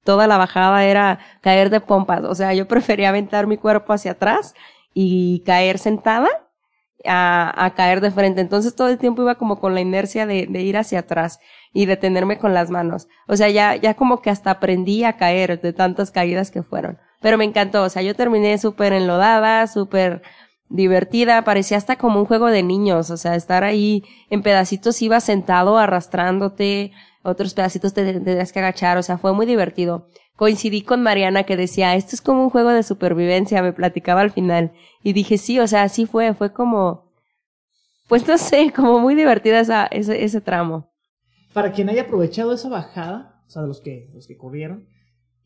toda 0.05 0.26
la 0.26 0.37
bajada 0.37 0.85
era 0.85 1.20
caer 1.41 1.70
de 1.70 1.80
pompas, 1.80 2.22
o 2.24 2.35
sea, 2.35 2.53
yo 2.55 2.68
prefería 2.68 3.09
aventar 3.09 3.47
mi 3.47 3.57
cuerpo 3.57 3.95
hacia 3.95 4.12
atrás 4.12 4.55
y 4.95 5.41
caer 5.47 5.78
sentada 5.78 6.28
a, 7.07 7.64
a 7.64 7.74
caer 7.74 8.01
de 8.03 8.11
frente. 8.11 8.43
Entonces 8.43 8.74
todo 8.76 8.89
el 8.89 8.99
tiempo 8.99 9.22
iba 9.22 9.37
como 9.37 9.59
con 9.59 9.74
la 9.74 9.80
inercia 9.80 10.26
de, 10.26 10.47
de 10.49 10.62
ir 10.62 10.76
hacia 10.76 11.01
atrás 11.01 11.41
y 11.72 11.87
detenerme 11.87 12.39
con 12.39 12.53
las 12.55 12.70
manos. 12.70 13.09
O 13.26 13.37
sea, 13.37 13.49
ya, 13.49 13.76
ya 13.76 13.95
como 13.95 14.20
que 14.20 14.30
hasta 14.30 14.51
aprendí 14.51 15.05
a 15.05 15.16
caer 15.16 15.61
de 15.61 15.72
tantas 15.72 16.11
caídas 16.11 16.51
que 16.51 16.62
fueron. 16.62 16.99
Pero 17.23 17.39
me 17.39 17.45
encantó, 17.45 17.85
o 17.85 17.89
sea, 17.89 18.03
yo 18.03 18.14
terminé 18.14 18.59
súper 18.59 18.93
enlodada, 18.93 19.66
súper 19.68 20.23
divertida, 20.68 21.45
parecía 21.45 21.77
hasta 21.77 21.97
como 21.97 22.18
un 22.18 22.27
juego 22.27 22.49
de 22.49 22.62
niños, 22.62 23.11
o 23.11 23.16
sea, 23.16 23.37
estar 23.37 23.62
ahí 23.62 24.05
en 24.31 24.43
pedacitos 24.43 25.01
iba 25.03 25.20
sentado 25.20 25.79
arrastrándote, 25.79 26.93
otros 27.23 27.55
pedacitos 27.55 27.95
te 27.95 28.11
tendrías 28.11 28.53
que 28.53 28.59
agachar, 28.59 28.99
o 28.99 29.03
sea, 29.03 29.18
fue 29.18 29.33
muy 29.33 29.47
divertido. 29.47 30.09
Coincidí 30.35 30.83
con 30.83 31.03
Mariana 31.03 31.45
que 31.45 31.57
decía, 31.57 31.95
esto 31.95 32.16
es 32.16 32.23
como 32.23 32.43
un 32.43 32.51
juego 32.51 32.70
de 32.70 32.83
supervivencia, 32.83 33.62
me 33.62 33.73
platicaba 33.73 34.23
al 34.23 34.31
final, 34.31 34.73
y 35.03 35.12
dije, 35.12 35.39
sí, 35.39 35.61
o 35.61 35.66
sea, 35.66 35.83
así 35.83 36.07
fue, 36.07 36.35
fue 36.35 36.53
como, 36.53 37.12
pues 38.09 38.27
no 38.27 38.39
sé, 38.39 38.73
como 38.75 38.99
muy 38.99 39.14
divertida 39.14 39.61
esa, 39.61 39.87
ese, 39.87 40.25
ese 40.25 40.41
tramo. 40.41 40.91
Para 41.53 41.73
quien 41.73 41.91
haya 41.91 42.03
aprovechado 42.03 42.55
esa 42.55 42.70
bajada, 42.70 43.43
o 43.47 43.51
sea, 43.51 43.62
los 43.62 43.83
que, 43.83 44.09
los 44.14 44.27
que 44.27 44.39
corrieron, 44.39 44.89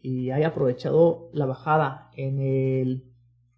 y 0.07 0.31
haya 0.31 0.49
aprovechado 0.49 1.31
la 1.33 1.47
bajada 1.47 2.13
en 2.15 2.39
el, 2.39 3.13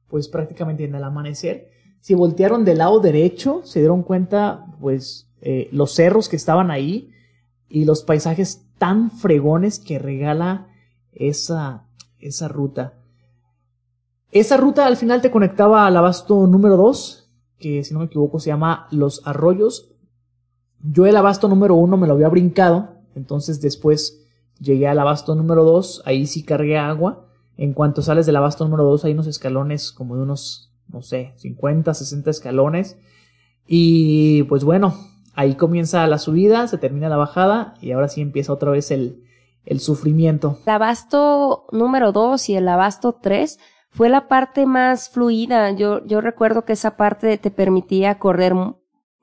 pues 0.09 0.29
prácticamente 0.29 0.85
en 0.85 0.95
el 0.95 1.05
amanecer, 1.05 1.69
si 2.01 2.15
voltearon 2.15 2.65
del 2.65 2.79
lado 2.79 3.01
derecho, 3.01 3.61
se 3.65 3.81
dieron 3.81 4.03
cuenta, 4.03 4.65
pues, 4.81 5.29
eh, 5.43 5.69
los 5.73 5.93
cerros 5.93 6.27
que 6.31 6.37
estaban 6.37 6.71
ahí 6.71 7.11
y 7.69 7.85
los 7.85 8.03
paisajes 8.03 8.65
tan 8.79 9.11
fregones 9.11 9.79
que 9.79 9.99
regala 9.99 10.69
esa, 11.13 11.85
esa 12.19 12.49
ruta. 12.49 12.95
Esa 14.33 14.57
ruta 14.57 14.87
al 14.87 14.97
final 14.97 15.21
te 15.21 15.31
conectaba 15.31 15.87
al 15.87 15.99
abasto 15.99 16.47
número 16.47 16.79
2, 16.79 17.31
que 17.59 17.85
si 17.85 17.93
no 17.93 18.01
me 18.01 18.07
equivoco 18.07 18.41
se 18.41 18.49
llama 18.49 18.89
Los 18.91 19.21
Arroyos. 19.27 19.93
Yo 20.81 21.05
el 21.05 21.17
abasto 21.19 21.47
número 21.47 21.75
1 21.75 21.99
me 21.99 22.07
lo 22.07 22.15
había 22.15 22.31
brincado, 22.31 22.95
entonces 23.15 23.61
después 23.61 24.18
Llegué 24.61 24.89
al 24.89 24.99
abasto 24.99 25.35
número 25.35 25.65
2, 25.65 26.03
ahí 26.05 26.27
sí 26.27 26.45
cargué 26.45 26.79
agua. 26.79 27.27
En 27.57 27.73
cuanto 27.73 28.03
sales 28.03 28.27
del 28.27 28.37
abasto 28.37 28.65
número 28.65 28.85
2 28.85 29.05
hay 29.05 29.13
unos 29.13 29.27
escalones 29.27 29.93
como 29.93 30.17
de 30.17 30.23
unos, 30.23 30.73
no 30.89 31.03
sé, 31.03 31.33
50, 31.37 31.93
60 31.95 32.31
escalones. 32.31 32.99
Y 33.67 34.45
pues 34.45 34.65
bueno, 34.65 34.95
ahí 35.35 35.55
comienza 35.55 36.07
la 36.07 36.19
subida, 36.19 36.67
se 36.69 36.79
termina 36.79 37.09
la 37.09 37.17
bajada 37.17 37.75
y 37.81 37.93
ahora 37.93 38.09
sí 38.09 38.21
empieza 38.21 38.53
otra 38.53 38.71
vez 38.71 38.91
el, 38.91 39.25
el 39.65 39.81
sufrimiento. 39.81 40.59
El 40.67 40.73
abasto 40.73 41.67
número 41.73 42.13
2 42.13 42.49
y 42.49 42.57
el 42.57 42.69
abasto 42.69 43.19
3 43.21 43.59
fue 43.91 44.09
la 44.09 44.29
parte 44.29 44.67
más 44.67 45.09
fluida. 45.11 45.71
Yo, 45.73 46.05
yo 46.07 46.21
recuerdo 46.21 46.65
que 46.65 46.73
esa 46.73 46.97
parte 46.97 47.39
te 47.39 47.51
permitía 47.51 48.19
correr 48.19 48.55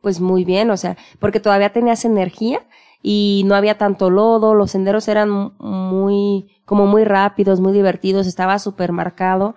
pues 0.01 0.21
muy 0.21 0.45
bien, 0.45 0.69
o 0.69 0.77
sea, 0.77 0.97
porque 1.19 1.39
todavía 1.39 1.73
tenías 1.73 2.05
energía 2.05 2.61
y 3.07 3.43
no 3.45 3.53
había 3.53 3.77
tanto 3.77 4.09
lodo, 4.09 4.55
los 4.55 4.71
senderos 4.71 5.07
eran 5.07 5.29
muy, 5.59 6.47
como 6.65 6.87
muy 6.87 7.03
rápidos, 7.03 7.59
muy 7.59 7.71
divertidos, 7.71 8.25
estaba 8.25 8.57
súper 8.57 8.91
marcado. 8.91 9.53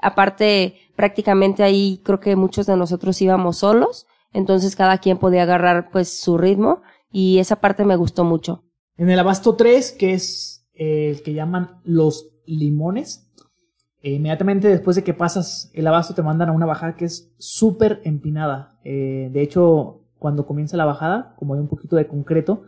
Aparte, 0.00 0.76
prácticamente 0.94 1.64
ahí 1.64 2.00
creo 2.04 2.20
que 2.20 2.36
muchos 2.36 2.64
de 2.66 2.76
nosotros 2.76 3.20
íbamos 3.20 3.56
solos, 3.56 4.06
entonces 4.32 4.76
cada 4.76 4.98
quien 4.98 5.18
podía 5.18 5.42
agarrar 5.42 5.90
pues 5.90 6.20
su 6.20 6.38
ritmo 6.38 6.82
y 7.10 7.38
esa 7.38 7.56
parte 7.56 7.84
me 7.84 7.96
gustó 7.96 8.22
mucho. 8.22 8.62
En 8.96 9.10
el 9.10 9.18
abasto 9.18 9.56
3, 9.56 9.90
que 9.90 10.14
es 10.14 10.64
el 10.72 11.24
que 11.24 11.34
llaman 11.34 11.80
los 11.82 12.30
limones, 12.46 13.32
e 14.00 14.12
inmediatamente 14.12 14.68
después 14.68 14.94
de 14.94 15.02
que 15.02 15.12
pasas 15.12 15.72
el 15.74 15.88
abasto 15.88 16.14
te 16.14 16.22
mandan 16.22 16.50
a 16.50 16.52
una 16.52 16.66
bajada 16.66 16.94
que 16.94 17.06
es 17.06 17.34
súper 17.36 18.00
empinada. 18.04 18.78
Eh, 18.84 19.28
de 19.32 19.42
hecho, 19.42 20.02
cuando 20.20 20.46
comienza 20.46 20.76
la 20.76 20.84
bajada, 20.84 21.34
como 21.36 21.54
hay 21.54 21.60
un 21.60 21.66
poquito 21.66 21.96
de 21.96 22.06
concreto, 22.06 22.62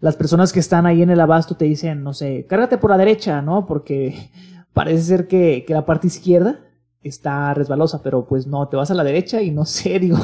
las 0.00 0.16
personas 0.16 0.52
que 0.52 0.60
están 0.60 0.86
ahí 0.86 1.02
en 1.02 1.10
el 1.10 1.20
abasto 1.20 1.56
te 1.56 1.64
dicen, 1.64 2.02
no 2.02 2.12
sé, 2.12 2.46
cárgate 2.48 2.78
por 2.78 2.90
la 2.90 2.98
derecha, 2.98 3.42
¿no? 3.42 3.66
Porque 3.66 4.30
parece 4.72 5.02
ser 5.02 5.28
que, 5.28 5.64
que 5.66 5.74
la 5.74 5.86
parte 5.86 6.06
izquierda 6.06 6.60
está 7.04 7.52
resbalosa, 7.52 8.02
pero 8.02 8.26
pues 8.26 8.46
no, 8.46 8.66
te 8.68 8.76
vas 8.76 8.90
a 8.90 8.94
la 8.94 9.04
derecha 9.04 9.42
y 9.42 9.50
no 9.50 9.64
sé, 9.66 9.98
digo, 10.00 10.16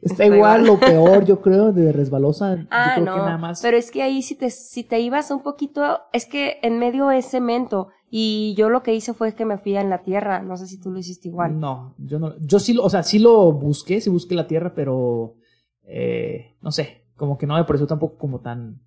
está, 0.00 0.24
igual, 0.24 0.64
lo 0.64 0.78
peor, 0.80 1.24
yo 1.24 1.42
creo, 1.42 1.72
de 1.72 1.92
resbalosa. 1.92 2.66
Ah, 2.70 2.94
yo 2.96 3.04
no, 3.04 3.12
creo 3.12 3.24
que 3.24 3.26
nada 3.26 3.38
más. 3.38 3.60
pero 3.60 3.76
es 3.76 3.90
que 3.90 4.02
ahí 4.02 4.22
si 4.22 4.36
te, 4.36 4.50
si 4.50 4.84
te 4.84 5.00
ibas 5.00 5.30
un 5.30 5.42
poquito, 5.42 6.00
es 6.12 6.26
que 6.26 6.58
en 6.62 6.78
medio 6.78 7.10
es 7.10 7.26
cemento 7.26 7.88
y 8.08 8.54
yo 8.56 8.70
lo 8.70 8.82
que 8.82 8.94
hice 8.94 9.14
fue 9.14 9.34
que 9.34 9.44
me 9.44 9.58
fui 9.58 9.76
en 9.76 9.90
la 9.90 10.02
tierra, 10.02 10.40
no 10.40 10.56
sé 10.56 10.68
si 10.68 10.80
tú 10.80 10.90
lo 10.92 10.98
hiciste 10.98 11.28
igual. 11.28 11.58
No, 11.58 11.94
yo 11.98 12.18
no, 12.20 12.38
yo 12.38 12.60
sí, 12.60 12.72
lo, 12.72 12.84
o 12.84 12.90
sea, 12.90 13.02
sí 13.02 13.18
lo 13.18 13.52
busqué, 13.52 14.00
sí 14.00 14.08
busqué 14.08 14.36
la 14.36 14.46
tierra, 14.46 14.72
pero, 14.74 15.34
eh, 15.82 16.56
no 16.60 16.70
sé, 16.70 17.05
como 17.16 17.38
que 17.38 17.46
no 17.46 17.56
me 17.56 17.64
pareció 17.64 17.86
tampoco 17.86 18.18
como 18.18 18.40
tan, 18.40 18.80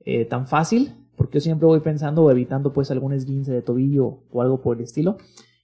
eh, 0.00 0.24
tan 0.24 0.46
fácil, 0.46 0.94
porque 1.16 1.38
yo 1.38 1.40
siempre 1.40 1.66
voy 1.66 1.80
pensando 1.80 2.24
o 2.24 2.30
evitando 2.30 2.72
pues 2.72 2.90
algún 2.90 3.12
esguince 3.12 3.52
de 3.52 3.62
tobillo 3.62 4.24
o 4.30 4.42
algo 4.42 4.60
por 4.60 4.76
el 4.76 4.84
estilo. 4.84 5.18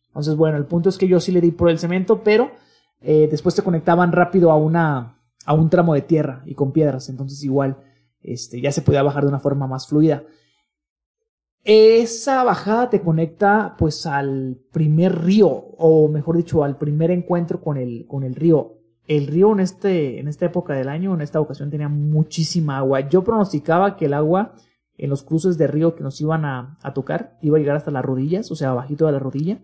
Entonces, 0.08 0.36
bueno, 0.36 0.56
el 0.56 0.66
punto 0.66 0.88
es 0.88 0.98
que 0.98 1.08
yo 1.08 1.20
sí 1.20 1.32
le 1.32 1.40
di 1.40 1.50
por 1.50 1.68
el 1.68 1.78
cemento, 1.78 2.22
pero 2.22 2.50
eh, 3.00 3.28
después 3.30 3.54
te 3.54 3.62
conectaban 3.62 4.12
rápido 4.12 4.50
a 4.50 4.56
una 4.56 5.14
a 5.46 5.54
un 5.54 5.70
tramo 5.70 5.94
de 5.94 6.02
tierra 6.02 6.42
y 6.46 6.54
con 6.54 6.72
piedras, 6.72 7.08
entonces 7.08 7.42
igual 7.44 7.76
este, 8.22 8.60
ya 8.60 8.72
se 8.72 8.82
podía 8.82 9.02
bajar 9.02 9.24
de 9.24 9.28
una 9.28 9.40
forma 9.40 9.66
más 9.66 9.86
fluida. 9.86 10.24
Esa 11.64 12.44
bajada 12.44 12.90
te 12.90 13.00
conecta 13.00 13.74
pues 13.78 14.06
al 14.06 14.58
primer 14.72 15.24
río, 15.24 15.48
o 15.48 16.08
mejor 16.08 16.36
dicho, 16.36 16.62
al 16.62 16.76
primer 16.76 17.10
encuentro 17.10 17.60
con 17.60 17.76
el, 17.76 18.06
con 18.06 18.22
el 18.22 18.34
río. 18.34 18.78
El 19.06 19.26
río 19.26 19.52
en, 19.52 19.60
este, 19.60 20.18
en 20.18 20.28
esta 20.28 20.46
época 20.46 20.74
del 20.74 20.88
año, 20.88 21.14
en 21.14 21.20
esta 21.20 21.40
ocasión, 21.40 21.70
tenía 21.70 21.88
muchísima 21.88 22.78
agua. 22.78 23.08
Yo 23.08 23.22
pronosticaba 23.22 23.96
que 23.96 24.06
el 24.06 24.14
agua 24.14 24.54
en 24.96 25.10
los 25.10 25.22
cruces 25.22 25.58
de 25.58 25.66
río 25.66 25.94
que 25.94 26.02
nos 26.02 26.20
iban 26.20 26.44
a, 26.44 26.78
tocar 26.94 27.36
iba 27.42 27.56
a 27.56 27.60
llegar 27.60 27.76
hasta 27.76 27.90
las 27.90 28.04
rodillas, 28.04 28.50
o 28.50 28.56
sea, 28.56 28.72
bajito 28.72 29.06
de 29.06 29.12
la 29.12 29.18
rodilla. 29.18 29.58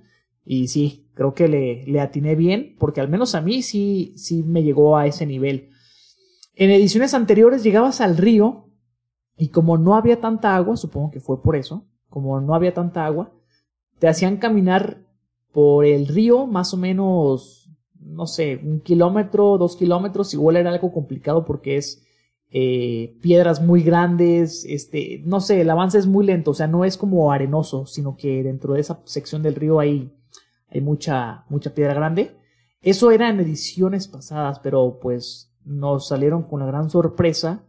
Y 0.44 0.68
sí, 0.68 1.08
creo 1.14 1.34
que 1.34 1.48
le, 1.48 1.84
le 1.86 2.00
atiné 2.00 2.34
bien, 2.34 2.76
porque 2.78 3.00
al 3.00 3.08
menos 3.08 3.34
a 3.34 3.40
mí 3.40 3.62
sí, 3.62 4.14
sí 4.16 4.42
me 4.42 4.62
llegó 4.62 4.96
a 4.96 5.06
ese 5.06 5.26
nivel. 5.26 5.70
En 6.54 6.70
ediciones 6.70 7.14
anteriores 7.14 7.62
llegabas 7.62 8.00
al 8.00 8.16
río 8.16 8.66
y 9.36 9.48
como 9.48 9.78
no 9.78 9.94
había 9.94 10.20
tanta 10.20 10.56
agua, 10.56 10.76
supongo 10.76 11.10
que 11.10 11.20
fue 11.20 11.42
por 11.42 11.56
eso, 11.56 11.86
como 12.08 12.40
no 12.40 12.54
había 12.54 12.74
tanta 12.74 13.06
agua, 13.06 13.32
te 13.98 14.08
hacían 14.08 14.38
caminar 14.38 15.06
por 15.52 15.84
el 15.84 16.08
río 16.08 16.46
más 16.46 16.74
o 16.74 16.76
menos, 16.76 17.59
no 18.00 18.26
sé, 18.26 18.60
un 18.62 18.80
kilómetro, 18.80 19.58
dos 19.58 19.76
kilómetros, 19.76 20.32
igual 20.34 20.56
era 20.56 20.70
algo 20.70 20.92
complicado 20.92 21.44
porque 21.44 21.76
es 21.76 22.02
eh, 22.50 23.16
piedras 23.20 23.62
muy 23.62 23.82
grandes, 23.82 24.64
este, 24.64 25.22
no 25.24 25.40
sé, 25.40 25.60
el 25.60 25.70
avance 25.70 25.98
es 25.98 26.06
muy 26.06 26.26
lento, 26.26 26.50
o 26.50 26.54
sea, 26.54 26.66
no 26.66 26.84
es 26.84 26.96
como 26.96 27.30
arenoso, 27.30 27.86
sino 27.86 28.16
que 28.16 28.42
dentro 28.42 28.74
de 28.74 28.80
esa 28.80 29.00
sección 29.04 29.42
del 29.42 29.54
río 29.54 29.78
hay, 29.78 30.12
hay 30.68 30.80
mucha, 30.80 31.44
mucha 31.48 31.74
piedra 31.74 31.94
grande. 31.94 32.36
Eso 32.82 33.10
era 33.10 33.28
en 33.28 33.40
ediciones 33.40 34.08
pasadas, 34.08 34.58
pero 34.60 34.98
pues 35.00 35.52
nos 35.64 36.08
salieron 36.08 36.42
con 36.42 36.60
la 36.60 36.66
gran 36.66 36.90
sorpresa 36.90 37.62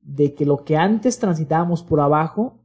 de 0.00 0.34
que 0.34 0.46
lo 0.46 0.64
que 0.64 0.76
antes 0.76 1.18
transitábamos 1.18 1.82
por 1.82 2.00
abajo, 2.00 2.58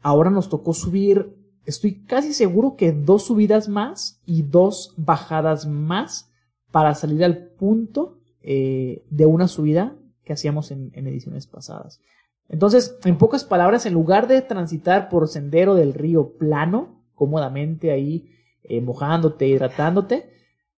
ahora 0.00 0.30
nos 0.30 0.48
tocó 0.48 0.72
subir, 0.72 1.36
estoy 1.66 2.04
casi 2.06 2.32
seguro 2.32 2.76
que 2.76 2.92
dos 2.92 3.24
subidas 3.24 3.68
más 3.68 4.20
y 4.24 4.42
dos 4.42 4.94
bajadas 4.96 5.66
más 5.66 6.30
para 6.74 6.96
salir 6.96 7.22
al 7.22 7.38
punto 7.50 8.18
eh, 8.42 9.04
de 9.08 9.26
una 9.26 9.46
subida 9.46 9.94
que 10.24 10.32
hacíamos 10.32 10.72
en, 10.72 10.90
ediciones 10.92 11.46
pasadas. 11.46 12.00
Entonces, 12.48 12.98
en 13.04 13.16
pocas 13.16 13.44
palabras, 13.44 13.86
en 13.86 13.94
lugar 13.94 14.26
de 14.26 14.42
transitar 14.42 15.08
por 15.08 15.28
sendero 15.28 15.76
del 15.76 15.94
río 15.94 16.36
plano, 16.36 17.00
cómodamente 17.14 17.92
ahí, 17.92 18.28
eh, 18.64 18.80
mojándote, 18.80 19.46
hidratándote, 19.46 20.32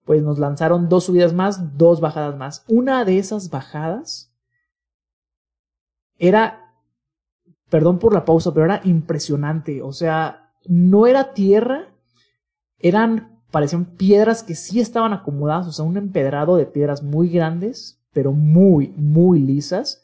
pues 0.04 0.22
nos 0.22 0.38
lanzaron 0.38 0.90
dos 0.90 1.06
subidas 1.06 1.32
más, 1.32 1.78
dos 1.78 2.02
bajadas 2.02 2.36
más. 2.36 2.66
Una 2.68 3.06
de 3.06 3.18
esas 3.18 3.50
bajadas 3.50 4.34
era 6.18 6.74
perdón 7.70 8.00
por 8.00 8.14
la 8.14 8.26
pausa, 8.26 8.54
pero 8.54 8.66
era 8.66 8.82
impresionante. 8.84 9.82
O 9.82 9.94
sea, 9.94 10.52
no 10.66 11.08
era 11.08 11.34
tierra, 11.34 11.88
eran, 12.80 13.35
parecían 13.56 13.86
piedras 13.86 14.44
que 14.44 14.54
sí 14.54 14.82
estaban 14.82 15.14
acomodadas, 15.14 15.66
o 15.68 15.72
sea, 15.72 15.86
un 15.86 15.96
empedrado 15.96 16.58
de 16.58 16.66
piedras 16.66 17.02
muy 17.02 17.30
grandes, 17.30 18.02
pero 18.12 18.34
muy, 18.34 18.90
muy 18.98 19.40
lisas. 19.40 20.04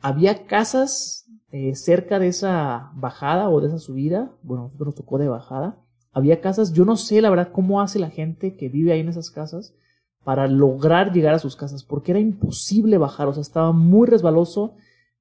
Había 0.00 0.46
casas 0.46 1.30
eh, 1.52 1.76
cerca 1.76 2.18
de 2.18 2.26
esa 2.26 2.90
bajada 2.96 3.50
o 3.50 3.60
de 3.60 3.68
esa 3.68 3.78
subida, 3.78 4.32
bueno, 4.42 4.64
nosotros 4.64 4.86
nos 4.86 4.94
tocó 4.96 5.18
de 5.18 5.28
bajada. 5.28 5.78
Había 6.10 6.40
casas, 6.40 6.72
yo 6.72 6.84
no 6.84 6.96
sé 6.96 7.22
la 7.22 7.30
verdad 7.30 7.52
cómo 7.52 7.80
hace 7.80 8.00
la 8.00 8.10
gente 8.10 8.56
que 8.56 8.68
vive 8.68 8.90
ahí 8.90 8.98
en 8.98 9.10
esas 9.10 9.30
casas 9.30 9.76
para 10.24 10.48
lograr 10.48 11.12
llegar 11.12 11.34
a 11.34 11.38
sus 11.38 11.54
casas, 11.54 11.84
porque 11.84 12.10
era 12.10 12.18
imposible 12.18 12.98
bajar, 12.98 13.28
o 13.28 13.32
sea, 13.32 13.42
estaba 13.42 13.70
muy 13.70 14.08
resbaloso, 14.08 14.74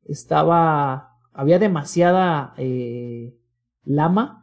estaba, 0.03 1.19
había 1.31 1.59
demasiada 1.59 2.55
eh, 2.57 3.37
lama 3.83 4.40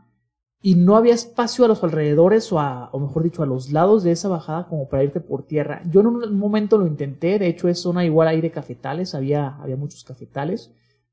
y 0.61 0.75
no 0.75 0.97
había 0.97 1.15
espacio 1.15 1.65
a 1.65 1.69
los 1.69 1.85
alrededores 1.85 2.53
o, 2.53 2.59
a, 2.59 2.91
o 2.93 2.99
mejor 2.99 3.23
dicho 3.23 3.43
a 3.43 3.47
los 3.47 3.71
lados 3.71 4.03
de 4.03 4.11
esa 4.11 4.29
bajada 4.29 4.67
como 4.67 4.89
para 4.89 5.05
irte 5.05 5.21
por 5.21 5.45
tierra. 5.45 5.83
Yo 5.89 6.01
en 6.01 6.09
un 6.09 6.39
momento 6.39 6.79
lo 6.79 6.87
intenté, 6.87 7.39
de 7.39 7.47
hecho 7.47 7.69
es 7.69 7.81
zona 7.81 8.05
igual 8.05 8.41
de 8.41 8.51
cafetales, 8.51 9.15
había, 9.15 9.57
había 9.61 9.77
muchos 9.77 10.03
cafetales, 10.03 10.73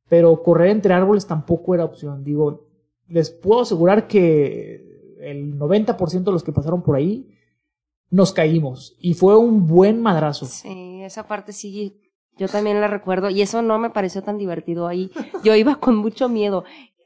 pero 0.09 0.41
correr 0.41 0.69
entre 0.69 0.93
árboles 0.93 1.27
tampoco 1.27 1.75
era 1.75 1.85
opción. 1.85 2.23
Digo, 2.23 2.67
les 3.07 3.29
puedo 3.29 3.61
asegurar 3.61 4.07
que 4.07 5.15
el 5.19 5.57
90% 5.57 6.23
de 6.23 6.31
los 6.31 6.43
que 6.43 6.51
pasaron 6.51 6.81
por 6.81 6.95
ahí 6.95 7.31
nos 8.09 8.33
caímos 8.33 8.95
y 8.99 9.13
fue 9.13 9.37
un 9.37 9.67
buen 9.67 10.01
madrazo. 10.01 10.45
Sí, 10.45 11.01
esa 11.03 11.27
parte 11.27 11.53
sí, 11.53 12.01
yo 12.37 12.47
también 12.47 12.81
la 12.81 12.87
recuerdo 12.87 13.29
y 13.29 13.41
eso 13.41 13.61
no 13.61 13.77
me 13.79 13.89
pareció 13.89 14.23
tan 14.23 14.37
divertido 14.37 14.87
ahí. 14.87 15.11
Yo 15.43 15.55
iba 15.55 15.75
con 15.75 15.95
mucho 15.97 16.29
miedo. 16.29 16.63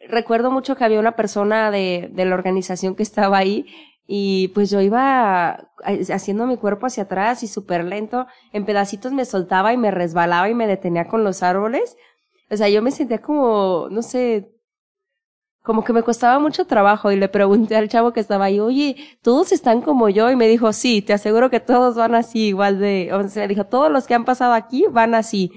Recuerdo 0.09 0.51
mucho 0.51 0.75
que 0.75 0.83
había 0.83 0.99
una 0.99 1.15
persona 1.15 1.71
de, 1.71 2.09
de 2.11 2.25
la 2.25 2.35
organización 2.35 2.95
que 2.95 3.03
estaba 3.03 3.37
ahí 3.37 3.65
y 4.07 4.47
pues 4.49 4.71
yo 4.71 4.81
iba 4.81 5.69
haciendo 6.11 6.47
mi 6.47 6.57
cuerpo 6.57 6.87
hacia 6.87 7.03
atrás 7.03 7.43
y 7.43 7.47
súper 7.47 7.85
lento, 7.85 8.25
en 8.53 8.65
pedacitos 8.65 9.11
me 9.13 9.23
soltaba 9.23 9.71
y 9.71 9.77
me 9.77 9.91
resbalaba 9.91 10.49
y 10.49 10.55
me 10.55 10.65
detenía 10.65 11.07
con 11.07 11.23
los 11.23 11.43
árboles. 11.43 11.95
O 12.49 12.57
sea, 12.57 12.69
yo 12.69 12.81
me 12.81 12.89
sentía 12.89 13.21
como, 13.21 13.87
no 13.91 14.01
sé, 14.01 14.51
como 15.61 15.83
que 15.83 15.93
me 15.93 16.01
costaba 16.01 16.39
mucho 16.39 16.65
trabajo 16.65 17.11
y 17.11 17.15
le 17.17 17.27
pregunté 17.29 17.75
al 17.75 17.89
chavo 17.89 18.11
que 18.11 18.19
estaba 18.19 18.45
ahí, 18.45 18.59
oye, 18.59 18.95
¿todos 19.21 19.51
están 19.51 19.81
como 19.81 20.09
yo? 20.09 20.31
Y 20.31 20.35
me 20.35 20.47
dijo, 20.47 20.73
sí, 20.73 21.03
te 21.03 21.13
aseguro 21.13 21.51
que 21.51 21.59
todos 21.59 21.95
van 21.95 22.15
así, 22.15 22.47
igual 22.47 22.79
de, 22.79 23.11
o 23.13 23.27
sea, 23.29 23.43
me 23.43 23.49
dijo, 23.49 23.65
todos 23.65 23.91
los 23.91 24.07
que 24.07 24.15
han 24.15 24.25
pasado 24.25 24.53
aquí 24.53 24.85
van 24.89 25.13
así. 25.13 25.51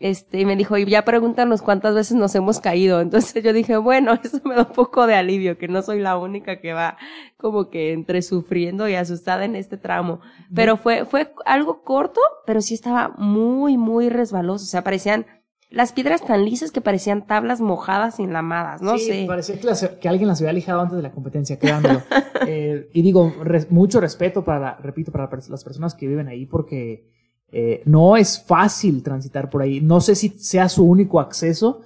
Este, 0.00 0.40
y 0.40 0.44
me 0.44 0.56
dijo, 0.56 0.76
y 0.76 0.84
ya 0.86 1.04
pregúntanos 1.04 1.62
cuántas 1.62 1.94
veces 1.94 2.16
nos 2.16 2.34
hemos 2.34 2.60
caído. 2.60 3.00
Entonces 3.02 3.42
yo 3.42 3.52
dije, 3.52 3.76
bueno, 3.76 4.14
eso 4.24 4.40
me 4.44 4.54
da 4.54 4.62
un 4.62 4.74
poco 4.74 5.06
de 5.06 5.14
alivio, 5.14 5.58
que 5.58 5.68
no 5.68 5.82
soy 5.82 6.00
la 6.00 6.18
única 6.18 6.60
que 6.60 6.72
va 6.72 6.96
como 7.36 7.70
que 7.70 7.92
entre 7.92 8.22
sufriendo 8.22 8.88
y 8.88 8.94
asustada 8.94 9.44
en 9.44 9.56
este 9.56 9.76
tramo. 9.76 10.20
Pero 10.54 10.76
fue, 10.76 11.04
fue 11.04 11.32
algo 11.44 11.82
corto, 11.82 12.20
pero 12.46 12.60
sí 12.60 12.74
estaba 12.74 13.14
muy, 13.16 13.76
muy 13.76 14.08
resbaloso. 14.08 14.64
O 14.64 14.68
sea, 14.68 14.82
parecían 14.82 15.26
las 15.74 15.92
piedras 15.92 16.24
tan 16.24 16.44
lisas 16.44 16.70
que 16.70 16.80
parecían 16.80 17.26
tablas 17.26 17.60
mojadas 17.60 18.20
y 18.20 18.22
enlamadas, 18.22 18.80
no 18.80 18.96
sí, 18.96 19.06
sé. 19.06 19.24
parecía 19.26 19.58
que, 19.58 19.98
que, 19.98 20.08
alguien 20.08 20.28
las 20.28 20.40
había 20.40 20.52
lijado 20.52 20.80
antes 20.80 20.96
de 20.96 21.02
la 21.02 21.10
competencia, 21.10 21.58
creándolo. 21.58 22.00
eh, 22.46 22.88
y 22.92 23.02
digo, 23.02 23.32
mucho 23.70 24.00
respeto 24.00 24.44
para, 24.44 24.76
repito, 24.76 25.10
para 25.10 25.28
las 25.48 25.64
personas 25.64 25.94
que 25.94 26.06
viven 26.06 26.28
ahí 26.28 26.46
porque 26.46 27.10
eh, 27.56 27.82
no 27.84 28.16
es 28.16 28.44
fácil 28.44 29.04
transitar 29.04 29.48
por 29.48 29.62
ahí. 29.62 29.80
No 29.80 30.00
sé 30.00 30.16
si 30.16 30.30
sea 30.30 30.68
su 30.68 30.84
único 30.84 31.20
acceso, 31.20 31.82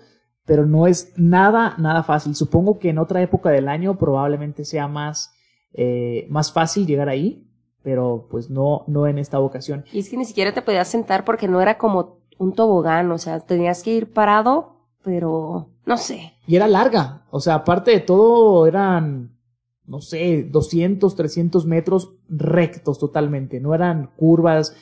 pero 0.47 0.65
no 0.65 0.87
es 0.87 1.13
nada, 1.17 1.75
nada 1.77 2.03
fácil. 2.03 2.35
Supongo 2.35 2.79
que 2.79 2.89
en 2.89 2.97
otra 2.97 3.21
época 3.21 3.51
del 3.51 3.69
año 3.69 3.99
probablemente 3.99 4.65
sea 4.65 4.89
más, 4.89 5.31
eh, 5.75 6.27
más 6.31 6.55
fácil 6.55 6.87
llegar 6.87 7.11
ahí, 7.11 7.47
pero 7.83 8.29
pues 8.31 8.49
no, 8.49 8.85
no 8.87 9.07
en 9.07 9.19
esta 9.19 9.41
ocasión. 9.41 9.85
Y 9.93 9.99
es 9.99 10.09
que 10.09 10.17
ni 10.17 10.25
siquiera 10.25 10.55
te 10.55 10.63
podías 10.63 10.89
sentar 10.89 11.27
porque 11.27 11.49
no 11.49 11.61
era 11.61 11.77
como 11.77 12.21
un 12.39 12.55
tobogán, 12.55 13.13
o 13.13 13.19
sea, 13.19 13.41
tenías 13.41 13.83
que 13.83 13.93
ir 13.93 14.11
parado, 14.11 14.87
pero 15.03 15.69
no 15.85 15.99
sé. 15.99 16.33
Y 16.47 16.57
era 16.57 16.67
larga, 16.67 17.27
o 17.31 17.41
sea, 17.41 17.57
aparte 17.57 17.91
de 17.91 18.01
todo 18.01 18.67
eran, 18.67 19.37
no 19.85 20.01
sé, 20.01 20.45
200, 20.45 21.15
300 21.15 21.67
metros 21.67 22.15
rectos 22.27 22.99
totalmente, 22.99 23.61
no 23.61 23.75
eran 23.75 24.13
curvas, 24.17 24.75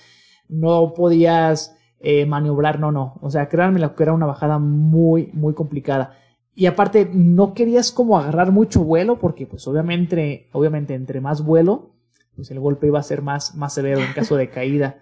no 0.49 0.95
podías 0.95 1.77
eh, 2.01 2.27
maniobrar, 2.27 2.79
no, 2.79 2.93
no, 2.93 3.19
o 3.21 3.31
sea, 3.31 3.49
créanme 3.49 3.81
que 3.95 4.03
era 4.03 4.13
una 4.13 4.27
bajada 4.27 4.59
muy, 4.59 5.31
muy 5.33 5.55
complicada. 5.55 6.17
Y 6.55 6.67
aparte, 6.67 7.11
no 7.13 7.53
querías 7.53 7.93
como 7.93 8.19
agarrar 8.19 8.51
mucho 8.51 8.83
vuelo, 8.83 9.19
porque 9.19 9.47
pues 9.47 9.67
obviamente, 9.69 10.49
obviamente 10.53 10.95
entre 10.95 11.21
más 11.21 11.45
vuelo, 11.45 11.97
pues 12.35 12.51
el 12.51 12.61
golpe 12.61 12.87
iba 12.87 12.99
a 12.99 13.03
ser 13.03 13.23
más, 13.23 13.55
más 13.55 13.75
severo 13.75 14.01
en 14.01 14.13
caso 14.13 14.37
de 14.37 14.51
caída. 14.51 14.99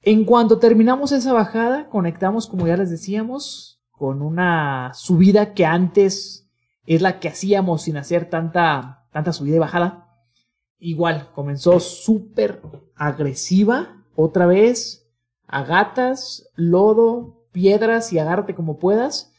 En 0.00 0.24
cuanto 0.24 0.58
terminamos 0.58 1.12
esa 1.12 1.32
bajada, 1.32 1.88
conectamos, 1.88 2.46
como 2.46 2.66
ya 2.66 2.76
les 2.76 2.90
decíamos, 2.90 3.82
con 3.90 4.22
una 4.22 4.92
subida 4.94 5.54
que 5.54 5.66
antes 5.66 6.48
es 6.86 7.02
la 7.02 7.20
que 7.20 7.28
hacíamos 7.28 7.82
sin 7.82 7.96
hacer 7.96 8.30
tanta, 8.30 9.06
tanta 9.12 9.32
subida 9.32 9.56
y 9.56 9.58
bajada. 9.58 10.08
Igual, 10.78 11.30
comenzó 11.34 11.80
súper 11.80 12.62
agresiva, 12.94 13.97
otra 14.20 14.46
vez, 14.46 15.08
a 15.46 15.64
gatas, 15.64 16.50
lodo, 16.56 17.46
piedras 17.52 18.12
y 18.12 18.18
agárrate 18.18 18.54
como 18.54 18.78
puedas. 18.78 19.32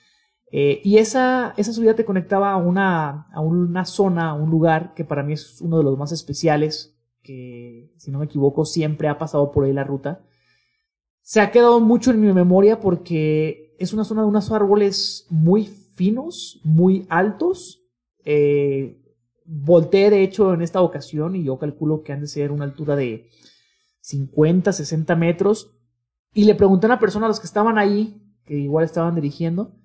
Eh, 0.52 0.82
y 0.84 0.98
esa, 0.98 1.54
esa 1.58 1.74
subida 1.74 1.96
te 1.96 2.06
conectaba 2.06 2.52
a 2.52 2.58
una, 2.58 3.28
a 3.34 3.42
una 3.42 3.86
zona, 3.86 4.30
a 4.30 4.34
un 4.34 4.50
lugar 4.50 4.94
que 4.94 5.06
para 5.06 5.24
mí 5.24 5.34
es 5.34 5.62
uno 5.62 5.78
de 5.78 5.84
los 5.84 5.98
más 5.98 6.12
especiales, 6.12 6.98
que 7.22 7.92
si 7.98 8.10
no 8.10 8.20
me 8.20 8.26
equivoco 8.26 8.66
siempre 8.66 9.08
ha 9.08 9.18
pasado 9.18 9.52
por 9.52 9.66
ahí 9.66 9.74
la 9.74 9.84
ruta 9.84 10.24
se 11.30 11.42
ha 11.42 11.52
quedado 11.52 11.80
mucho 11.80 12.10
en 12.10 12.22
mi 12.22 12.34
memoria 12.34 12.80
porque 12.80 13.76
es 13.78 13.94
una 13.94 14.04
zona 14.04 14.24
de 14.24 14.28
unos 14.30 14.52
árboles 14.52 15.28
muy 15.30 15.66
finos, 15.66 16.60
muy 16.64 17.06
altos. 17.08 17.84
Eh, 18.26 19.00
volteé 19.46 20.10
de 20.10 20.24
hecho 20.24 20.56
en 20.56 20.64
esta 20.64 20.82
ocasión 20.82 21.36
y 21.36 21.44
yo 21.44 21.60
calculo 21.60 22.02
que 22.02 22.14
han 22.14 22.22
de 22.22 22.26
ser 22.26 22.52
una 22.52 22.66
altura 22.66 22.96
de 22.96 23.30
50, 24.10 24.74
60 24.74 25.16
metros. 25.16 25.72
Y 26.34 26.46
le 26.46 26.56
pregunté 26.56 26.88
a 26.88 26.90
una 26.90 27.00
persona 27.00 27.26
a 27.26 27.30
los 27.30 27.40
que 27.40 27.48
estaban 27.48 27.78
ahí, 27.78 28.22
que 28.46 28.56
igual 28.56 28.86
estaban 28.86 29.16
dirigiendo, 29.16 29.76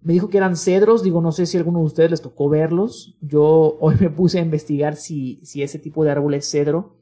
me 0.00 0.12
dijo 0.12 0.28
que 0.28 0.38
eran 0.38 0.56
cedros, 0.56 1.02
digo, 1.02 1.20
no 1.20 1.32
sé 1.32 1.46
si 1.46 1.56
a 1.56 1.60
alguno 1.60 1.80
de 1.80 1.86
ustedes 1.86 2.10
les 2.10 2.22
tocó 2.22 2.48
verlos. 2.48 3.16
Yo 3.20 3.76
hoy 3.80 3.96
me 4.00 4.10
puse 4.10 4.38
a 4.38 4.42
investigar 4.42 4.96
si, 4.96 5.40
si 5.44 5.62
ese 5.62 5.78
tipo 5.78 6.04
de 6.04 6.10
árbol 6.10 6.34
es 6.34 6.50
cedro 6.50 6.96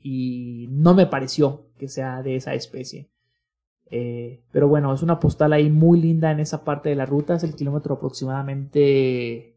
y 0.00 0.68
no 0.70 0.94
me 0.94 1.06
pareció 1.06 1.66
que 1.78 1.88
sea 1.88 2.22
de 2.22 2.36
esa 2.36 2.54
especie. 2.54 3.10
Eh, 3.90 4.42
pero 4.50 4.68
bueno, 4.68 4.92
es 4.92 5.02
una 5.02 5.20
postal 5.20 5.52
ahí 5.52 5.70
muy 5.70 6.00
linda 6.00 6.30
en 6.30 6.40
esa 6.40 6.64
parte 6.64 6.88
de 6.88 6.96
la 6.96 7.06
ruta. 7.06 7.34
Es 7.34 7.44
el 7.44 7.54
kilómetro 7.54 7.94
aproximadamente 7.94 9.56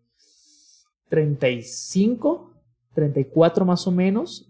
35, 1.10 2.54
34 2.94 3.66
más 3.66 3.88
o 3.88 3.92
menos. 3.92 4.49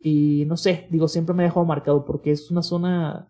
Y 0.00 0.44
no 0.46 0.56
sé, 0.56 0.86
digo, 0.90 1.08
siempre 1.08 1.34
me 1.34 1.42
ha 1.42 1.46
dejado 1.46 1.66
marcado 1.66 2.04
porque 2.06 2.32
es 2.32 2.50
una 2.50 2.62
zona 2.62 3.28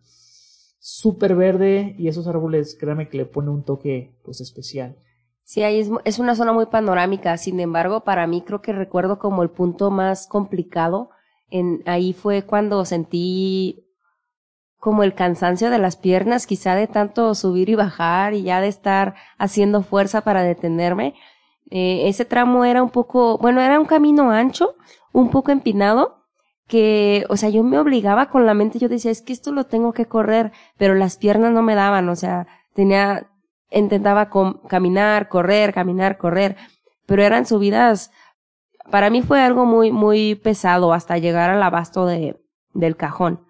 súper 0.78 1.34
verde 1.34 1.94
y 1.98 2.08
esos 2.08 2.26
árboles, 2.26 2.76
créanme 2.78 3.08
que 3.08 3.18
le 3.18 3.26
pone 3.26 3.50
un 3.50 3.64
toque 3.64 4.16
pues 4.22 4.40
especial. 4.40 4.96
Sí, 5.42 5.64
ahí 5.64 5.80
es, 5.80 5.90
es 6.04 6.20
una 6.20 6.36
zona 6.36 6.52
muy 6.52 6.66
panorámica. 6.66 7.36
Sin 7.36 7.58
embargo, 7.58 8.04
para 8.04 8.26
mí 8.28 8.42
creo 8.42 8.62
que 8.62 8.72
recuerdo 8.72 9.18
como 9.18 9.42
el 9.42 9.50
punto 9.50 9.90
más 9.90 10.28
complicado. 10.28 11.10
En, 11.50 11.82
ahí 11.86 12.12
fue 12.12 12.44
cuando 12.44 12.84
sentí 12.84 13.84
como 14.78 15.02
el 15.02 15.14
cansancio 15.14 15.68
de 15.70 15.78
las 15.78 15.96
piernas, 15.96 16.46
quizá 16.46 16.74
de 16.74 16.86
tanto 16.86 17.34
subir 17.34 17.68
y 17.68 17.74
bajar 17.74 18.32
y 18.32 18.42
ya 18.42 18.60
de 18.60 18.68
estar 18.68 19.14
haciendo 19.38 19.82
fuerza 19.82 20.22
para 20.22 20.42
detenerme. 20.42 21.14
Eh, 21.70 22.08
ese 22.08 22.24
tramo 22.24 22.64
era 22.64 22.82
un 22.82 22.90
poco, 22.90 23.36
bueno, 23.38 23.60
era 23.60 23.78
un 23.78 23.86
camino 23.86 24.30
ancho, 24.30 24.76
un 25.12 25.30
poco 25.30 25.52
empinado, 25.52 26.19
que, 26.70 27.26
o 27.28 27.36
sea, 27.36 27.48
yo 27.48 27.64
me 27.64 27.80
obligaba 27.80 28.30
con 28.30 28.46
la 28.46 28.54
mente, 28.54 28.78
yo 28.78 28.88
decía, 28.88 29.10
es 29.10 29.22
que 29.22 29.32
esto 29.32 29.50
lo 29.50 29.64
tengo 29.64 29.92
que 29.92 30.06
correr, 30.06 30.52
pero 30.78 30.94
las 30.94 31.16
piernas 31.16 31.52
no 31.52 31.62
me 31.62 31.74
daban, 31.74 32.08
o 32.08 32.14
sea, 32.14 32.46
tenía, 32.74 33.28
intentaba 33.72 34.30
caminar, 34.68 35.28
correr, 35.28 35.74
caminar, 35.74 36.16
correr, 36.16 36.56
pero 37.06 37.24
eran 37.24 37.44
subidas, 37.44 38.12
para 38.88 39.10
mí 39.10 39.20
fue 39.20 39.40
algo 39.40 39.66
muy, 39.66 39.90
muy 39.90 40.36
pesado 40.36 40.92
hasta 40.92 41.18
llegar 41.18 41.50
al 41.50 41.62
abasto 41.62 42.06
de, 42.06 42.40
del 42.72 42.96
cajón. 42.96 43.40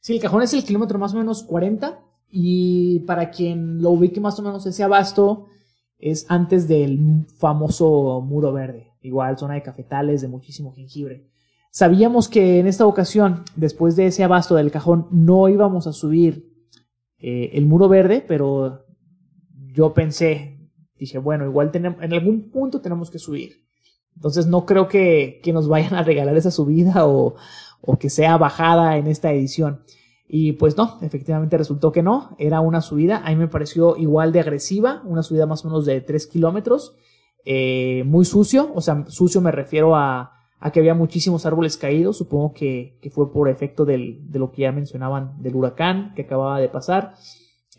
Sí, 0.00 0.16
el 0.16 0.20
cajón 0.20 0.42
es 0.42 0.52
el 0.54 0.64
kilómetro 0.64 0.98
más 0.98 1.14
o 1.14 1.18
menos 1.18 1.44
40 1.44 2.00
y 2.32 2.98
para 3.06 3.30
quien 3.30 3.80
lo 3.80 3.90
ubique 3.90 4.20
más 4.20 4.40
o 4.40 4.42
menos 4.42 4.66
ese 4.66 4.82
abasto 4.82 5.46
es 5.98 6.26
antes 6.28 6.66
del 6.66 7.26
famoso 7.38 8.20
muro 8.22 8.52
verde, 8.52 8.90
igual 9.02 9.38
zona 9.38 9.54
de 9.54 9.62
cafetales 9.62 10.20
de 10.20 10.26
muchísimo 10.26 10.72
jengibre. 10.72 11.30
Sabíamos 11.74 12.28
que 12.28 12.58
en 12.58 12.66
esta 12.66 12.84
ocasión, 12.84 13.44
después 13.56 13.96
de 13.96 14.04
ese 14.04 14.22
abasto 14.22 14.56
del 14.56 14.70
cajón, 14.70 15.08
no 15.10 15.48
íbamos 15.48 15.86
a 15.86 15.94
subir 15.94 16.52
eh, 17.16 17.48
el 17.54 17.64
muro 17.64 17.88
verde, 17.88 18.22
pero 18.28 18.84
yo 19.72 19.94
pensé, 19.94 20.68
dije, 20.98 21.16
bueno, 21.16 21.46
igual 21.46 21.70
tenemos, 21.70 22.02
en 22.02 22.12
algún 22.12 22.50
punto 22.50 22.82
tenemos 22.82 23.10
que 23.10 23.18
subir. 23.18 23.64
Entonces 24.14 24.46
no 24.46 24.66
creo 24.66 24.86
que, 24.86 25.40
que 25.42 25.54
nos 25.54 25.66
vayan 25.66 25.94
a 25.94 26.02
regalar 26.02 26.36
esa 26.36 26.50
subida 26.50 27.06
o, 27.06 27.36
que 27.98 28.10
sea 28.10 28.36
bajada 28.36 28.98
en 28.98 29.06
esta 29.06 29.32
edición. 29.32 29.82
Y 30.28 30.52
pues 30.52 30.76
no, 30.76 30.98
efectivamente 31.00 31.56
resultó 31.56 31.90
que 31.90 32.02
no, 32.02 32.36
era 32.38 32.60
una 32.60 32.82
subida, 32.82 33.22
a 33.24 33.30
mí 33.30 33.36
me 33.36 33.48
pareció 33.48 33.96
igual 33.96 34.30
de 34.32 34.40
agresiva, 34.40 35.00
una 35.06 35.22
subida 35.22 35.46
más 35.46 35.64
o 35.64 35.68
menos 35.68 35.86
de 35.86 36.02
3 36.02 36.26
kilómetros, 36.26 36.96
eh, 37.46 38.04
muy 38.04 38.26
sucio, 38.26 38.70
o 38.74 38.82
sea, 38.82 39.06
sucio 39.08 39.40
me 39.40 39.52
refiero 39.52 39.96
a, 39.96 40.41
a 40.64 40.70
que 40.70 40.78
había 40.78 40.94
muchísimos 40.94 41.44
árboles 41.44 41.76
caídos, 41.76 42.18
supongo 42.18 42.54
que, 42.54 42.96
que 43.02 43.10
fue 43.10 43.32
por 43.32 43.48
efecto 43.48 43.84
del, 43.84 44.30
de 44.30 44.38
lo 44.38 44.52
que 44.52 44.62
ya 44.62 44.70
mencionaban 44.70 45.42
del 45.42 45.56
huracán 45.56 46.14
que 46.14 46.22
acababa 46.22 46.60
de 46.60 46.68
pasar, 46.68 47.14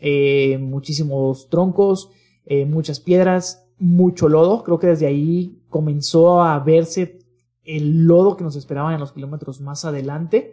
eh, 0.00 0.58
muchísimos 0.58 1.48
troncos, 1.48 2.10
eh, 2.44 2.66
muchas 2.66 3.00
piedras, 3.00 3.66
mucho 3.78 4.28
lodo, 4.28 4.62
creo 4.64 4.78
que 4.78 4.88
desde 4.88 5.06
ahí 5.06 5.62
comenzó 5.70 6.42
a 6.42 6.58
verse 6.58 7.20
el 7.64 8.04
lodo 8.04 8.36
que 8.36 8.44
nos 8.44 8.54
esperaba 8.54 8.92
en 8.92 9.00
los 9.00 9.12
kilómetros 9.12 9.62
más 9.62 9.86
adelante. 9.86 10.52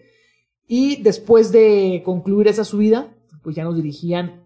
Y 0.65 1.01
después 1.01 1.51
de 1.51 2.01
concluir 2.05 2.47
esa 2.47 2.63
subida, 2.63 3.13
pues 3.43 3.57
ya 3.57 3.65
nos 3.65 3.75
dirigían 3.75 4.45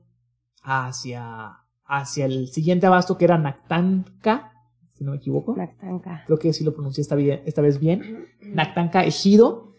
hacia, 0.64 1.60
hacia 1.86 2.26
el 2.26 2.48
siguiente 2.48 2.88
abasto 2.88 3.16
que 3.16 3.26
era 3.26 3.38
Nactanca, 3.38 4.55
si 4.98 5.04
no 5.04 5.12
me 5.12 5.18
equivoco. 5.18 5.56
Nactanca. 5.56 6.24
Creo 6.26 6.40
que 6.40 6.54
sí 6.54 6.64
lo 6.64 6.74
pronuncié 6.74 7.02
esta, 7.02 7.18
esta 7.20 7.62
vez 7.62 7.80
bien. 7.80 8.28
Nactanca 8.42 9.04
Ejido. 9.04 9.74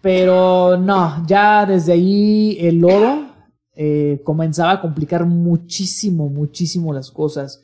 Pero 0.00 0.76
no, 0.76 1.26
ya 1.26 1.66
desde 1.66 1.92
ahí 1.92 2.56
el 2.60 2.78
lodo 2.78 3.26
eh, 3.74 4.20
comenzaba 4.24 4.72
a 4.72 4.80
complicar 4.80 5.26
muchísimo, 5.26 6.28
muchísimo 6.28 6.92
las 6.92 7.10
cosas. 7.10 7.62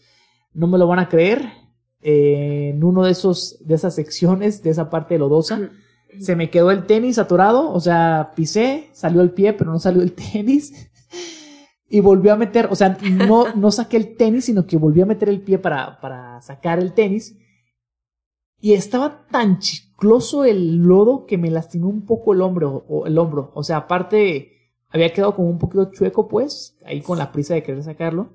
No 0.53 0.66
me 0.66 0.78
lo 0.78 0.87
van 0.87 0.99
a 0.99 1.09
creer. 1.09 1.43
Eh, 2.01 2.72
en 2.74 2.83
uno 2.83 3.05
de 3.05 3.12
esos, 3.12 3.59
de 3.64 3.76
esas 3.76 3.95
secciones, 3.95 4.62
de 4.62 4.70
esa 4.70 4.91
parte 4.91 5.18
lodosa, 5.18 5.70
se 6.18 6.35
me 6.35 6.51
quedó 6.51 6.72
el 6.72 6.85
tenis 6.85 7.18
atorado, 7.18 7.70
o 7.72 7.80
sea, 7.80 8.33
pisé, 8.35 8.89
salió 8.93 9.22
el 9.22 9.30
pie, 9.30 9.53
pero 9.53 9.70
no 9.70 9.78
salió 9.78 10.03
el 10.03 10.12
tenis. 10.33 10.91
Y 11.95 12.01
volvió 12.01 12.32
a 12.32 12.36
meter, 12.36 12.68
o 12.70 12.74
sea, 12.74 12.97
no, 13.03 13.55
no 13.55 13.70
saqué 13.70 13.99
el 13.99 14.16
tenis, 14.16 14.47
sino 14.47 14.66
que 14.66 14.78
volví 14.78 15.03
a 15.03 15.07
meter 15.07 15.28
el 15.28 15.43
pie 15.43 15.59
para, 15.59 16.01
para 16.01 16.40
sacar 16.40 16.78
el 16.78 16.95
tenis. 16.95 17.36
Y 18.59 18.72
estaba 18.72 19.26
tan 19.30 19.59
chicloso 19.59 20.47
el 20.47 20.78
lodo 20.78 21.26
que 21.26 21.36
me 21.36 21.51
lastimó 21.51 21.90
un 21.90 22.07
poco 22.07 22.32
el 22.32 22.40
hombro, 22.40 22.86
o 22.88 23.07
el 23.07 23.18
hombro. 23.18 23.53
O 23.55 23.62
sea, 23.62 23.76
aparte, 23.76 24.72
había 24.88 25.12
quedado 25.12 25.36
como 25.36 25.51
un 25.51 25.59
poquito 25.59 25.90
chueco, 25.93 26.28
pues, 26.28 26.78
ahí 26.86 27.03
con 27.03 27.18
la 27.18 27.30
prisa 27.30 27.53
de 27.53 27.62
querer 27.62 27.82
sacarlo. 27.82 28.30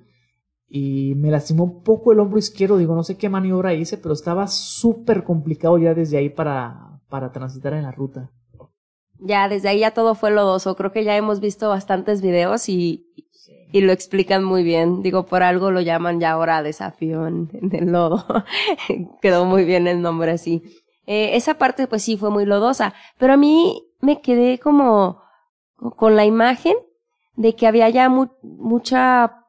Y 0.69 1.15
me 1.15 1.31
lastimó 1.31 1.63
un 1.63 1.81
poco 1.81 2.11
el 2.11 2.19
hombro 2.19 2.37
izquierdo, 2.37 2.77
digo, 2.77 2.93
no 2.93 3.01
sé 3.01 3.17
qué 3.17 3.27
maniobra 3.27 3.73
hice, 3.73 3.97
pero 3.97 4.13
estaba 4.13 4.45
súper 4.45 5.23
complicado 5.23 5.79
ya 5.79 5.95
desde 5.95 6.17
ahí 6.17 6.29
para, 6.29 7.01
para 7.09 7.31
transitar 7.31 7.73
en 7.73 7.81
la 7.81 7.91
ruta. 7.91 8.31
Ya, 9.19 9.49
desde 9.49 9.69
ahí 9.69 9.79
ya 9.79 9.91
todo 9.91 10.15
fue 10.15 10.31
lodoso. 10.31 10.75
Creo 10.75 10.91
que 10.91 11.03
ya 11.03 11.15
hemos 11.15 11.39
visto 11.39 11.69
bastantes 11.69 12.21
videos 12.21 12.69
y, 12.69 13.05
y 13.71 13.81
lo 13.81 13.91
explican 13.91 14.43
muy 14.43 14.63
bien. 14.63 15.01
Digo, 15.01 15.25
por 15.25 15.43
algo 15.43 15.71
lo 15.71 15.81
llaman 15.81 16.19
ya 16.19 16.31
ahora 16.31 16.63
desafío 16.63 17.27
en, 17.27 17.49
el 17.71 17.91
lodo. 17.91 18.25
Quedó 19.21 19.45
muy 19.45 19.65
bien 19.65 19.87
el 19.87 20.01
nombre 20.01 20.31
así. 20.31 20.63
Eh, 21.05 21.35
esa 21.35 21.57
parte 21.57 21.87
pues 21.87 22.03
sí 22.03 22.17
fue 22.17 22.29
muy 22.29 22.45
lodosa, 22.45 22.93
pero 23.17 23.33
a 23.33 23.37
mí 23.37 23.83
me 24.01 24.21
quedé 24.21 24.59
como 24.59 25.21
con 25.95 26.15
la 26.15 26.25
imagen 26.25 26.75
de 27.35 27.55
que 27.55 27.67
había 27.67 27.89
ya 27.89 28.09
mu 28.09 28.27
mucha 28.41 29.45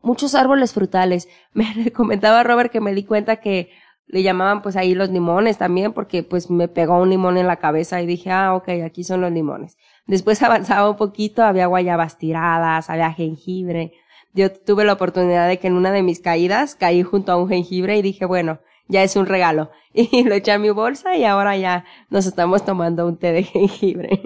muchos 0.00 0.34
árboles 0.34 0.72
frutales. 0.72 1.28
Me 1.54 1.90
comentaba 1.92 2.44
Robert 2.44 2.70
que 2.70 2.80
me 2.80 2.94
di 2.94 3.04
cuenta 3.04 3.36
que 3.36 3.70
le 4.06 4.22
llamaban 4.22 4.62
pues 4.62 4.76
ahí 4.76 4.94
los 4.94 5.10
limones 5.10 5.58
también 5.58 5.92
porque 5.92 6.22
pues 6.22 6.50
me 6.50 6.68
pegó 6.68 7.00
un 7.00 7.10
limón 7.10 7.38
en 7.38 7.46
la 7.46 7.56
cabeza 7.56 8.02
y 8.02 8.06
dije, 8.06 8.30
ah, 8.30 8.54
ok, 8.54 8.68
aquí 8.84 9.04
son 9.04 9.22
los 9.22 9.32
limones. 9.32 9.78
Después 10.06 10.42
avanzaba 10.42 10.90
un 10.90 10.96
poquito, 10.96 11.42
había 11.42 11.66
guayabas 11.66 12.18
tiradas, 12.18 12.90
había 12.90 13.12
jengibre. 13.12 13.92
Yo 14.34 14.52
tuve 14.52 14.84
la 14.84 14.94
oportunidad 14.94 15.48
de 15.48 15.58
que 15.58 15.66
en 15.66 15.74
una 15.74 15.92
de 15.92 16.02
mis 16.02 16.20
caídas 16.20 16.74
caí 16.74 17.02
junto 17.02 17.32
a 17.32 17.36
un 17.36 17.48
jengibre 17.48 17.98
y 17.98 18.02
dije, 18.02 18.24
bueno, 18.24 18.60
ya 18.88 19.02
es 19.02 19.16
un 19.16 19.26
regalo. 19.26 19.70
Y 19.94 20.24
lo 20.24 20.34
eché 20.34 20.52
a 20.52 20.58
mi 20.58 20.70
bolsa 20.70 21.16
y 21.16 21.24
ahora 21.24 21.54
ya 21.58 21.84
nos 22.08 22.24
estamos 22.24 22.64
tomando 22.64 23.06
un 23.06 23.18
té 23.18 23.32
de 23.32 23.42
jengibre. 23.42 24.22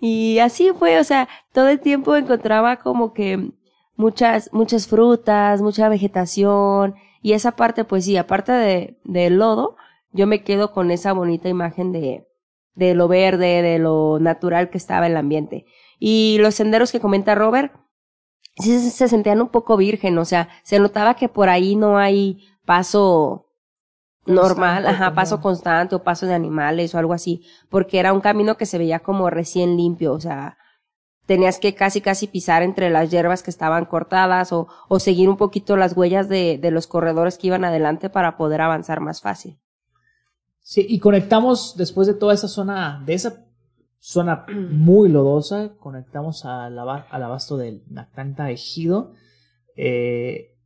Y 0.00 0.38
así 0.40 0.72
fue, 0.78 0.98
o 0.98 1.04
sea, 1.04 1.28
todo 1.52 1.68
el 1.68 1.80
tiempo 1.80 2.16
encontraba 2.16 2.76
como 2.76 3.14
que 3.14 3.50
muchas, 3.96 4.50
muchas 4.52 4.86
frutas, 4.86 5.62
mucha 5.62 5.88
vegetación, 5.88 6.96
y 7.22 7.32
esa 7.32 7.56
parte, 7.56 7.84
pues 7.84 8.04
sí, 8.04 8.16
aparte 8.16 8.52
de, 8.52 8.98
del 9.04 9.38
lodo, 9.38 9.76
yo 10.12 10.26
me 10.26 10.44
quedo 10.44 10.72
con 10.72 10.90
esa 10.90 11.12
bonita 11.12 11.48
imagen 11.48 11.92
de, 11.92 12.26
de 12.76 12.94
lo 12.94 13.08
verde, 13.08 13.62
de 13.62 13.78
lo 13.80 14.18
natural 14.20 14.70
que 14.70 14.78
estaba 14.78 15.08
el 15.08 15.16
ambiente. 15.16 15.64
Y 15.98 16.36
los 16.38 16.54
senderos 16.54 16.92
que 16.92 17.00
comenta 17.00 17.34
Robert, 17.34 17.72
sí 18.56 18.90
se 18.90 19.08
sentían 19.08 19.40
un 19.40 19.48
poco 19.48 19.76
virgen, 19.76 20.16
o 20.18 20.24
sea, 20.24 20.48
se 20.62 20.78
notaba 20.78 21.14
que 21.14 21.28
por 21.28 21.48
ahí 21.48 21.74
no 21.74 21.98
hay 21.98 22.46
paso 22.64 23.46
normal, 24.26 24.86
ajá, 24.86 25.14
paso 25.14 25.40
constante 25.40 25.94
o 25.94 26.02
paso 26.02 26.26
de 26.26 26.34
animales 26.34 26.94
o 26.94 26.98
algo 26.98 27.12
así, 27.12 27.42
porque 27.70 27.98
era 27.98 28.12
un 28.12 28.20
camino 28.20 28.56
que 28.56 28.66
se 28.66 28.78
veía 28.78 29.00
como 29.00 29.30
recién 29.30 29.76
limpio, 29.76 30.12
o 30.12 30.20
sea, 30.20 30.58
tenías 31.26 31.58
que 31.58 31.74
casi 31.74 32.00
casi 32.00 32.26
pisar 32.26 32.62
entre 32.62 32.90
las 32.90 33.10
hierbas 33.10 33.42
que 33.42 33.50
estaban 33.50 33.86
cortadas 33.86 34.52
o, 34.52 34.68
o 34.88 34.98
seguir 35.00 35.28
un 35.28 35.36
poquito 35.36 35.76
las 35.76 35.96
huellas 35.96 36.28
de, 36.28 36.58
de 36.58 36.70
los 36.70 36.86
corredores 36.86 37.38
que 37.38 37.48
iban 37.48 37.64
adelante 37.64 38.10
para 38.10 38.36
poder 38.36 38.60
avanzar 38.60 39.00
más 39.00 39.20
fácil. 39.20 39.58
Sí, 40.68 40.84
y 40.88 40.98
conectamos 40.98 41.76
después 41.76 42.08
de 42.08 42.14
toda 42.14 42.34
esa 42.34 42.48
zona, 42.48 43.00
de 43.06 43.14
esa 43.14 43.46
zona 44.00 44.46
muy 44.72 45.08
lodosa, 45.08 45.76
conectamos 45.78 46.44
al, 46.44 46.76
al 46.76 47.22
abasto 47.22 47.56
del 47.56 47.84
Nactanta 47.88 48.50
Ejido. 48.50 49.12
Eh, 49.76 50.56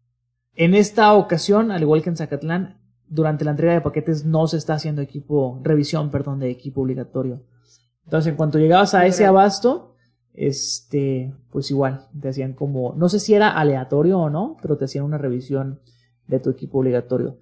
en 0.55 0.73
esta 0.73 1.13
ocasión, 1.13 1.71
al 1.71 1.83
igual 1.83 2.03
que 2.03 2.09
en 2.09 2.17
Zacatlán, 2.17 2.81
durante 3.09 3.45
la 3.45 3.51
entrega 3.51 3.75
de 3.75 3.83
paquetes 3.83 4.25
no 4.25 4.47
se 4.47 4.57
está 4.57 4.73
haciendo 4.73 5.03
equipo, 5.03 5.61
revisión, 5.63 6.11
perdón, 6.11 6.39
de 6.39 6.49
equipo 6.49 6.81
obligatorio. 6.81 7.45
Entonces, 8.05 8.31
en 8.31 8.37
cuanto 8.39 8.59
llegabas 8.59 8.95
a 8.95 9.05
ese 9.05 9.27
abasto, 9.27 9.97
este, 10.33 11.35
pues 11.51 11.71
igual, 11.71 12.09
te 12.19 12.31
hacían 12.31 12.55
como, 12.55 12.95
no 12.97 13.11
sé 13.11 13.21
si 13.21 13.35
era 13.35 13.51
aleatorio 13.51 14.19
o 14.19 14.31
no, 14.31 14.57
pero 14.63 14.79
te 14.79 14.87
hacían 14.87 15.05
una 15.05 15.19
revisión 15.19 15.83
de 16.27 16.41
tu 16.41 16.49
equipo 16.49 16.79
obligatorio. 16.79 17.37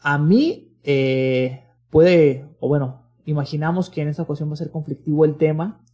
A 0.00 0.16
mí, 0.16 0.78
eh, 0.82 1.66
puede, 1.90 2.46
o 2.60 2.68
bueno, 2.68 3.02
imaginamos 3.24 3.90
que 3.90 4.02
en 4.02 4.08
esta 4.08 4.22
ocasión 4.22 4.48
va 4.48 4.54
a 4.54 4.56
ser 4.56 4.70
conflictivo 4.70 5.24
el 5.24 5.36
tema, 5.36 5.84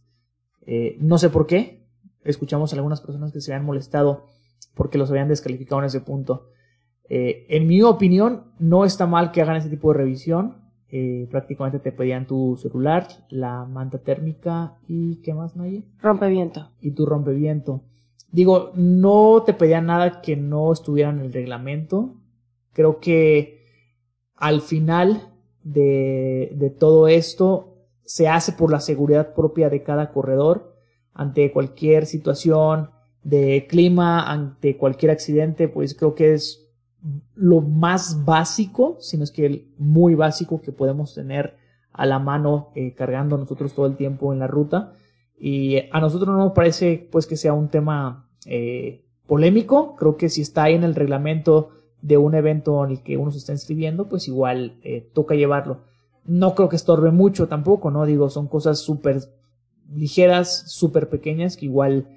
eh, 0.65 0.97
no 0.99 1.17
sé 1.17 1.29
por 1.29 1.47
qué, 1.47 1.85
escuchamos 2.23 2.71
a 2.71 2.75
algunas 2.75 3.01
personas 3.01 3.31
que 3.31 3.41
se 3.41 3.53
habían 3.53 3.65
molestado 3.65 4.25
porque 4.75 4.97
los 4.97 5.09
habían 5.09 5.27
descalificado 5.27 5.81
en 5.81 5.87
ese 5.87 6.01
punto. 6.01 6.49
Eh, 7.09 7.45
en 7.49 7.67
mi 7.67 7.81
opinión, 7.81 8.51
no 8.59 8.85
está 8.85 9.07
mal 9.07 9.31
que 9.31 9.41
hagan 9.41 9.55
ese 9.55 9.69
tipo 9.69 9.91
de 9.91 9.99
revisión, 9.99 10.57
eh, 10.89 11.27
prácticamente 11.29 11.79
te 11.79 11.91
pedían 11.91 12.27
tu 12.27 12.57
celular, 12.57 13.07
la 13.29 13.65
manta 13.65 13.97
térmica 13.97 14.77
y 14.87 15.17
¿qué 15.17 15.33
más, 15.33 15.55
Naye? 15.55 15.83
Rompeviento. 16.01 16.69
Y 16.81 16.91
tu 16.91 17.05
rompeviento. 17.05 17.81
Digo, 18.31 18.71
no 18.75 19.43
te 19.45 19.53
pedían 19.53 19.87
nada 19.87 20.21
que 20.21 20.35
no 20.35 20.71
estuviera 20.71 21.09
en 21.09 21.19
el 21.19 21.33
reglamento. 21.33 22.15
Creo 22.73 22.99
que 22.99 23.65
al 24.35 24.61
final 24.61 25.33
de, 25.71 26.51
de 26.55 26.69
todo 26.69 27.07
esto 27.07 27.75
se 28.03 28.27
hace 28.27 28.53
por 28.53 28.71
la 28.71 28.79
seguridad 28.79 29.33
propia 29.33 29.69
de 29.69 29.83
cada 29.83 30.11
corredor 30.11 30.75
ante 31.13 31.51
cualquier 31.51 32.05
situación 32.05 32.91
de 33.23 33.67
clima, 33.67 34.31
ante 34.31 34.77
cualquier 34.77 35.11
accidente, 35.11 35.67
pues 35.67 35.93
creo 35.93 36.15
que 36.15 36.33
es 36.33 36.67
lo 37.35 37.61
más 37.61 38.23
básico, 38.25 38.97
sino 38.99 39.23
es 39.23 39.31
que 39.31 39.45
el 39.45 39.73
muy 39.77 40.15
básico 40.15 40.61
que 40.61 40.71
podemos 40.71 41.13
tener 41.13 41.55
a 41.91 42.05
la 42.05 42.19
mano 42.19 42.71
eh, 42.75 42.93
cargando 42.93 43.37
nosotros 43.37 43.73
todo 43.73 43.87
el 43.87 43.97
tiempo 43.97 44.31
en 44.31 44.39
la 44.39 44.47
ruta. 44.47 44.93
Y 45.37 45.77
a 45.91 45.99
nosotros 45.99 46.29
no 46.29 46.37
nos 46.37 46.53
parece 46.53 47.07
pues 47.11 47.25
que 47.25 47.35
sea 47.35 47.53
un 47.53 47.69
tema 47.69 48.29
eh, 48.45 49.05
polémico. 49.25 49.95
Creo 49.95 50.15
que 50.15 50.29
si 50.29 50.41
está 50.41 50.63
ahí 50.63 50.75
en 50.75 50.83
el 50.83 50.95
reglamento 50.95 51.69
de 52.01 52.17
un 52.17 52.35
evento 52.35 52.83
en 52.85 52.91
el 52.91 53.03
que 53.03 53.17
uno 53.17 53.31
se 53.31 53.39
está 53.39 53.51
inscribiendo, 53.51 54.07
pues 54.07 54.27
igual 54.27 54.79
eh, 54.83 55.09
toca 55.13 55.35
llevarlo. 55.35 55.81
No 56.25 56.55
creo 56.55 56.69
que 56.69 56.75
estorbe 56.75 57.11
mucho 57.11 57.47
tampoco, 57.47 57.91
¿no? 57.91 58.05
Digo, 58.05 58.29
son 58.29 58.47
cosas 58.47 58.79
súper 58.79 59.21
ligeras, 59.93 60.63
súper 60.67 61.09
pequeñas 61.09 61.55
que 61.55 61.65
igual 61.65 62.09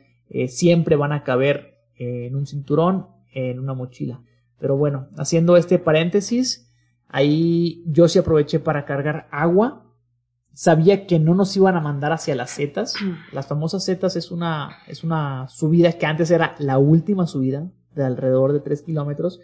siempre 0.48 0.94
van 0.94 1.12
a 1.12 1.24
caber 1.24 1.80
en 1.96 2.34
un 2.36 2.46
cinturón, 2.46 3.08
en 3.32 3.58
una 3.58 3.74
mochila. 3.74 4.22
Pero 4.60 4.76
bueno, 4.76 5.08
haciendo 5.16 5.56
este 5.56 5.78
paréntesis, 5.78 6.70
ahí 7.08 7.82
yo 7.86 8.08
sí 8.08 8.18
aproveché 8.18 8.60
para 8.60 8.84
cargar 8.84 9.26
agua. 9.30 9.86
Sabía 10.52 11.06
que 11.06 11.18
no 11.18 11.34
nos 11.34 11.56
iban 11.56 11.76
a 11.76 11.80
mandar 11.80 12.12
hacia 12.12 12.34
las 12.34 12.50
setas. 12.50 12.94
Las 13.32 13.46
famosas 13.46 13.84
setas 13.84 14.16
es 14.16 14.30
una, 14.30 14.78
es 14.86 15.02
una 15.02 15.48
subida 15.48 15.92
que 15.92 16.06
antes 16.06 16.30
era 16.30 16.54
la 16.58 16.78
última 16.78 17.26
subida. 17.26 17.70
de 17.94 18.04
alrededor 18.04 18.52
de 18.52 18.60
3 18.60 18.82
kilómetros. 18.82 19.40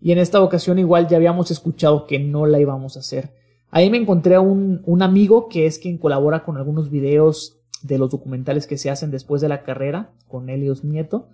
Y 0.00 0.12
en 0.12 0.18
esta 0.18 0.42
ocasión 0.42 0.78
igual 0.78 1.08
ya 1.08 1.16
habíamos 1.16 1.50
escuchado 1.50 2.06
que 2.06 2.18
no 2.18 2.46
la 2.46 2.60
íbamos 2.60 2.96
a 2.96 3.00
hacer. 3.00 3.34
Ahí 3.70 3.90
me 3.90 3.98
encontré 3.98 4.34
a 4.34 4.40
un, 4.40 4.82
un 4.84 5.02
amigo 5.02 5.48
que 5.48 5.66
es 5.66 5.78
quien 5.78 5.98
colabora 5.98 6.44
con 6.44 6.56
algunos 6.56 6.90
videos 6.90 7.56
de 7.82 7.98
los 7.98 8.10
documentales 8.10 8.66
que 8.66 8.78
se 8.78 8.90
hacen 8.90 9.10
después 9.10 9.40
de 9.42 9.48
la 9.48 9.62
carrera, 9.62 10.12
con 10.28 10.48
Helios 10.48 10.84
Nieto, 10.84 11.28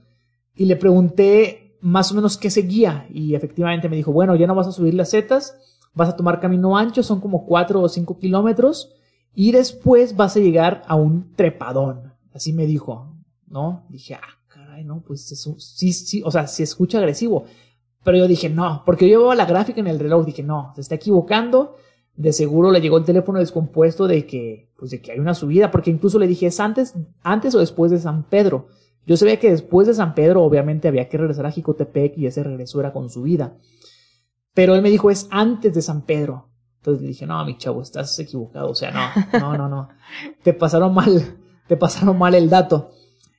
y 0.55 0.67
le 0.67 0.77
pregunté 0.77 1.77
más 1.81 2.13
o 2.13 2.15
menos 2.15 2.37
qué 2.37 2.51
seguía, 2.51 3.07
y 3.13 3.35
efectivamente 3.35 3.89
me 3.89 3.97
dijo, 3.97 4.13
bueno, 4.13 4.37
ya 4.37 4.47
no 4.47 4.55
vas 4.55 4.69
a 4.69 4.73
subir 4.73 4.95
las 4.95 5.11
setas, 5.11 5.57
vas 5.95 6.09
a 6.09 6.17
tomar 6.17 6.41
camino 6.41 6.77
ancho, 6.77 7.03
son 7.03 7.21
como 7.21 7.47
4 7.47 7.81
o 7.81 7.89
5 7.89 8.19
kilómetros, 8.19 8.95
y 9.35 9.53
después 9.53 10.17
vas 10.17 10.37
a 10.37 10.41
llegar 10.41 10.83
a 10.87 10.95
un 10.95 11.35
trepadón, 11.35 12.13
así 12.35 12.53
me 12.53 12.67
dijo, 12.67 13.15
¿no? 13.47 13.85
Dije, 13.89 14.15
ah, 14.15 14.39
caray, 14.49 14.85
no, 14.85 15.03
pues 15.07 15.31
eso, 15.33 15.57
sí, 15.59 15.93
sí, 15.93 16.23
o 16.25 16.31
sea, 16.31 16.47
se 16.47 16.63
escucha 16.63 16.99
agresivo, 16.99 17.45
pero 18.05 18.19
yo 18.19 18.27
dije, 18.27 18.49
no, 18.49 18.83
porque 18.85 19.09
yo 19.09 19.21
veo 19.21 19.35
la 19.35 19.47
gráfica 19.47 19.81
en 19.81 19.87
el 19.87 19.99
reloj, 19.99 20.27
dije, 20.27 20.43
no, 20.43 20.73
se 20.75 20.81
está 20.81 20.95
equivocando, 20.97 21.77
de 22.17 22.33
seguro 22.33 22.71
le 22.71 22.81
llegó 22.81 22.99
el 22.99 23.05
teléfono 23.05 23.39
descompuesto 23.39 24.07
de 24.07 24.27
que, 24.27 24.71
pues 24.79 24.91
de 24.91 25.01
que 25.01 25.13
hay 25.13 25.19
una 25.19 25.35
subida, 25.35 25.71
porque 25.71 25.91
incluso 25.91 26.19
le 26.19 26.27
dije, 26.27 26.47
¿es 26.47 26.61
antes, 26.61 26.95
antes 27.23 27.55
o 27.55 27.59
después 27.59 27.91
de 27.91 27.99
San 27.99 28.25
Pedro? 28.25 28.69
Yo 29.07 29.17
sabía 29.17 29.39
que 29.39 29.51
después 29.51 29.87
de 29.87 29.95
San 29.95 30.15
Pedro, 30.15 30.45
obviamente, 30.45 30.89
había 30.89 31.09
que 31.09 31.19
regresar 31.19 31.47
a 31.47 31.51
Jicotepec 31.51 32.17
y 32.19 32.27
ese 32.27 32.43
regreso 32.43 32.79
era 32.79 32.93
con 32.93 33.11
subida. 33.11 33.57
Pero 34.55 34.75
él 34.75 34.83
me 34.83 34.91
dijo, 34.91 35.11
es 35.11 35.27
antes 35.31 35.75
de 35.75 35.83
San 35.83 36.03
Pedro. 36.03 36.51
Entonces 36.79 37.03
le 37.03 37.09
dije, 37.09 37.27
no, 37.27 37.45
mi 37.45 37.57
chavo, 37.57 37.83
estás 37.83 38.17
equivocado. 38.19 38.71
O 38.71 38.75
sea, 38.75 38.91
no, 38.91 39.41
no, 39.41 39.57
no, 39.57 39.69
no. 39.69 39.89
Te 40.43 40.53
pasaron 40.53 40.95
mal, 40.95 41.39
te 41.67 41.77
pasaron 41.77 42.19
mal 42.19 42.35
el 42.35 42.49
dato. 42.49 42.91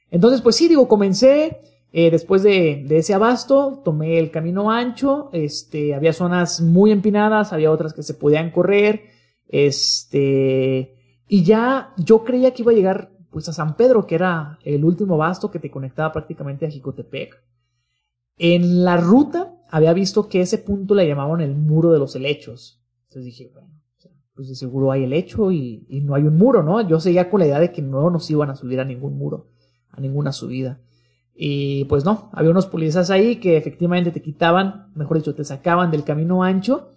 Entonces, 0.09 0.41
pues 0.41 0.55
sí, 0.55 0.67
digo, 0.67 0.87
comencé, 0.87 1.61
eh, 1.95 2.09
después 2.09 2.41
de, 2.41 2.87
ese 2.89 3.13
abasto, 3.13 3.83
tomé 3.85 4.17
el 4.17 4.31
camino 4.31 4.71
ancho, 4.71 5.29
este, 5.31 5.93
había 5.93 6.11
zonas 6.11 6.59
muy 6.59 6.91
empinadas, 6.91 7.53
había 7.53 7.69
otras 7.69 7.93
que 7.93 8.01
se 8.01 8.15
podían 8.15 8.49
correr, 8.49 9.03
este, 9.47 10.95
y 11.27 11.43
ya 11.43 11.93
yo 11.97 12.23
creía 12.23 12.51
que 12.51 12.63
iba 12.63 12.71
a 12.71 12.75
llegar 12.75 13.11
pues 13.29 13.47
a 13.47 13.53
San 13.53 13.77
Pedro, 13.77 14.07
que 14.07 14.15
era 14.15 14.57
el 14.63 14.83
último 14.83 15.13
abasto 15.13 15.51
que 15.51 15.59
te 15.59 15.69
conectaba 15.69 16.11
prácticamente 16.11 16.65
a 16.65 16.71
Jicotepec. 16.71 17.43
En 18.37 18.83
la 18.83 18.97
ruta 18.97 19.55
había 19.69 19.93
visto 19.93 20.27
que 20.27 20.41
ese 20.41 20.57
punto 20.57 20.95
le 20.95 21.07
llamaban 21.07 21.41
el 21.41 21.55
muro 21.55 21.91
de 21.91 21.99
los 21.99 22.15
helechos. 22.15 22.83
Entonces 23.03 23.25
dije, 23.25 23.51
bueno, 23.53 23.69
pues 24.33 24.47
de 24.49 24.55
seguro 24.55 24.91
hay 24.91 25.03
helecho 25.03 25.51
y, 25.51 25.85
y 25.87 26.01
no 26.01 26.15
hay 26.15 26.23
un 26.23 26.37
muro, 26.37 26.63
¿no? 26.63 26.81
Yo 26.87 26.99
seguía 26.99 27.29
con 27.29 27.41
la 27.41 27.45
idea 27.45 27.59
de 27.59 27.71
que 27.71 27.83
no 27.83 28.09
nos 28.09 28.31
iban 28.31 28.49
a 28.49 28.55
subir 28.55 28.79
a 28.79 28.85
ningún 28.85 29.15
muro, 29.15 29.51
a 29.89 30.01
ninguna 30.01 30.31
subida. 30.31 30.79
Y 31.35 31.85
pues 31.85 32.05
no, 32.05 32.29
había 32.33 32.51
unos 32.51 32.67
policías 32.67 33.09
ahí 33.09 33.37
que 33.37 33.57
efectivamente 33.57 34.11
te 34.11 34.21
quitaban, 34.21 34.91
mejor 34.95 35.17
dicho, 35.17 35.33
te 35.33 35.43
sacaban 35.43 35.89
del 35.89 36.03
camino 36.03 36.43
ancho 36.43 36.93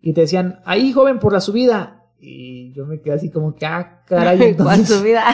y 0.00 0.12
te 0.12 0.22
decían, 0.22 0.60
ahí 0.64 0.92
joven 0.92 1.18
por 1.18 1.32
la 1.32 1.40
subida. 1.40 2.04
Y 2.18 2.72
yo 2.72 2.86
me 2.86 3.00
quedé 3.00 3.14
así 3.14 3.30
como 3.30 3.54
que, 3.54 3.66
ah, 3.66 4.02
caray, 4.06 4.40
entonces, 4.50 4.88
subida? 4.88 5.24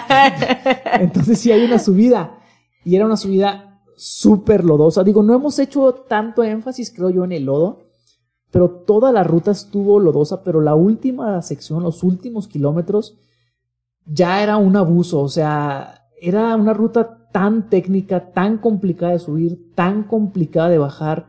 entonces 1.00 1.38
sí 1.38 1.52
hay 1.52 1.64
una 1.64 1.78
subida. 1.78 2.38
Y 2.84 2.96
era 2.96 3.06
una 3.06 3.16
subida 3.16 3.80
súper 3.96 4.64
lodosa. 4.64 5.04
Digo, 5.04 5.22
no 5.22 5.34
hemos 5.34 5.58
hecho 5.58 5.92
tanto 6.08 6.42
énfasis, 6.42 6.92
creo 6.92 7.10
yo, 7.10 7.24
en 7.24 7.32
el 7.32 7.44
lodo, 7.44 7.84
pero 8.50 8.68
toda 8.68 9.12
la 9.12 9.22
ruta 9.22 9.52
estuvo 9.52 10.00
lodosa, 10.00 10.42
pero 10.42 10.60
la 10.60 10.74
última 10.74 11.40
sección, 11.42 11.82
los 11.82 12.02
últimos 12.02 12.48
kilómetros, 12.48 13.18
ya 14.04 14.42
era 14.42 14.56
un 14.56 14.76
abuso. 14.76 15.20
O 15.20 15.28
sea, 15.28 16.08
era 16.20 16.56
una 16.56 16.74
ruta 16.74 17.21
tan 17.32 17.68
técnica, 17.70 18.32
tan 18.32 18.58
complicada 18.58 19.12
de 19.12 19.18
subir, 19.18 19.72
tan 19.74 20.04
complicada 20.04 20.68
de 20.68 20.78
bajar. 20.78 21.28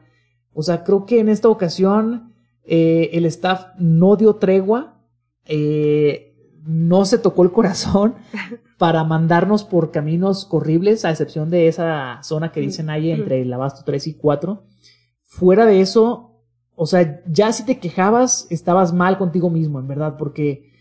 O 0.53 0.61
sea, 0.61 0.83
creo 0.83 1.05
que 1.05 1.19
en 1.19 1.29
esta 1.29 1.49
ocasión 1.49 2.33
eh, 2.65 3.09
el 3.13 3.25
staff 3.25 3.67
no 3.79 4.15
dio 4.17 4.35
tregua, 4.35 5.01
eh, 5.45 6.35
no 6.65 7.05
se 7.05 7.17
tocó 7.17 7.43
el 7.43 7.51
corazón 7.51 8.15
para 8.77 9.03
mandarnos 9.03 9.63
por 9.63 9.91
caminos 9.91 10.47
horribles, 10.51 11.05
a 11.05 11.11
excepción 11.11 11.49
de 11.49 11.67
esa 11.67 12.19
zona 12.21 12.51
que 12.51 12.59
dicen 12.59 12.89
ahí 12.89 13.09
entre 13.09 13.41
el 13.41 13.51
abasto 13.51 13.83
3 13.85 14.07
y 14.07 14.13
4. 14.15 14.63
Fuera 15.23 15.65
de 15.65 15.81
eso, 15.81 16.41
o 16.75 16.85
sea, 16.85 17.23
ya 17.27 17.51
si 17.53 17.65
te 17.65 17.79
quejabas, 17.79 18.45
estabas 18.49 18.93
mal 18.93 19.17
contigo 19.17 19.49
mismo, 19.49 19.79
en 19.79 19.87
verdad, 19.87 20.15
porque 20.17 20.71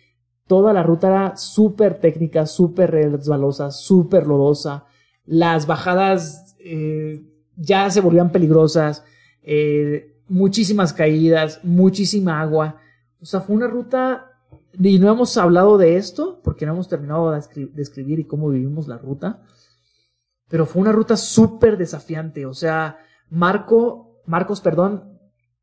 toda 0.47 0.73
la 0.73 0.83
ruta 0.83 1.09
era 1.09 1.37
súper 1.37 2.01
técnica, 2.01 2.47
súper 2.47 2.91
resbalosa, 2.91 3.71
súper 3.71 4.27
lodosa 4.27 4.87
las 5.25 5.67
bajadas 5.67 6.57
eh, 6.59 7.23
ya 7.57 7.91
se 7.91 8.01
volvían 8.01 8.33
peligrosas, 8.33 9.05
eh, 9.43 10.17
muchísimas 10.29 10.93
caídas, 10.93 11.61
muchísima 11.63 12.41
agua. 12.41 12.81
O 13.21 13.25
sea, 13.25 13.41
fue 13.41 13.57
una 13.57 13.67
ruta, 13.67 14.33
y 14.79 14.99
no 14.99 15.11
hemos 15.13 15.37
hablado 15.37 15.79
de 15.79 15.97
esto, 15.97 16.41
porque 16.43 16.67
no 16.67 16.73
hemos 16.73 16.89
terminado 16.89 17.31
de, 17.31 17.39
escribir 17.77 18.21
y 18.21 18.27
cómo 18.27 18.49
vivimos 18.49 18.89
la 18.89 18.99
ruta, 18.99 19.43
pero 20.49 20.67
fue 20.67 20.83
una 20.83 20.93
ruta 20.93 21.17
súper 21.17 21.77
desafiante. 21.77 22.47
O 22.47 22.55
sea, 22.55 22.99
Marco, 23.29 24.23
Marcos, 24.27 24.61
perdón, 24.61 25.19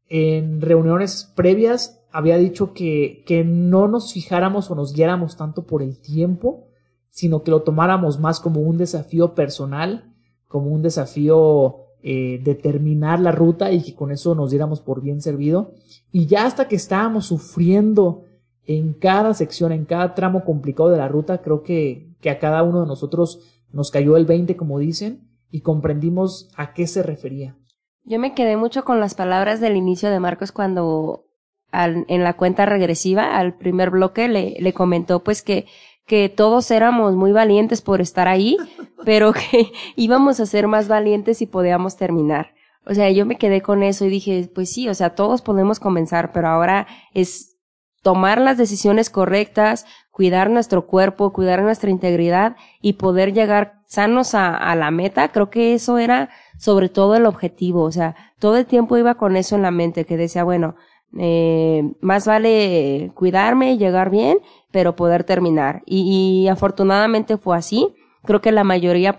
en 0.07 0.61
reuniones 0.61 1.31
previas 1.35 2.01
había 2.11 2.37
dicho 2.37 2.73
que, 2.73 3.23
que 3.27 3.43
no 3.43 3.87
nos 3.87 4.13
fijáramos 4.13 4.71
o 4.71 4.75
nos 4.75 4.93
guiáramos 4.93 5.37
tanto 5.37 5.67
por 5.67 5.83
el 5.83 5.99
tiempo, 5.99 6.68
sino 7.09 7.43
que 7.43 7.51
lo 7.51 7.61
tomáramos 7.61 8.19
más 8.19 8.39
como 8.39 8.61
un 8.61 8.77
desafío 8.77 9.35
personal, 9.35 10.13
como 10.47 10.69
un 10.71 10.81
desafío 10.81 11.85
eh, 12.01 12.39
de 12.43 12.55
terminar 12.55 13.19
la 13.19 13.31
ruta 13.31 13.71
y 13.71 13.83
que 13.83 13.93
con 13.93 14.11
eso 14.11 14.33
nos 14.35 14.51
diéramos 14.51 14.81
por 14.81 15.01
bien 15.01 15.21
servido. 15.21 15.73
Y 16.11 16.27
ya 16.27 16.45
hasta 16.45 16.67
que 16.67 16.75
estábamos 16.75 17.25
sufriendo 17.25 18.23
en 18.65 18.93
cada 18.93 19.33
sección, 19.33 19.71
en 19.71 19.85
cada 19.85 20.15
tramo 20.15 20.45
complicado 20.45 20.89
de 20.89 20.97
la 20.97 21.07
ruta, 21.07 21.41
creo 21.41 21.63
que, 21.63 22.15
que 22.21 22.29
a 22.29 22.39
cada 22.39 22.63
uno 22.63 22.81
de 22.81 22.87
nosotros 22.87 23.41
nos 23.71 23.91
cayó 23.91 24.15
el 24.15 24.25
20, 24.25 24.55
como 24.55 24.79
dicen, 24.79 25.27
y 25.51 25.61
comprendimos 25.61 26.51
a 26.55 26.73
qué 26.73 26.87
se 26.87 27.03
refería. 27.03 27.57
Yo 28.03 28.19
me 28.19 28.33
quedé 28.33 28.57
mucho 28.57 28.85
con 28.85 28.99
las 28.99 29.13
palabras 29.13 29.59
del 29.59 29.75
inicio 29.75 30.09
de 30.09 30.19
Marcos 30.19 30.51
cuando 30.51 31.25
en 31.71 32.23
la 32.23 32.35
cuenta 32.35 32.65
regresiva, 32.65 33.37
al 33.37 33.55
primer 33.57 33.91
bloque, 33.91 34.27
le, 34.27 34.55
le 34.59 34.73
comentó 34.73 35.23
pues 35.23 35.43
que 35.43 35.67
que 36.09 36.27
todos 36.27 36.71
éramos 36.71 37.15
muy 37.15 37.31
valientes 37.31 37.83
por 37.83 38.01
estar 38.01 38.27
ahí, 38.27 38.57
pero 39.05 39.31
que 39.31 39.71
íbamos 39.95 40.39
a 40.39 40.47
ser 40.47 40.67
más 40.67 40.87
valientes 40.87 41.37
si 41.37 41.45
podíamos 41.45 41.95
terminar. 41.95 42.55
O 42.85 42.95
sea, 42.95 43.11
yo 43.11 43.27
me 43.27 43.37
quedé 43.37 43.61
con 43.61 43.83
eso 43.83 44.05
y 44.05 44.09
dije, 44.09 44.49
pues 44.53 44.73
sí, 44.73 44.89
o 44.89 44.95
sea, 44.95 45.11
todos 45.11 45.43
podemos 45.43 45.79
comenzar, 45.79 46.31
pero 46.33 46.47
ahora 46.47 46.87
es 47.13 47.57
tomar 48.01 48.41
las 48.41 48.57
decisiones 48.57 49.11
correctas, 49.11 49.85
cuidar 50.09 50.49
nuestro 50.49 50.87
cuerpo, 50.87 51.31
cuidar 51.31 51.61
nuestra 51.61 51.91
integridad 51.91 52.55
y 52.81 52.93
poder 52.93 53.33
llegar 53.33 53.83
sanos 53.85 54.33
a, 54.33 54.55
a, 54.55 54.75
la 54.75 54.89
meta. 54.89 55.27
Creo 55.27 55.51
que 55.51 55.75
eso 55.75 55.99
era 55.99 56.29
sobre 56.57 56.89
todo 56.89 57.15
el 57.15 57.27
objetivo. 57.27 57.83
O 57.83 57.91
sea, 57.91 58.15
todo 58.39 58.57
el 58.57 58.65
tiempo 58.65 58.97
iba 58.97 59.15
con 59.15 59.35
eso 59.35 59.55
en 59.55 59.61
la 59.61 59.71
mente, 59.71 60.05
que 60.05 60.17
decía, 60.17 60.43
bueno, 60.43 60.75
eh, 61.17 61.91
más 62.01 62.27
vale 62.27 63.11
cuidarme 63.15 63.73
y 63.73 63.77
llegar 63.77 64.11
bien, 64.11 64.37
pero 64.71 64.95
poder 64.95 65.23
terminar. 65.23 65.81
Y, 65.85 66.47
afortunadamente 66.47 67.37
fue 67.37 67.57
así. 67.57 67.95
Creo 68.23 68.41
que 68.41 68.51
la 68.51 68.63
mayoría 68.63 69.15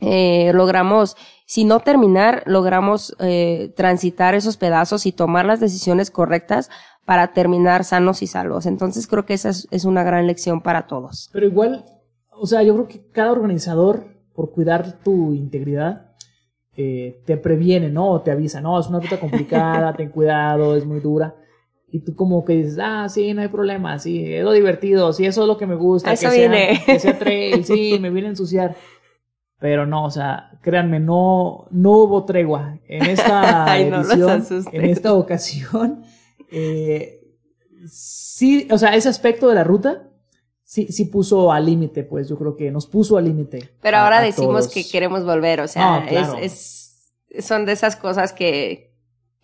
eh, 0.00 0.52
logramos, 0.54 1.16
si 1.46 1.64
no 1.64 1.80
terminar, 1.80 2.42
logramos 2.46 3.16
eh, 3.18 3.72
transitar 3.76 4.34
esos 4.34 4.56
pedazos 4.56 5.06
y 5.06 5.12
tomar 5.12 5.46
las 5.46 5.60
decisiones 5.60 6.10
correctas 6.10 6.70
para 7.04 7.32
terminar 7.32 7.84
sanos 7.84 8.22
y 8.22 8.26
salvos. 8.26 8.66
Entonces 8.66 9.06
creo 9.06 9.24
que 9.24 9.34
esa 9.34 9.48
es, 9.48 9.84
una 9.84 10.02
gran 10.04 10.26
lección 10.26 10.60
para 10.60 10.86
todos. 10.86 11.30
Pero 11.32 11.46
igual, 11.46 11.84
o 12.30 12.46
sea, 12.46 12.62
yo 12.62 12.74
creo 12.74 12.88
que 12.88 13.10
cada 13.10 13.32
organizador, 13.32 14.04
por 14.34 14.52
cuidar 14.52 15.00
tu 15.02 15.32
integridad, 15.32 16.12
eh, 16.76 17.22
te 17.24 17.36
previene, 17.38 17.88
¿no? 17.88 18.10
O 18.10 18.20
te 18.20 18.30
avisa, 18.30 18.60
no, 18.60 18.78
es 18.78 18.88
una 18.88 19.00
ruta 19.00 19.18
complicada, 19.18 19.92
ten 19.96 20.10
cuidado, 20.10 20.76
es 20.76 20.84
muy 20.84 21.00
dura. 21.00 21.34
Y 21.90 22.00
tú 22.00 22.14
como 22.14 22.44
que 22.44 22.54
dices, 22.54 22.78
ah, 22.82 23.08
sí, 23.08 23.32
no 23.32 23.40
hay 23.40 23.48
problema, 23.48 23.98
sí, 23.98 24.34
es 24.34 24.44
lo 24.44 24.52
divertido, 24.52 25.12
sí, 25.12 25.24
eso 25.24 25.42
es 25.42 25.48
lo 25.48 25.56
que 25.56 25.66
me 25.66 25.74
gusta. 25.74 26.12
Eso 26.12 26.28
que 26.28 26.36
viene. 26.36 26.76
Sea, 26.76 26.84
que 26.84 27.00
sea 27.00 27.18
trail, 27.18 27.64
sí, 27.64 27.98
me 28.00 28.10
viene 28.10 28.28
a 28.28 28.30
ensuciar. 28.30 28.76
Pero 29.58 29.86
no, 29.86 30.04
o 30.04 30.10
sea, 30.10 30.52
créanme, 30.62 31.00
no, 31.00 31.66
no 31.70 31.92
hubo 31.92 32.24
tregua 32.24 32.78
en 32.86 33.06
esta 33.06 33.78
edición, 33.78 34.44
en 34.72 34.84
esta 34.84 35.14
ocasión. 35.14 36.04
Eh, 36.50 37.20
sí, 37.86 38.66
o 38.70 38.78
sea, 38.78 38.94
ese 38.94 39.10
aspecto 39.10 39.50
de 39.50 39.54
la 39.54 39.64
ruta 39.64 40.08
sí, 40.68 40.86
sí 40.90 41.04
puso 41.04 41.52
al 41.52 41.66
límite, 41.66 42.04
pues 42.04 42.26
yo 42.26 42.38
creo 42.38 42.56
que 42.56 42.70
nos 42.70 42.86
puso 42.86 43.18
al 43.18 43.24
límite. 43.24 43.70
Pero 43.82 43.98
ahora 43.98 44.22
decimos 44.22 44.68
que 44.68 44.88
queremos 44.88 45.26
volver, 45.26 45.60
o 45.60 45.68
sea, 45.68 46.06
es, 46.08 47.12
es, 47.30 47.44
son 47.46 47.66
de 47.66 47.72
esas 47.72 47.96
cosas 47.96 48.32
que, 48.32 48.87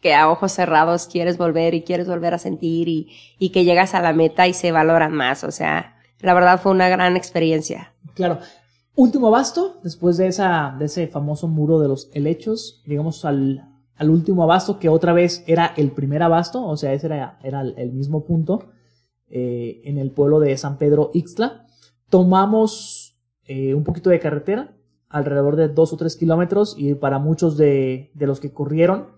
que 0.04 0.14
a 0.14 0.28
ojos 0.28 0.52
cerrados 0.52 1.06
quieres 1.06 1.38
volver 1.38 1.72
y 1.72 1.80
quieres 1.80 2.06
volver 2.06 2.34
a 2.34 2.38
sentir 2.38 2.88
y, 2.88 3.10
y 3.38 3.48
que 3.52 3.64
llegas 3.64 3.94
a 3.94 4.02
la 4.02 4.12
meta 4.12 4.46
y 4.46 4.52
se 4.52 4.70
valoran 4.70 5.14
más, 5.14 5.44
o 5.44 5.50
sea, 5.50 5.96
la 6.20 6.34
verdad 6.34 6.60
fue 6.60 6.72
una 6.72 6.90
gran 6.90 7.16
experiencia. 7.16 7.94
Claro. 8.12 8.38
Último 8.96 9.28
abasto, 9.28 9.80
después 9.82 10.18
de, 10.18 10.26
esa, 10.26 10.76
de 10.78 10.84
ese 10.84 11.06
famoso 11.08 11.48
muro 11.48 11.80
de 11.80 11.88
los 11.88 12.10
helechos, 12.12 12.82
llegamos 12.84 13.24
al, 13.24 13.66
al 13.96 14.10
último 14.10 14.42
abasto, 14.42 14.78
que 14.78 14.90
otra 14.90 15.14
vez 15.14 15.42
era 15.46 15.72
el 15.78 15.90
primer 15.90 16.22
abasto, 16.22 16.62
o 16.66 16.76
sea, 16.76 16.92
ese 16.92 17.06
era, 17.06 17.38
era 17.42 17.62
el 17.62 17.92
mismo 17.92 18.26
punto, 18.26 18.68
eh, 19.30 19.80
en 19.84 19.96
el 19.96 20.10
pueblo 20.10 20.38
de 20.38 20.54
San 20.58 20.76
Pedro 20.76 21.12
Ixtla. 21.14 21.64
Tomamos 22.10 23.18
eh, 23.46 23.72
un 23.74 23.84
poquito 23.84 24.10
de 24.10 24.20
carretera, 24.20 24.76
alrededor 25.08 25.56
de 25.56 25.68
dos 25.68 25.94
o 25.94 25.96
tres 25.96 26.14
kilómetros, 26.16 26.76
y 26.78 26.92
para 26.94 27.18
muchos 27.18 27.56
de, 27.56 28.10
de 28.12 28.26
los 28.26 28.38
que 28.38 28.52
corrieron, 28.52 29.13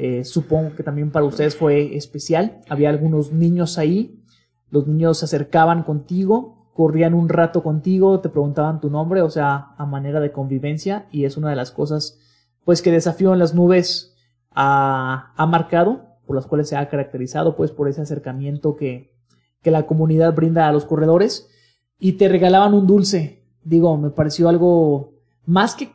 eh, 0.00 0.24
supongo 0.24 0.76
que 0.76 0.84
también 0.84 1.10
para 1.10 1.26
ustedes 1.26 1.56
fue 1.56 1.96
especial. 1.96 2.60
Había 2.68 2.88
algunos 2.88 3.32
niños 3.32 3.78
ahí, 3.78 4.22
los 4.70 4.86
niños 4.86 5.18
se 5.18 5.24
acercaban 5.24 5.82
contigo, 5.82 6.70
corrían 6.72 7.14
un 7.14 7.28
rato 7.28 7.64
contigo, 7.64 8.20
te 8.20 8.28
preguntaban 8.28 8.80
tu 8.80 8.90
nombre, 8.90 9.22
o 9.22 9.30
sea, 9.30 9.74
a 9.76 9.86
manera 9.86 10.20
de 10.20 10.30
convivencia, 10.30 11.08
y 11.10 11.24
es 11.24 11.36
una 11.36 11.50
de 11.50 11.56
las 11.56 11.72
cosas, 11.72 12.20
pues, 12.64 12.80
que 12.80 12.92
Desafío 12.92 13.32
en 13.32 13.40
las 13.40 13.56
Nubes 13.56 14.14
ha, 14.52 15.32
ha 15.34 15.46
marcado, 15.46 16.04
por 16.26 16.36
las 16.36 16.46
cuales 16.46 16.68
se 16.68 16.76
ha 16.76 16.88
caracterizado, 16.88 17.56
pues, 17.56 17.72
por 17.72 17.88
ese 17.88 18.02
acercamiento 18.02 18.76
que, 18.76 19.10
que 19.62 19.72
la 19.72 19.86
comunidad 19.86 20.32
brinda 20.32 20.68
a 20.68 20.72
los 20.72 20.84
corredores, 20.84 21.48
y 21.98 22.12
te 22.12 22.28
regalaban 22.28 22.72
un 22.72 22.86
dulce. 22.86 23.42
Digo, 23.64 23.96
me 23.96 24.10
pareció 24.10 24.48
algo 24.48 25.14
más 25.44 25.74
que 25.74 25.90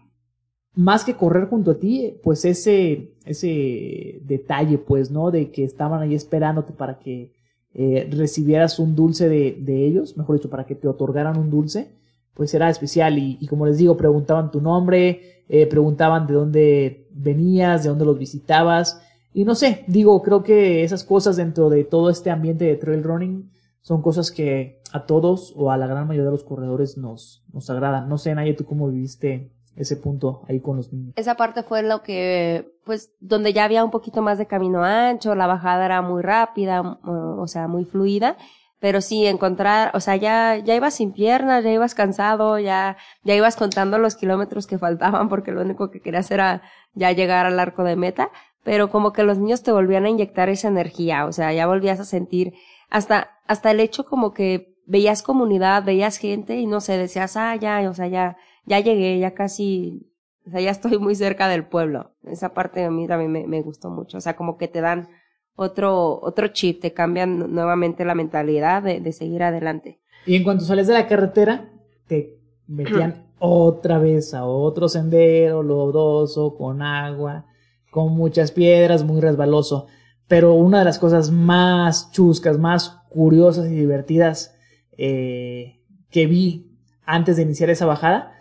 más 0.76 1.04
que 1.06 1.16
correr 1.16 1.48
junto 1.48 1.72
a 1.72 1.80
ti, 1.80 2.16
pues 2.24 2.46
ese, 2.46 3.14
ese 3.26 4.20
detalle, 4.24 4.78
pues, 4.78 5.12
¿no? 5.12 5.32
De 5.32 5.52
que 5.52 5.64
estaban 5.64 6.02
ahí 6.02 6.16
esperándote 6.16 6.74
para 6.74 7.00
que 7.00 7.32
eh, 7.74 8.08
recibieras 8.12 8.80
un 8.80 8.96
dulce 8.96 9.30
de, 9.30 9.58
de, 9.60 9.86
ellos, 9.86 10.18
mejor 10.18 10.38
dicho, 10.38 10.50
para 10.50 10.66
que 10.66 10.76
te 10.76 10.88
otorgaran 10.88 11.38
un 11.38 11.50
dulce, 11.50 11.92
pues 12.34 12.54
era 12.54 12.70
especial. 12.70 13.18
Y, 13.20 13.46
como 13.48 13.66
les 13.66 13.78
digo, 13.78 13.96
preguntaban 13.98 14.52
tu 14.52 14.62
nombre, 14.62 15.44
eh, 15.48 15.68
preguntaban 15.68 16.26
de 16.26 16.34
dónde 16.34 17.08
venías, 17.12 17.84
de 17.84 17.90
dónde 17.90 18.06
los 18.06 18.18
visitabas. 18.18 19.02
Y 19.34 19.46
no 19.46 19.56
sé, 19.56 19.84
digo, 19.88 20.22
creo 20.24 20.44
que 20.44 20.84
esas 20.84 21.04
cosas 21.04 21.36
dentro 21.38 21.70
de 21.70 21.84
todo 21.84 22.10
este 22.10 22.32
ambiente 22.32 22.66
de 22.66 22.76
trail 22.76 23.04
running 23.04 23.52
son 23.82 24.02
cosas 24.02 24.32
que 24.32 24.82
a 24.92 25.06
todos 25.06 25.54
o 25.56 25.72
a 25.72 25.78
la 25.78 25.88
gran 25.88 26.08
mayoría 26.08 26.26
de 26.26 26.32
los 26.32 26.44
corredores 26.44 26.98
nos, 26.98 27.44
nos 27.52 27.70
agradan. 27.70 28.08
No 28.10 28.18
sé, 28.18 28.34
Naye, 28.34 28.54
tú 28.54 28.66
cómo 28.66 28.90
viviste 28.90 29.52
ese 29.76 29.98
punto 29.98 30.42
ahí 30.48 30.60
con 30.60 30.78
los 30.78 30.94
niños. 30.94 31.14
Esa 31.16 31.36
parte 31.36 31.64
fue 31.64 31.84
lo 31.84 32.04
que, 32.04 32.74
pues, 32.86 33.12
donde 33.20 33.54
ya 33.54 33.64
había 33.64 33.84
un 33.84 33.92
poquito 33.92 34.22
más 34.22 34.38
de 34.38 34.46
camino 34.46 34.84
ancho, 34.84 35.36
la 35.36 35.48
bajada 35.48 35.86
era 35.86 36.02
muy 36.02 36.22
rápida, 36.22 36.82
o 36.82 37.48
sea, 37.48 37.68
muy 37.68 37.86
fluida, 37.86 38.38
pero 38.80 39.02
sí 39.02 39.26
encontrar, 39.26 39.92
o 39.96 40.00
sea, 40.00 40.16
ya, 40.16 40.58
ya 40.58 40.76
ibas 40.76 40.96
sin 40.96 41.14
piernas, 41.14 41.64
ya 41.64 41.72
ibas 41.72 41.96
cansado, 41.96 42.60
ya, 42.60 42.98
ya 43.24 43.34
ibas 43.34 43.56
contando 43.56 43.98
los 43.98 44.16
kilómetros 44.16 44.68
que 44.68 44.78
faltaban 44.78 45.30
porque 45.30 45.52
lo 45.52 45.62
único 45.62 45.90
que 45.90 46.02
querías 46.02 46.30
era 46.32 46.62
ya 46.94 47.12
llegar 47.12 47.46
al 47.46 47.60
arco 47.60 47.84
de 47.84 47.96
meta, 47.96 48.30
pero 48.64 48.90
como 48.90 49.14
que 49.14 49.24
los 49.24 49.38
niños 49.38 49.64
te 49.64 49.72
volvían 49.72 50.06
a 50.06 50.10
inyectar 50.10 50.50
esa 50.50 50.68
energía, 50.68 51.26
o 51.26 51.32
sea, 51.32 51.54
ya 51.54 51.66
volvías 51.66 52.00
a 52.00 52.06
sentir 52.06 52.54
hasta, 52.90 53.32
hasta 53.48 53.72
el 53.72 53.80
hecho 53.80 54.06
como 54.06 54.34
que 54.34 54.76
veías 54.86 55.24
comunidad, 55.24 55.84
veías 55.84 56.18
gente 56.18 56.58
y 56.58 56.68
no 56.68 56.82
sé, 56.82 56.98
decías, 56.98 57.38
ah, 57.38 57.56
ya, 57.56 57.90
o 57.90 57.94
sea, 57.94 58.08
ya, 58.08 58.38
ya 58.66 58.80
llegué, 58.80 59.20
ya 59.20 59.34
casi, 59.34 60.12
o 60.48 60.52
sea, 60.52 60.62
ya 60.62 60.72
estoy 60.72 60.98
muy 61.00 61.16
cerca 61.16 61.48
del 61.48 61.66
pueblo. 61.66 62.12
Esa 62.24 62.54
parte 62.54 62.84
a 62.84 62.92
mí 62.92 63.08
también 63.08 63.32
me, 63.32 63.48
me 63.48 63.62
gustó 63.62 63.90
mucho. 63.90 64.18
O 64.18 64.22
sea, 64.22 64.36
como 64.36 64.58
que 64.58 64.68
te 64.68 64.82
dan 64.82 65.10
otro, 65.56 66.20
otro 66.22 66.48
chip, 66.48 66.82
te 66.82 66.94
cambian 66.94 67.54
nuevamente 67.54 68.06
la 68.06 68.16
mentalidad 68.16 68.84
de, 68.84 69.00
de 69.00 69.12
seguir 69.12 69.44
adelante. 69.44 70.00
Y 70.26 70.36
en 70.36 70.44
cuanto 70.44 70.66
sales 70.66 70.88
de 70.88 70.94
la 70.94 71.08
carretera, 71.08 71.70
te 72.08 72.40
metían 72.68 73.28
otra 73.40 73.98
vez 74.00 74.34
a 74.34 74.46
otro 74.46 74.88
sendero 74.88 75.64
lodoso, 75.64 76.56
con 76.56 76.82
agua, 76.82 77.46
con 77.92 78.14
muchas 78.14 78.52
piedras, 78.52 79.04
muy 79.04 79.22
resbaloso. 79.22 79.88
Pero 80.28 80.54
una 80.54 80.80
de 80.80 80.86
las 80.86 81.00
cosas 81.00 81.30
más 81.30 82.12
chuscas, 82.12 82.58
más 82.58 83.02
curiosas 83.10 83.68
y 83.68 83.76
divertidas 83.76 84.56
eh, 84.98 85.82
que 86.10 86.26
vi 86.26 86.72
antes 87.06 87.36
de 87.36 87.44
iniciar 87.44 87.70
esa 87.70 87.86
bajada 87.86 88.34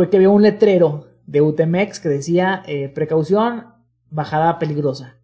fue 0.00 0.08
que 0.08 0.18
veo 0.18 0.32
un 0.32 0.40
letrero 0.40 1.08
de 1.26 1.42
UTMX 1.42 2.00
que 2.00 2.08
decía 2.08 2.62
eh, 2.66 2.88
precaución, 2.88 3.66
bajada 4.08 4.58
peligrosa. 4.58 5.18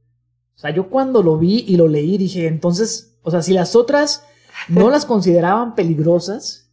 O 0.55 0.59
sea, 0.59 0.68
yo 0.68 0.91
cuando 0.91 1.22
lo 1.22 1.39
vi 1.39 1.64
y 1.66 1.79
lo 1.79 1.89
leí 1.89 2.18
dije, 2.18 2.47
entonces, 2.47 3.16
o 3.22 3.31
sea, 3.31 3.41
si 3.41 3.55
las 3.55 3.74
otras 3.74 4.27
no 4.68 4.91
las 4.91 5.07
consideraban 5.07 5.77
peligrosas, 5.77 6.70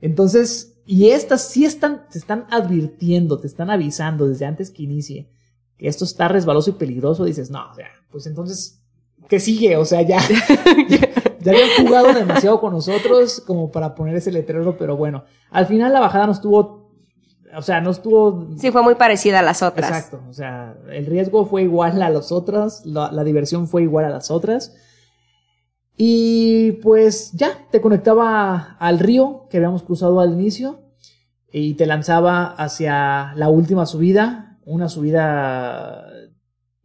entonces, 0.00 0.76
y 0.86 1.10
estas 1.10 1.46
sí 1.46 1.64
están, 1.64 2.08
te 2.10 2.18
están 2.18 2.46
advirtiendo, 2.50 3.38
te 3.38 3.46
están 3.46 3.70
avisando 3.70 4.26
desde 4.26 4.44
antes 4.44 4.72
que 4.72 4.82
inicie 4.82 5.30
que 5.78 5.86
esto 5.86 6.04
está 6.04 6.26
resbaloso 6.26 6.70
y 6.70 6.72
peligroso, 6.72 7.26
dices, 7.26 7.48
no, 7.48 7.70
o 7.70 7.74
sea, 7.76 7.86
pues 8.10 8.26
entonces, 8.26 8.82
¿qué 9.28 9.38
sigue? 9.38 9.76
O 9.76 9.84
sea, 9.84 10.02
ya, 10.02 10.18
ya 11.40 11.52
habían 11.52 11.86
jugado 11.86 12.12
demasiado 12.12 12.58
con 12.58 12.72
nosotros 12.72 13.40
como 13.46 13.70
para 13.70 13.94
poner 13.94 14.16
ese 14.16 14.32
letrero, 14.32 14.76
pero 14.76 14.96
bueno, 14.96 15.22
al 15.52 15.66
final 15.66 15.92
la 15.92 16.00
bajada 16.00 16.26
no 16.26 16.32
estuvo 16.32 16.85
o 17.56 17.62
sea, 17.62 17.80
no 17.80 17.90
estuvo... 17.90 18.48
Sí, 18.56 18.70
fue 18.70 18.82
muy 18.82 18.94
parecida 18.94 19.40
a 19.40 19.42
las 19.42 19.62
otras. 19.62 19.88
Exacto, 19.88 20.20
o 20.28 20.32
sea, 20.32 20.76
el 20.90 21.06
riesgo 21.06 21.46
fue 21.46 21.62
igual 21.62 22.02
a 22.02 22.10
las 22.10 22.30
otras, 22.32 22.84
la, 22.84 23.10
la, 23.10 23.24
diversión 23.24 23.66
fue 23.66 23.82
igual 23.82 24.04
a 24.04 24.10
las 24.10 24.30
otras. 24.30 24.74
Y 25.96 26.72
pues 26.82 27.32
ya, 27.32 27.66
te 27.70 27.80
conectaba 27.80 28.76
al 28.78 28.98
río 28.98 29.46
que 29.48 29.56
habíamos 29.56 29.82
cruzado 29.82 30.20
al 30.20 30.34
inicio 30.34 30.80
y 31.50 31.74
te 31.74 31.86
lanzaba 31.86 32.48
hacia 32.48 33.32
la 33.34 33.48
última 33.48 33.86
subida, 33.86 34.58
una 34.66 34.90
subida, 34.90 36.06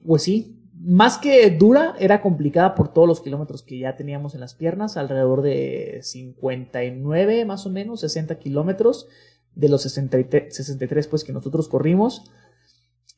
pues 0.05 0.23
sí, 0.23 0.61
más 0.73 1.17
que 1.17 1.49
dura, 1.51 1.95
era 1.99 2.21
complicada 2.21 2.73
por 2.73 2.93
todos 2.93 3.07
los 3.07 3.21
kilómetros 3.21 3.63
que 3.63 3.77
ya 3.77 3.95
teníamos 3.97 4.33
en 4.33 4.39
las 4.39 4.55
piernas, 4.55 4.97
alrededor 4.97 5.41
de 5.41 5.99
59 6.01 7.45
más 7.45 7.65
o 7.65 7.69
menos, 7.69 7.99
60 7.99 8.39
kilómetros 8.39 9.07
de 9.55 9.69
los 9.69 9.81
63, 9.81 11.07
pues 11.07 11.23
que 11.23 11.33
nosotros 11.33 11.67
corrimos. 11.67 12.23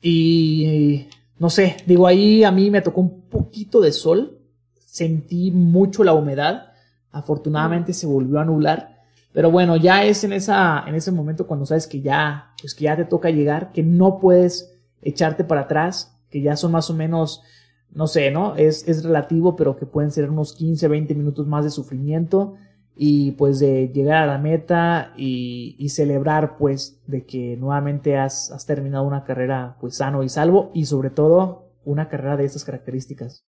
Y 0.00 1.08
no 1.38 1.50
sé, 1.50 1.76
digo, 1.86 2.06
ahí 2.06 2.44
a 2.44 2.50
mí 2.50 2.70
me 2.70 2.82
tocó 2.82 3.00
un 3.00 3.22
poquito 3.28 3.80
de 3.80 3.92
sol, 3.92 4.38
sentí 4.86 5.50
mucho 5.50 6.04
la 6.04 6.12
humedad, 6.12 6.72
afortunadamente 7.10 7.92
se 7.92 8.06
volvió 8.06 8.38
a 8.38 8.42
anular, 8.42 9.02
pero 9.32 9.50
bueno, 9.50 9.76
ya 9.76 10.04
es 10.04 10.22
en 10.24 10.32
esa 10.32 10.84
en 10.86 10.94
ese 10.94 11.10
momento 11.10 11.46
cuando 11.46 11.66
sabes 11.66 11.86
que 11.86 12.00
ya 12.00 12.52
pues 12.60 12.74
que 12.74 12.84
ya 12.84 12.96
te 12.96 13.04
toca 13.04 13.30
llegar, 13.30 13.72
que 13.72 13.82
no 13.82 14.18
puedes 14.20 14.72
echarte 15.02 15.42
para 15.42 15.62
atrás, 15.62 16.16
que 16.30 16.40
ya 16.40 16.56
son 16.56 16.72
más 16.72 16.90
o 16.90 16.94
menos 16.94 17.42
no 17.90 18.06
sé, 18.08 18.30
¿no? 18.30 18.56
Es, 18.56 18.86
es 18.88 19.04
relativo, 19.04 19.54
pero 19.54 19.76
que 19.76 19.86
pueden 19.86 20.10
ser 20.10 20.28
unos 20.28 20.52
15, 20.54 20.88
20 20.88 21.14
minutos 21.14 21.46
más 21.46 21.64
de 21.64 21.70
sufrimiento 21.70 22.54
y 22.96 23.32
pues 23.32 23.58
de 23.58 23.88
llegar 23.88 24.22
a 24.22 24.26
la 24.26 24.38
meta 24.38 25.12
y, 25.16 25.76
y 25.78 25.88
celebrar 25.88 26.56
pues 26.56 27.00
de 27.06 27.24
que 27.24 27.56
nuevamente 27.56 28.16
has, 28.16 28.50
has, 28.52 28.66
terminado 28.66 29.04
una 29.04 29.24
carrera 29.24 29.76
pues 29.80 29.96
sano 29.96 30.22
y 30.22 30.28
salvo 30.28 30.70
y 30.74 30.86
sobre 30.86 31.10
todo 31.10 31.72
una 31.84 32.08
carrera 32.08 32.36
de 32.36 32.44
estas 32.44 32.64
características. 32.64 33.44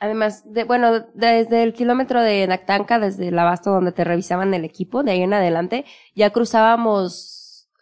Además, 0.00 0.44
de, 0.52 0.62
bueno, 0.62 1.06
desde 1.14 1.64
el 1.64 1.72
kilómetro 1.72 2.22
de 2.22 2.46
Nactanca, 2.46 3.00
desde 3.00 3.28
el 3.28 3.38
abasto 3.38 3.72
donde 3.72 3.90
te 3.90 4.04
revisaban 4.04 4.54
el 4.54 4.64
equipo, 4.64 5.02
de 5.02 5.10
ahí 5.10 5.22
en 5.22 5.34
adelante, 5.34 5.84
ya 6.14 6.30
cruzábamos 6.30 7.37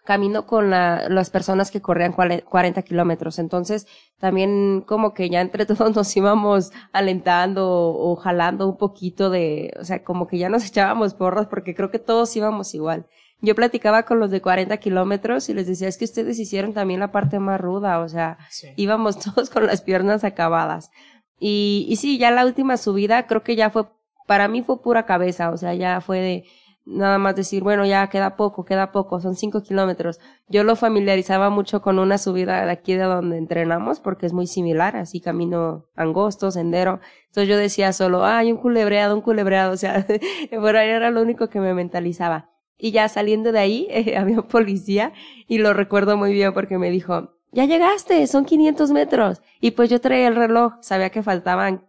camino 0.06 0.46
con 0.46 0.70
la, 0.70 1.10
las 1.10 1.28
personas 1.28 1.70
que 1.70 1.82
corrían 1.82 2.14
40 2.14 2.80
kilómetros. 2.82 3.38
Entonces, 3.38 3.86
también 4.18 4.82
como 4.86 5.12
que 5.12 5.28
ya 5.28 5.42
entre 5.42 5.66
todos 5.66 5.94
nos 5.94 6.16
íbamos 6.16 6.72
alentando 6.92 7.68
o, 7.68 8.16
jalando 8.16 8.66
un 8.66 8.78
poquito 8.78 9.28
de, 9.28 9.74
o 9.78 9.84
sea, 9.84 10.02
como 10.02 10.26
que 10.26 10.38
ya 10.38 10.48
nos 10.48 10.66
echábamos 10.66 11.12
porras 11.12 11.46
porque 11.48 11.74
creo 11.74 11.90
que 11.90 11.98
todos 11.98 12.34
íbamos 12.34 12.74
igual. 12.74 13.06
Yo 13.42 13.54
platicaba 13.54 14.04
con 14.04 14.18
los 14.18 14.30
de 14.30 14.40
40 14.40 14.74
kilómetros 14.78 15.50
y 15.50 15.54
les 15.54 15.66
decía, 15.66 15.88
es 15.88 15.98
que 15.98 16.06
ustedes 16.06 16.38
hicieron 16.38 16.72
también 16.72 17.00
la 17.00 17.12
parte 17.12 17.38
más 17.38 17.60
ruda, 17.60 17.98
o 18.00 18.08
sea, 18.08 18.38
sí. 18.48 18.68
íbamos 18.76 19.18
todos 19.34 19.50
con 19.50 19.66
las 19.66 19.82
piernas 19.82 20.24
acabadas. 20.24 20.90
Y, 21.38 21.84
y 21.90 21.96
sí, 21.96 22.16
ya 22.16 22.30
la 22.30 22.46
última 22.46 22.78
subida 22.78 23.26
creo 23.26 23.42
que 23.42 23.56
ya 23.56 23.68
fue, 23.68 23.84
para 24.26 24.48
mí 24.48 24.62
fue 24.62 24.80
pura 24.80 25.04
cabeza, 25.04 25.50
o 25.50 25.58
sea, 25.58 25.74
ya 25.74 26.00
fue 26.00 26.20
de, 26.20 26.44
nada 26.86 27.18
más 27.18 27.34
decir, 27.34 27.62
bueno, 27.62 27.84
ya 27.84 28.08
queda 28.08 28.36
poco, 28.36 28.64
queda 28.64 28.92
poco, 28.92 29.20
son 29.20 29.34
cinco 29.34 29.62
kilómetros. 29.62 30.20
Yo 30.48 30.62
lo 30.62 30.76
familiarizaba 30.76 31.50
mucho 31.50 31.82
con 31.82 31.98
una 31.98 32.16
subida 32.16 32.64
de 32.64 32.70
aquí 32.70 32.94
de 32.94 33.02
donde 33.02 33.36
entrenamos, 33.36 34.00
porque 34.00 34.26
es 34.26 34.32
muy 34.32 34.46
similar, 34.46 34.96
así 34.96 35.20
camino 35.20 35.86
angosto, 35.96 36.50
sendero. 36.50 37.00
Entonces 37.26 37.48
yo 37.48 37.58
decía 37.58 37.92
solo, 37.92 38.24
ay, 38.24 38.52
un 38.52 38.58
culebreado, 38.58 39.16
un 39.16 39.20
culebreado, 39.20 39.72
o 39.74 39.76
sea, 39.76 40.06
por 40.52 40.76
ahí 40.76 40.88
era 40.88 41.10
lo 41.10 41.20
único 41.20 41.48
que 41.48 41.60
me 41.60 41.74
mentalizaba. 41.74 42.50
Y 42.78 42.92
ya 42.92 43.08
saliendo 43.08 43.52
de 43.52 43.58
ahí, 43.58 43.86
eh, 43.90 44.16
había 44.18 44.40
un 44.40 44.48
policía, 44.48 45.12
y 45.48 45.58
lo 45.58 45.74
recuerdo 45.74 46.16
muy 46.16 46.32
bien 46.32 46.54
porque 46.54 46.78
me 46.78 46.90
dijo, 46.90 47.32
ya 47.52 47.64
llegaste, 47.64 48.26
son 48.28 48.44
500 48.44 48.92
metros. 48.92 49.42
Y 49.60 49.72
pues 49.72 49.90
yo 49.90 50.00
traía 50.00 50.28
el 50.28 50.36
reloj, 50.36 50.74
sabía 50.80 51.10
que 51.10 51.22
faltaban 51.22 51.84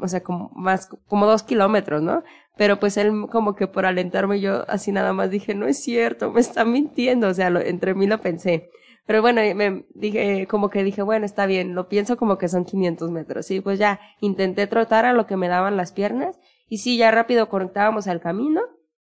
o 0.00 0.08
sea, 0.08 0.22
como 0.22 0.50
más, 0.54 0.88
como 1.06 1.26
dos 1.26 1.42
kilómetros, 1.42 2.02
¿no? 2.02 2.22
Pero 2.56 2.78
pues 2.78 2.96
él 2.96 3.26
como 3.30 3.54
que 3.54 3.66
por 3.66 3.86
alentarme 3.86 4.40
yo 4.40 4.68
así 4.68 4.92
nada 4.92 5.12
más 5.12 5.30
dije, 5.30 5.54
no 5.54 5.66
es 5.66 5.82
cierto, 5.82 6.30
me 6.30 6.40
está 6.40 6.64
mintiendo, 6.64 7.28
o 7.28 7.34
sea, 7.34 7.48
entre 7.48 7.94
mí 7.94 8.06
lo 8.06 8.20
pensé. 8.20 8.70
Pero 9.06 9.20
bueno, 9.20 9.42
me 9.54 9.84
dije, 9.94 10.46
como 10.46 10.70
que 10.70 10.82
dije, 10.82 11.02
bueno, 11.02 11.26
está 11.26 11.46
bien, 11.46 11.74
lo 11.74 11.88
pienso 11.88 12.16
como 12.16 12.38
que 12.38 12.48
son 12.48 12.64
500 12.64 13.10
metros. 13.10 13.46
Sí, 13.46 13.60
pues 13.60 13.78
ya 13.78 14.00
intenté 14.20 14.66
trotar 14.66 15.04
a 15.04 15.12
lo 15.12 15.26
que 15.26 15.36
me 15.36 15.48
daban 15.48 15.76
las 15.76 15.92
piernas 15.92 16.38
y 16.68 16.78
sí, 16.78 16.96
ya 16.96 17.10
rápido 17.10 17.48
conectábamos 17.48 18.06
al 18.06 18.20
camino. 18.20 18.62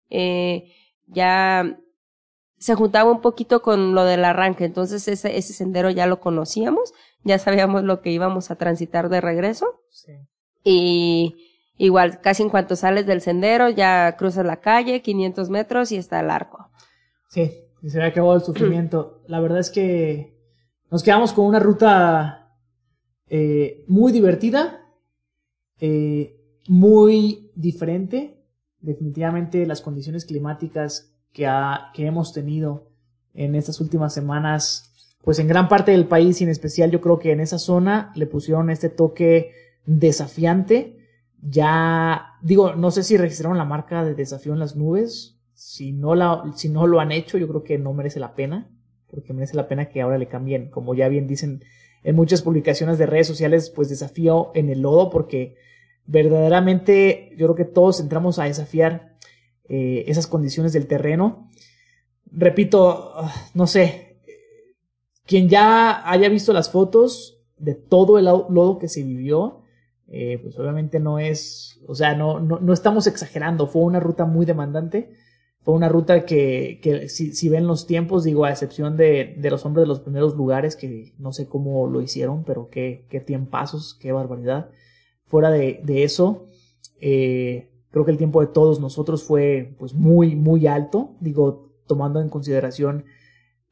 Eh, 0.08 0.72
ya 1.06 1.76
se 2.56 2.74
juntaba 2.74 3.10
un 3.10 3.20
poquito 3.20 3.62
con 3.62 3.94
lo 3.94 4.04
del 4.04 4.24
arranque, 4.24 4.64
entonces 4.64 5.06
ese, 5.08 5.36
ese 5.36 5.52
sendero 5.52 5.90
ya 5.90 6.06
lo 6.06 6.20
conocíamos, 6.20 6.92
ya 7.24 7.38
sabíamos 7.38 7.84
lo 7.84 8.00
que 8.00 8.10
íbamos 8.10 8.50
a 8.50 8.56
transitar 8.56 9.08
de 9.08 9.20
regreso. 9.20 9.80
Sí. 9.90 10.12
Y 10.62 11.49
igual, 11.80 12.20
casi 12.20 12.42
en 12.42 12.50
cuanto 12.50 12.76
sales 12.76 13.06
del 13.06 13.22
sendero, 13.22 13.70
ya 13.70 14.14
cruzas 14.16 14.44
la 14.44 14.60
calle, 14.60 15.00
500 15.00 15.48
metros 15.48 15.92
y 15.92 15.96
está 15.96 16.20
el 16.20 16.30
arco. 16.30 16.68
Sí, 17.28 17.50
y 17.82 17.88
se 17.88 17.98
había 17.98 18.10
acabado 18.10 18.34
el 18.34 18.42
sufrimiento. 18.42 19.22
La 19.26 19.40
verdad 19.40 19.60
es 19.60 19.70
que 19.70 20.38
nos 20.90 21.02
quedamos 21.02 21.32
con 21.32 21.46
una 21.46 21.58
ruta 21.58 22.54
eh, 23.28 23.84
muy 23.88 24.12
divertida, 24.12 24.84
eh, 25.80 26.36
muy 26.68 27.50
diferente. 27.54 28.44
Definitivamente 28.80 29.66
las 29.66 29.80
condiciones 29.80 30.26
climáticas 30.26 31.14
que, 31.32 31.46
ha, 31.46 31.92
que 31.94 32.04
hemos 32.06 32.34
tenido 32.34 32.90
en 33.32 33.54
estas 33.54 33.80
últimas 33.80 34.12
semanas, 34.12 35.16
pues 35.22 35.38
en 35.38 35.48
gran 35.48 35.68
parte 35.68 35.92
del 35.92 36.06
país 36.06 36.40
y 36.40 36.44
en 36.44 36.50
especial 36.50 36.90
yo 36.90 37.00
creo 37.00 37.18
que 37.18 37.32
en 37.32 37.40
esa 37.40 37.58
zona 37.58 38.12
le 38.16 38.26
pusieron 38.26 38.68
este 38.68 38.90
toque 38.90 39.52
desafiante. 39.86 40.99
Ya 41.42 42.34
digo, 42.42 42.74
no 42.74 42.90
sé 42.90 43.02
si 43.02 43.16
registraron 43.16 43.58
la 43.58 43.64
marca 43.64 44.04
de 44.04 44.14
desafío 44.14 44.52
en 44.52 44.58
las 44.58 44.76
nubes. 44.76 45.38
Si 45.54 45.92
no, 45.92 46.14
la, 46.14 46.44
si 46.54 46.68
no 46.68 46.86
lo 46.86 47.00
han 47.00 47.12
hecho, 47.12 47.38
yo 47.38 47.48
creo 47.48 47.62
que 47.62 47.78
no 47.78 47.92
merece 47.92 48.20
la 48.20 48.34
pena, 48.34 48.70
porque 49.10 49.32
merece 49.32 49.56
la 49.56 49.68
pena 49.68 49.88
que 49.88 50.00
ahora 50.00 50.18
le 50.18 50.28
cambien, 50.28 50.70
como 50.70 50.94
ya 50.94 51.08
bien 51.08 51.26
dicen 51.26 51.62
en 52.02 52.16
muchas 52.16 52.42
publicaciones 52.42 52.98
de 52.98 53.06
redes 53.06 53.26
sociales, 53.26 53.70
pues 53.70 53.88
desafío 53.88 54.52
en 54.54 54.70
el 54.70 54.80
lodo, 54.80 55.10
porque 55.10 55.56
verdaderamente 56.06 57.30
yo 57.36 57.46
creo 57.46 57.54
que 57.54 57.64
todos 57.64 58.00
entramos 58.00 58.38
a 58.38 58.44
desafiar 58.44 59.16
eh, 59.68 60.04
esas 60.08 60.26
condiciones 60.26 60.72
del 60.72 60.86
terreno. 60.86 61.50
Repito, 62.32 63.12
ah, 63.16 63.34
no 63.54 63.66
sé, 63.66 64.18
quien 65.26 65.48
ya 65.48 66.08
haya 66.10 66.28
visto 66.28 66.52
las 66.52 66.70
fotos 66.70 67.38
de 67.56 67.74
todo 67.74 68.18
el 68.18 68.24
lodo 68.24 68.78
que 68.78 68.88
se 68.88 69.02
vivió, 69.02 69.62
eh, 70.10 70.38
pues 70.42 70.58
obviamente 70.58 71.00
no 71.00 71.18
es, 71.18 71.80
o 71.86 71.94
sea, 71.94 72.14
no, 72.14 72.40
no, 72.40 72.58
no, 72.60 72.72
estamos 72.72 73.06
exagerando, 73.06 73.66
fue 73.66 73.82
una 73.82 74.00
ruta 74.00 74.26
muy 74.26 74.44
demandante, 74.44 75.12
fue 75.62 75.74
una 75.74 75.88
ruta 75.88 76.24
que, 76.24 76.80
que 76.82 77.08
si, 77.08 77.32
si, 77.32 77.48
ven 77.48 77.66
los 77.66 77.86
tiempos, 77.86 78.24
digo, 78.24 78.44
a 78.44 78.50
excepción 78.50 78.96
de, 78.96 79.36
de, 79.38 79.50
los 79.50 79.64
hombres 79.64 79.84
de 79.84 79.88
los 79.88 80.00
primeros 80.00 80.34
lugares, 80.34 80.76
que 80.76 81.14
no 81.18 81.32
sé 81.32 81.46
cómo 81.48 81.86
lo 81.86 82.00
hicieron, 82.00 82.44
pero 82.44 82.68
qué, 82.70 83.06
qué 83.08 83.20
tiempazos, 83.20 83.94
qué 83.94 84.12
barbaridad. 84.12 84.70
Fuera 85.26 85.50
de, 85.50 85.80
eso, 86.02 86.48
eh, 87.00 87.70
Creo 87.90 88.04
que 88.04 88.12
el 88.12 88.18
tiempo 88.18 88.40
de 88.40 88.46
todos 88.46 88.80
nosotros 88.80 89.24
fue 89.24 89.74
pues 89.78 89.94
muy, 89.94 90.36
muy 90.36 90.66
alto. 90.66 91.16
Digo, 91.20 91.72
tomando 91.86 92.20
en 92.20 92.28
consideración 92.28 93.04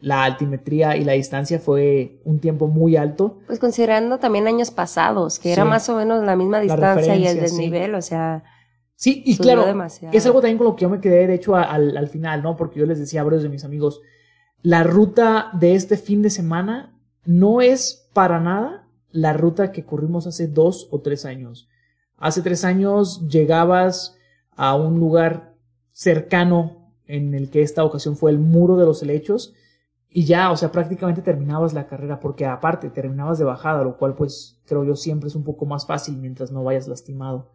la 0.00 0.24
altimetría 0.24 0.96
y 0.96 1.04
la 1.04 1.14
distancia 1.14 1.58
fue 1.58 2.20
un 2.24 2.38
tiempo 2.38 2.68
muy 2.68 2.96
alto. 2.96 3.38
Pues 3.46 3.58
considerando 3.58 4.18
también 4.18 4.46
años 4.46 4.70
pasados, 4.70 5.38
que 5.38 5.52
era 5.52 5.64
más 5.64 5.88
o 5.88 5.96
menos 5.96 6.24
la 6.24 6.36
misma 6.36 6.60
distancia 6.60 7.16
y 7.16 7.26
el 7.26 7.40
desnivel, 7.40 7.94
o 7.94 8.02
sea. 8.02 8.44
Sí, 8.94 9.22
y 9.24 9.36
claro, 9.36 9.64
es 10.12 10.26
algo 10.26 10.40
también 10.40 10.58
con 10.58 10.66
lo 10.66 10.76
que 10.76 10.82
yo 10.82 10.88
me 10.88 11.00
quedé, 11.00 11.26
de 11.26 11.34
hecho, 11.34 11.54
al, 11.54 11.96
al 11.96 12.08
final, 12.08 12.42
¿no? 12.42 12.56
Porque 12.56 12.80
yo 12.80 12.86
les 12.86 12.98
decía 12.98 13.20
a 13.20 13.24
varios 13.24 13.42
de 13.42 13.48
mis 13.48 13.64
amigos, 13.64 14.00
la 14.62 14.82
ruta 14.82 15.50
de 15.52 15.74
este 15.74 15.96
fin 15.96 16.20
de 16.22 16.30
semana 16.30 16.98
no 17.24 17.60
es 17.60 18.08
para 18.12 18.40
nada 18.40 18.88
la 19.10 19.32
ruta 19.32 19.70
que 19.70 19.84
corrimos 19.84 20.26
hace 20.26 20.48
dos 20.48 20.88
o 20.90 21.00
tres 21.00 21.24
años. 21.24 21.68
Hace 22.16 22.42
tres 22.42 22.64
años 22.64 23.28
llegabas 23.28 24.16
a 24.56 24.74
un 24.74 24.98
lugar 24.98 25.54
cercano 25.92 26.92
en 27.06 27.34
el 27.34 27.50
que 27.50 27.62
esta 27.62 27.84
ocasión 27.84 28.16
fue 28.16 28.32
el 28.32 28.38
muro 28.38 28.76
de 28.76 28.84
los 28.84 29.02
helechos 29.02 29.54
y 30.10 30.24
ya, 30.24 30.50
o 30.50 30.56
sea, 30.56 30.72
prácticamente 30.72 31.22
terminabas 31.22 31.74
la 31.74 31.86
carrera 31.86 32.18
porque 32.18 32.46
aparte 32.46 32.90
terminabas 32.90 33.38
de 33.38 33.44
bajada, 33.44 33.84
lo 33.84 33.98
cual 33.98 34.14
pues 34.14 34.60
creo 34.66 34.84
yo 34.84 34.96
siempre 34.96 35.28
es 35.28 35.34
un 35.34 35.44
poco 35.44 35.66
más 35.66 35.86
fácil 35.86 36.16
mientras 36.16 36.50
no 36.50 36.64
vayas 36.64 36.88
lastimado. 36.88 37.50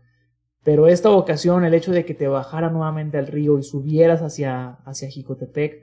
Pero 0.64 0.88
esta 0.88 1.10
ocasión, 1.10 1.66
el 1.66 1.74
hecho 1.74 1.92
de 1.92 2.06
que 2.06 2.14
te 2.14 2.28
bajara 2.28 2.70
nuevamente 2.70 3.18
al 3.18 3.28
río 3.28 3.60
y 3.60 3.64
subieras 3.64 4.22
hacia, 4.22 4.78
hacia 4.86 5.10
Jicotepec, 5.10 5.82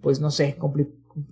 pues 0.00 0.20
no 0.20 0.30
sé, 0.30 0.56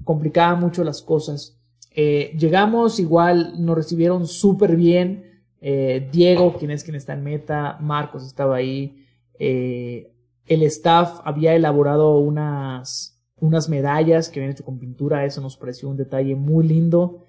complicaba 0.05 0.55
mucho 0.55 0.85
las 0.85 1.03
cosas. 1.03 1.59
Eh, 1.93 2.37
llegamos, 2.39 3.01
igual 3.01 3.55
nos 3.65 3.77
recibieron 3.77 4.27
súper 4.27 4.77
bien. 4.77 5.43
Eh, 5.61 6.09
Diego, 6.13 6.57
quien 6.57 6.71
es 6.71 6.85
quien 6.85 6.95
está 6.95 7.15
en 7.15 7.25
meta, 7.25 7.79
Marcos 7.81 8.25
estaba 8.25 8.57
ahí, 8.57 9.07
eh, 9.39 10.15
el 10.47 10.63
staff 10.63 11.21
había 11.25 11.55
elaborado 11.55 12.19
unas, 12.19 13.20
unas 13.41 13.69
medallas 13.69 14.29
que 14.29 14.41
habían 14.41 14.53
hecho 14.53 14.65
con 14.65 14.79
pintura, 14.79 15.25
eso 15.25 15.41
nos 15.41 15.57
pareció 15.57 15.89
un 15.89 15.97
detalle 15.97 16.35
muy 16.37 16.67
lindo. 16.67 17.25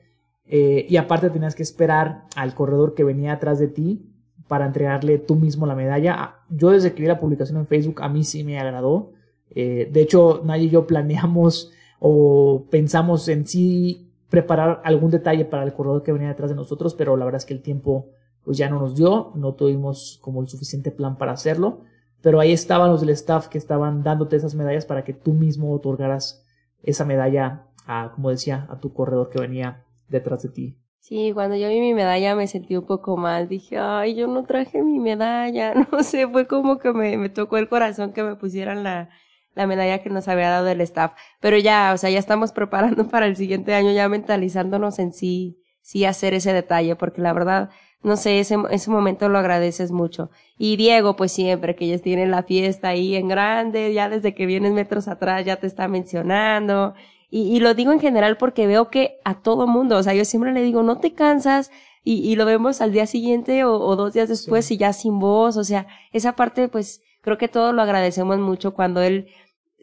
Eh, 0.46 0.86
y 0.90 0.98
aparte 0.98 1.30
tenías 1.30 1.56
que 1.56 1.64
esperar 1.64 2.26
al 2.36 2.54
corredor 2.54 2.94
que 2.94 3.04
venía 3.04 3.34
atrás 3.34 3.60
de 3.60 3.68
ti 3.68 4.06
para 4.48 4.66
entregarle 4.66 5.18
tú 5.18 5.36
mismo 5.36 5.66
la 5.66 5.76
medalla. 5.76 6.16
Ah, 6.18 6.46
yo 6.50 6.72
desde 6.72 6.94
que 6.94 7.02
vi 7.02 7.08
la 7.08 7.20
publicación 7.20 7.58
en 7.58 7.68
Facebook 7.68 8.02
a 8.02 8.10
mí 8.10 8.24
sí 8.24 8.44
me 8.44 8.60
agradó. 8.60 9.14
de 9.54 9.90
hecho, 9.96 10.42
nadie 10.46 10.66
y 10.66 10.70
yo 10.70 10.88
planeamos 10.88 11.72
o 12.00 12.66
pensamos 12.70 13.28
en 13.28 13.46
sí 13.46 14.12
preparar 14.32 14.82
algún 14.86 15.12
detalle 15.12 15.46
para 15.46 15.64
el 15.64 15.74
corredor 15.74 16.04
que 16.04 16.14
venía 16.14 16.30
detrás 16.30 16.50
de 16.50 16.56
nosotros, 16.56 16.96
pero 16.96 17.18
la 17.18 17.26
verdad 17.26 17.40
es 17.40 17.46
que 17.46 17.54
el 17.54 17.62
tiempo 17.62 18.08
pues 18.44 18.58
ya 18.58 18.70
no 18.70 18.80
nos 18.80 18.96
dio, 18.96 19.32
no 19.36 19.54
tuvimos 19.54 20.20
como 20.22 20.42
el 20.42 20.48
suficiente 20.48 20.90
plan 20.90 21.18
para 21.18 21.34
hacerlo, 21.34 21.82
pero 22.22 22.40
ahí 22.40 22.52
estaban 22.52 22.90
los 22.90 23.02
del 23.02 23.10
staff 23.12 23.48
que 23.48 23.58
estaban 23.58 24.04
dándote 24.04 24.36
esas 24.36 24.56
medallas 24.56 24.86
para 24.86 25.04
que 25.04 25.14
tú 25.14 25.34
mismo 25.34 25.74
otorgaras 25.74 26.46
esa 26.84 27.06
medalla 27.06 27.68
a, 27.86 28.12
como 28.14 28.30
decía, 28.30 28.68
a 28.70 28.80
tu 28.80 28.94
corredor 28.94 29.30
que 29.30 29.40
venía 29.40 29.84
detrás 30.08 30.44
de 30.44 30.50
ti. 30.50 30.78
Sí, 31.00 31.32
cuando 31.34 31.56
yo 31.56 31.68
vi 31.68 31.80
mi 31.80 31.96
medalla 31.96 32.36
me 32.36 32.46
sentí 32.46 32.76
un 32.78 32.86
poco 32.86 33.18
mal. 33.18 33.48
Dije, 33.48 33.80
ay, 33.80 34.14
yo 34.14 34.28
no 34.28 34.44
traje 34.44 34.84
mi 34.84 35.00
medalla. 35.00 35.74
No 35.92 36.04
sé, 36.04 36.28
fue 36.28 36.46
como 36.48 36.78
que 36.78 36.94
me, 36.94 37.18
me 37.18 37.30
tocó 37.30 37.58
el 37.58 37.68
corazón 37.68 38.14
que 38.14 38.22
me 38.22 38.36
pusieran 38.36 38.84
la, 38.84 39.10
la 39.56 39.68
medalla 39.68 40.02
que 40.04 40.10
nos 40.10 40.28
había 40.28 40.50
dado 40.50 40.68
el 40.68 40.80
staff. 40.82 41.14
Pero 41.40 41.58
ya, 41.58 41.92
o 41.94 41.98
sea, 41.98 42.12
ya 42.12 42.20
estamos 42.20 42.52
preparando 42.54 43.08
para 43.08 43.26
el 43.26 43.36
siguiente 43.36 43.74
año, 43.74 43.92
ya 43.92 44.08
mentalizándonos 44.10 45.00
en 45.00 45.12
sí, 45.12 45.60
sí 45.82 46.06
hacer 46.06 46.36
ese 46.36 46.54
detalle, 46.54 46.96
porque 46.96 47.22
la 47.22 47.34
verdad, 47.34 47.70
no 48.04 48.18
sé, 48.18 48.40
ese, 48.40 48.58
ese 48.72 48.90
momento 48.90 49.30
lo 49.30 49.38
agradeces 49.38 49.92
mucho. 49.92 50.32
Y 50.58 50.76
Diego, 50.76 51.16
pues 51.16 51.32
siempre, 51.32 51.76
que 51.76 51.86
ellos 51.86 52.02
tienen 52.02 52.32
la 52.32 52.44
fiesta 52.44 52.90
ahí 52.90 53.16
en 53.16 53.28
grande, 53.28 53.94
ya 53.94 54.10
desde 54.10 54.34
que 54.34 54.46
vienes 54.46 54.74
metros 54.74 55.08
atrás 55.08 55.46
ya 55.46 55.58
te 55.58 55.68
está 55.68 55.88
mencionando. 55.88 56.94
Y, 57.30 57.56
y 57.56 57.60
lo 57.60 57.74
digo 57.74 57.92
en 57.92 58.00
general 58.00 58.38
porque 58.38 58.68
veo 58.68 58.90
que 58.90 59.20
a 59.24 59.42
todo 59.42 59.68
mundo, 59.68 59.98
o 59.98 60.04
sea, 60.04 60.14
yo 60.14 60.26
siempre 60.26 60.52
le 60.52 60.64
digo, 60.64 60.84
no 60.84 60.98
te 61.00 61.14
cansas, 61.14 61.72
y, 62.04 62.16
y 62.28 62.36
lo 62.36 62.46
vemos 62.46 62.82
al 62.82 62.92
día 62.92 63.06
siguiente 63.06 63.64
o, 63.64 63.80
o 63.80 63.96
dos 63.96 64.14
días 64.14 64.28
después 64.30 64.70
y 64.72 64.78
ya 64.78 64.92
sin 64.94 65.20
voz, 65.20 65.56
o 65.58 65.64
sea, 65.64 65.88
esa 66.12 66.36
parte, 66.36 66.68
pues, 66.68 67.04
creo 67.22 67.38
que 67.38 67.48
todos 67.48 67.74
lo 67.76 67.82
agradecemos 67.84 68.40
mucho 68.40 68.74
cuando 68.74 69.02
él 69.02 69.28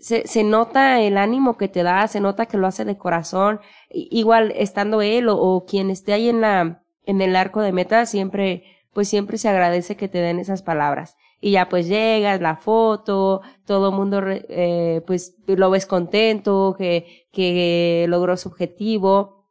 se, 0.01 0.27
se 0.27 0.45
nota 0.45 1.01
el 1.01 1.17
ánimo 1.17 1.57
que 1.57 1.69
te 1.69 1.83
da, 1.83 2.07
se 2.09 2.21
nota 2.21 2.47
que 2.47 2.59
lo 2.59 2.67
hace 2.67 2.85
de 2.85 2.99
corazón, 2.99 3.61
igual 3.91 4.53
estando 4.57 5.03
él 5.03 5.29
o, 5.29 5.37
o 5.37 5.65
quien 5.65 5.91
esté 5.91 6.13
ahí 6.13 6.29
en 6.29 6.41
la, 6.41 6.83
en 7.09 7.23
el 7.23 7.35
arco 7.37 7.63
de 7.63 7.73
meta 7.73 8.05
siempre, 8.05 8.65
pues 8.93 9.09
siempre 9.09 9.39
se 9.39 9.49
agradece 9.49 9.97
que 9.97 10.09
te 10.09 10.19
den 10.19 10.39
esas 10.39 10.63
palabras. 10.63 11.17
Y 11.41 11.53
ya 11.53 11.69
pues 11.71 11.89
llegas, 11.89 12.41
la 12.43 12.57
foto, 12.57 13.41
todo 13.65 13.89
el 13.89 13.95
mundo 13.95 14.21
eh, 14.27 15.03
pues 15.07 15.35
lo 15.47 15.71
ves 15.71 15.87
contento, 15.87 16.75
que, 16.77 17.27
que 17.33 18.05
logró 18.09 18.37
su 18.37 18.51
objetivo. 18.51 19.47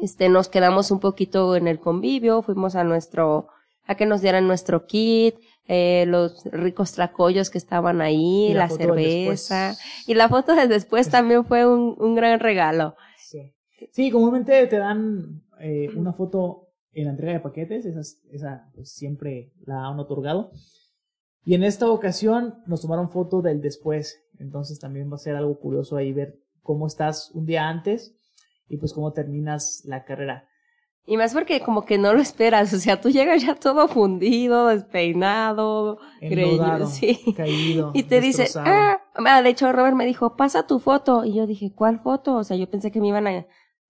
Este, 0.00 0.30
nos 0.30 0.48
quedamos 0.48 0.90
un 0.90 0.98
poquito 0.98 1.56
en 1.56 1.68
el 1.68 1.78
convivio, 1.78 2.40
fuimos 2.40 2.74
a 2.74 2.84
nuestro, 2.84 3.48
a 3.84 3.96
que 3.96 4.06
nos 4.06 4.22
dieran 4.22 4.46
nuestro 4.46 4.86
kit, 4.86 5.34
eh, 5.66 6.06
los 6.08 6.44
ricos 6.46 6.92
tracollos 6.92 7.50
que 7.50 7.58
estaban 7.58 8.00
ahí, 8.00 8.54
la, 8.54 8.70
cerveza. 8.70 9.76
Y 10.06 10.14
la 10.14 10.30
foto 10.30 10.54
de 10.54 10.68
después 10.68 11.10
también 11.10 11.44
fue 11.44 11.66
un, 11.66 11.96
un 11.98 12.14
gran 12.14 12.40
regalo. 12.40 12.96
Sí. 13.18 13.52
sí, 13.90 14.10
comúnmente 14.10 14.66
te 14.68 14.78
dan 14.78 15.42
eh, 15.60 15.90
una 15.94 16.14
foto 16.14 16.63
en 16.94 17.04
la 17.04 17.10
entrega 17.10 17.34
de 17.34 17.40
paquetes, 17.40 17.84
esa, 17.84 18.00
esa 18.30 18.70
pues, 18.74 18.92
siempre 18.92 19.52
la 19.64 19.86
han 19.86 19.98
otorgado. 19.98 20.50
Y 21.44 21.54
en 21.54 21.62
esta 21.62 21.90
ocasión 21.90 22.62
nos 22.66 22.80
tomaron 22.80 23.10
foto 23.10 23.42
del 23.42 23.60
después, 23.60 24.22
entonces 24.38 24.78
también 24.78 25.10
va 25.10 25.16
a 25.16 25.18
ser 25.18 25.36
algo 25.36 25.58
curioso 25.58 25.96
ahí 25.96 26.12
ver 26.12 26.40
cómo 26.62 26.86
estás 26.86 27.30
un 27.34 27.44
día 27.44 27.68
antes 27.68 28.16
y 28.68 28.78
pues 28.78 28.92
cómo 28.92 29.12
terminas 29.12 29.82
la 29.84 30.04
carrera. 30.04 30.48
Y 31.06 31.18
más 31.18 31.34
porque 31.34 31.60
como 31.60 31.84
que 31.84 31.98
no 31.98 32.14
lo 32.14 32.20
esperas, 32.20 32.72
o 32.72 32.78
sea, 32.78 32.98
tú 32.98 33.10
llegas 33.10 33.42
ya 33.42 33.54
todo 33.54 33.88
fundido, 33.88 34.68
despeinado, 34.68 35.98
Enlodado, 36.22 36.86
sí. 36.86 37.20
caído, 37.36 37.90
Y 37.92 38.04
te 38.04 38.22
dice, 38.22 38.48
ah, 38.56 39.02
ah, 39.14 39.42
de 39.42 39.50
hecho 39.50 39.70
Robert 39.70 39.96
me 39.96 40.06
dijo, 40.06 40.34
pasa 40.34 40.66
tu 40.66 40.78
foto. 40.78 41.26
Y 41.26 41.34
yo 41.34 41.46
dije, 41.46 41.72
¿cuál 41.74 42.00
foto? 42.00 42.36
O 42.36 42.44
sea, 42.44 42.56
yo 42.56 42.70
pensé 42.70 42.90
que 42.90 43.02
me 43.02 43.08
iban 43.08 43.26
a, 43.26 43.46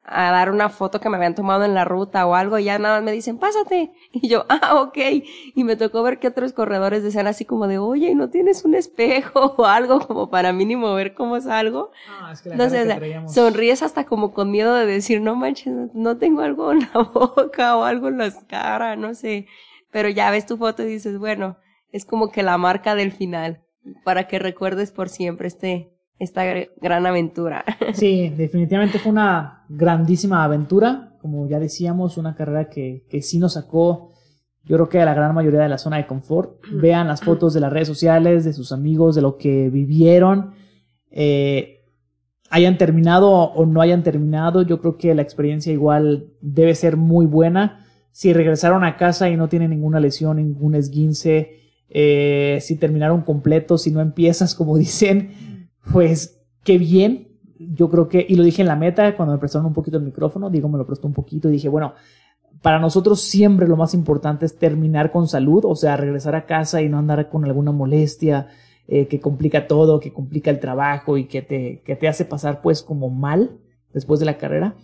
a 0.07 0.31
dar 0.31 0.51
una 0.51 0.69
foto 0.69 1.01
que 1.01 1.09
me 1.09 1.17
habían 1.17 1.35
tomado 1.35 1.65
en 1.65 1.73
la 1.75 1.85
ruta 1.87 2.27
o 2.27 2.35
algo 2.35 2.59
y 2.59 2.65
ya 2.65 2.79
nada 2.79 2.97
más 2.97 3.05
me 3.05 3.13
dicen, 3.13 3.39
pásate. 3.39 3.93
Y 4.13 4.29
yo, 4.29 4.45
ah, 4.49 4.81
ok. 4.83 4.99
Y 5.55 5.65
me 5.65 5.77
tocó 5.77 6.03
ver 6.03 6.19
que 6.19 6.29
otros 6.29 6.53
corredores 6.53 7.03
decían 7.03 7.27
así 7.27 7.45
como 7.45 7.67
de, 7.67 7.79
oye, 7.79 8.15
¿no 8.15 8.29
tienes 8.31 8.65
un 8.65 8.75
espejo 8.75 9.55
o 9.59 9.65
algo 9.67 10.01
como 10.07 10.29
para 10.31 10.53
mínimo 10.53 10.93
ver 10.95 11.15
cómo 11.15 11.37
es 11.37 11.47
algo? 11.47 11.91
Ah, 12.09 12.31
es 12.33 12.43
que 12.43 12.51
la 12.51 12.69
sé, 12.69 12.83
que 12.85 12.95
traíamos- 12.95 13.33
sonríes 13.33 13.83
hasta 13.83 14.05
como 14.05 14.33
con 14.35 14.51
miedo 14.51 14.75
de 14.75 14.87
decir, 14.87 15.21
no 15.23 15.35
manches, 15.37 15.73
no- 15.95 16.17
tengo 16.19 16.43
algo 16.43 16.73
en 16.73 16.81
la 16.81 17.01
boca 17.15 17.77
o 17.77 17.85
algo 17.85 18.09
en 18.09 18.19
la 18.19 18.31
cara, 18.47 18.97
no 18.97 19.15
sé. 19.15 19.47
Pero 19.91 20.09
ya 20.11 20.31
ves 20.31 20.45
tu 20.45 20.57
foto 20.59 20.83
y 20.83 20.87
dices, 20.87 21.19
bueno, 21.19 21.57
es 21.93 22.05
como 22.05 22.31
que 22.31 22.43
la 22.43 22.59
marca 22.59 22.95
del 22.95 23.13
final, 23.13 23.63
para 24.05 24.27
que 24.29 24.39
recuerdes 24.39 24.91
por 24.93 25.09
siempre 25.09 25.49
este, 25.49 25.94
esta 26.19 26.45
gr- 26.45 26.71
gran 26.81 27.07
aventura. 27.07 27.65
Sí, 27.95 28.29
definitivamente 28.31 28.99
fue 28.99 29.13
una 29.13 29.65
grandísima 29.69 30.45
aventura. 30.45 31.17
Como 31.21 31.47
ya 31.49 31.59
decíamos, 31.59 32.19
una 32.19 32.35
carrera 32.35 32.69
que, 32.69 33.07
que 33.09 33.23
sí 33.23 33.39
nos 33.39 33.55
sacó, 33.55 34.11
yo 34.65 34.77
creo 34.77 34.89
que 34.89 35.01
a 35.01 35.05
la 35.05 35.15
gran 35.15 35.35
mayoría 35.35 35.61
de 35.61 35.69
la 35.69 35.79
zona 35.79 35.97
de 35.97 36.07
confort. 36.07 36.61
Vean 36.73 37.09
las 37.09 37.21
fotos 37.23 37.55
de 37.55 37.61
las 37.61 37.73
redes 37.73 37.89
sociales, 37.89 38.45
de 38.45 38.53
sus 38.53 38.73
amigos, 38.73 39.15
de 39.15 39.23
lo 39.23 39.37
que 39.39 39.71
vivieron. 39.71 40.53
Eh, 41.11 41.81
hayan 42.51 42.79
terminado 42.79 43.31
o 43.31 43.67
no 43.67 43.81
hayan 43.81 44.03
terminado, 44.03 44.63
yo 44.63 44.81
creo 44.81 44.97
que 44.97 45.15
la 45.15 45.23
experiencia 45.23 45.73
igual 45.73 46.33
debe 46.41 46.75
ser 46.75 46.97
muy 46.97 47.27
buena. 47.27 47.87
Si 48.13 48.33
regresaron 48.33 48.85
a 48.85 48.97
casa 48.97 49.29
y 49.29 49.37
no 49.37 49.49
tienen 49.49 49.71
ninguna 49.71 49.99
lesión, 50.01 50.37
ningún 50.37 50.75
esguince, 50.75 51.61
eh, 51.89 52.59
si 52.61 52.77
terminaron 52.77 53.23
completos, 53.23 53.83
si 53.83 53.91
no 53.91 54.01
empiezas, 54.01 54.55
como 54.55 54.77
dicen, 54.79 55.54
pues 55.93 56.43
qué 56.63 56.79
bien. 56.79 57.29
Yo 57.59 57.89
creo 57.89 58.09
que, 58.09 58.25
y 58.29 58.35
lo 58.35 58.43
dije 58.43 58.63
en 58.63 58.69
la 58.69 58.77
meta 58.77 59.17
cuando 59.17 59.35
me 59.35 59.39
prestaron 59.39 59.67
un 59.67 59.73
poquito 59.73 59.97
el 59.97 60.05
micrófono, 60.05 60.51
digo, 60.51 60.69
me 60.69 60.79
lo 60.79 60.87
prestó 60.87 61.07
un 61.07 61.15
poquito 61.15 61.49
y 61.49 61.53
dije, 61.53 61.69
bueno, 61.69 61.95
para 62.63 62.79
nosotros 62.79 63.21
siempre 63.21 63.69
lo 63.69 63.77
más 63.77 63.95
importante 63.95 64.47
es 64.47 64.57
terminar 64.59 65.13
con 65.13 65.29
salud, 65.29 65.65
o 65.65 65.75
sea, 65.75 65.97
regresar 65.97 66.35
a 66.35 66.47
casa 66.47 66.83
y 66.83 66.89
no 66.89 66.99
andar 66.99 67.29
con 67.29 67.45
alguna 67.45 67.73
molestia 67.73 68.49
eh, 68.87 69.07
que 69.07 69.21
complica 69.21 69.67
todo, 69.67 70.01
que 70.01 70.13
complica 70.13 70.51
el 70.51 70.61
trabajo 70.61 71.17
y 71.17 71.27
que 71.27 71.43
te, 71.43 71.83
que 71.85 71.97
te 71.97 72.09
hace 72.09 72.25
pasar 72.25 72.61
pues 72.61 72.83
como 72.83 73.11
mal 73.11 73.59
después 73.93 74.21
de 74.21 74.27
la 74.27 74.39
carrera. 74.39 74.77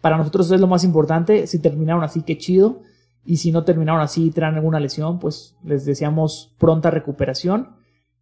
Para 0.00 0.16
nosotros 0.16 0.50
es 0.50 0.60
lo 0.60 0.66
más 0.66 0.84
importante. 0.84 1.46
Si 1.46 1.60
terminaron 1.60 2.02
así, 2.04 2.22
qué 2.22 2.36
chido. 2.36 2.82
Y 3.24 3.38
si 3.38 3.52
no 3.52 3.64
terminaron 3.64 4.02
así 4.02 4.26
y 4.26 4.30
traen 4.30 4.56
alguna 4.56 4.80
lesión, 4.80 5.18
pues 5.18 5.56
les 5.64 5.84
deseamos 5.86 6.54
pronta 6.58 6.90
recuperación. 6.90 7.70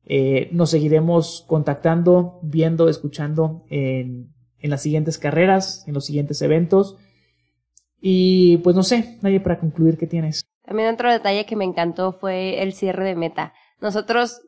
Eh, 0.04 0.48
nos 0.52 0.70
seguiremos 0.70 1.44
contactando, 1.46 2.40
viendo, 2.42 2.88
escuchando 2.88 3.64
en, 3.68 4.32
en 4.58 4.70
las 4.70 4.82
siguientes 4.82 5.18
carreras, 5.18 5.84
en 5.86 5.94
los 5.94 6.06
siguientes 6.06 6.40
eventos. 6.42 6.96
Y 8.00 8.56
pues 8.58 8.74
no 8.74 8.82
sé, 8.82 9.18
nadie 9.22 9.40
para 9.40 9.60
concluir 9.60 9.96
qué 9.96 10.06
tienes. 10.06 10.44
También 10.64 10.92
otro 10.92 11.10
detalle 11.10 11.46
que 11.46 11.56
me 11.56 11.64
encantó 11.64 12.12
fue 12.12 12.62
el 12.62 12.72
cierre 12.72 13.04
de 13.04 13.14
meta. 13.14 13.52
Nosotros 13.80 14.42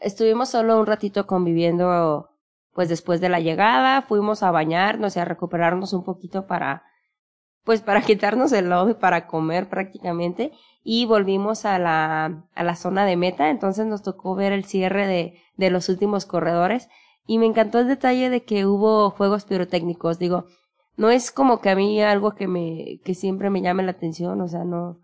estuvimos 0.00 0.48
solo 0.48 0.78
un 0.78 0.86
ratito 0.86 1.26
conviviendo, 1.26 2.30
pues 2.72 2.88
después 2.88 3.20
de 3.20 3.28
la 3.28 3.40
llegada, 3.40 4.02
fuimos 4.02 4.42
a 4.42 4.50
bañarnos 4.50 5.16
y 5.16 5.20
a 5.20 5.24
recuperarnos 5.24 5.92
un 5.92 6.04
poquito 6.04 6.46
para, 6.46 6.84
pues 7.64 7.82
para 7.82 8.02
quitarnos 8.06 8.52
el 8.52 8.68
lodo 8.68 8.90
y 8.90 8.94
para 8.94 9.26
comer 9.26 9.68
prácticamente. 9.68 10.52
Y 10.88 11.04
volvimos 11.04 11.64
a 11.64 11.80
la, 11.80 12.44
a 12.54 12.62
la 12.62 12.76
zona 12.76 13.04
de 13.04 13.16
meta, 13.16 13.50
entonces 13.50 13.86
nos 13.86 14.02
tocó 14.02 14.36
ver 14.36 14.52
el 14.52 14.64
cierre 14.64 15.08
de, 15.08 15.34
de 15.56 15.70
los 15.70 15.88
últimos 15.88 16.26
corredores. 16.26 16.88
Y 17.26 17.38
me 17.38 17.46
encantó 17.46 17.80
el 17.80 17.88
detalle 17.88 18.30
de 18.30 18.44
que 18.44 18.66
hubo 18.66 19.10
juegos 19.10 19.46
pirotécnicos. 19.46 20.20
Digo, 20.20 20.44
no 20.96 21.10
es 21.10 21.32
como 21.32 21.60
que 21.60 21.70
a 21.70 21.74
mí 21.74 22.00
algo 22.00 22.36
que 22.36 22.46
me, 22.46 23.00
que 23.04 23.14
siempre 23.14 23.50
me 23.50 23.62
llame 23.62 23.82
la 23.82 23.90
atención, 23.90 24.40
o 24.40 24.46
sea, 24.46 24.62
no, 24.62 25.00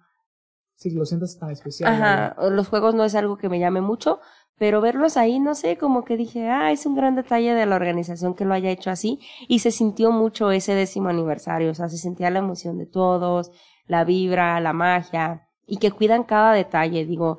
Si 0.76 0.91
lo 0.91 1.05
sientas 1.05 1.37
tan 1.37 1.51
especial. 1.51 1.93
Ajá, 1.93 2.37
los 2.49 2.68
juegos 2.68 2.95
no 2.95 3.03
es 3.03 3.16
algo 3.16 3.37
que 3.37 3.49
me 3.49 3.59
llame 3.59 3.80
mucho, 3.80 4.20
pero 4.59 4.80
verlos 4.80 5.16
ahí, 5.16 5.41
no 5.41 5.57
sé, 5.57 5.78
como 5.78 6.05
que 6.05 6.16
dije, 6.16 6.49
ah, 6.49 6.70
es 6.70 6.87
un 6.87 6.95
gran 6.95 7.16
detalle 7.16 7.55
de 7.55 7.66
la 7.66 7.74
organización 7.74 8.35
que 8.35 8.45
lo 8.45 8.55
haya 8.55 8.70
hecho 8.70 8.91
así, 8.91 9.18
y 9.49 9.59
se 9.59 9.72
sintió 9.72 10.12
mucho 10.12 10.53
ese 10.53 10.76
décimo 10.76 11.09
aniversario, 11.09 11.72
o 11.72 11.74
sea, 11.74 11.89
se 11.89 11.99
sentía 11.99 12.30
la 12.30 12.39
emoción 12.39 12.78
de 12.78 12.87
todos, 12.87 13.51
la 13.87 14.05
vibra, 14.05 14.61
la 14.61 14.72
magia, 14.72 15.49
y 15.66 15.78
que 15.78 15.90
cuidan 15.90 16.24
cada 16.24 16.52
detalle, 16.52 17.04
digo, 17.04 17.38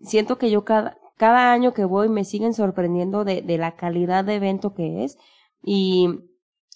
siento 0.00 0.38
que 0.38 0.50
yo 0.50 0.64
cada, 0.64 0.98
cada 1.16 1.52
año 1.52 1.74
que 1.74 1.84
voy 1.84 2.08
me 2.08 2.24
siguen 2.24 2.54
sorprendiendo 2.54 3.24
de, 3.24 3.42
de 3.42 3.58
la 3.58 3.76
calidad 3.76 4.24
de 4.24 4.36
evento 4.36 4.74
que 4.74 5.04
es, 5.04 5.18
y, 5.62 6.08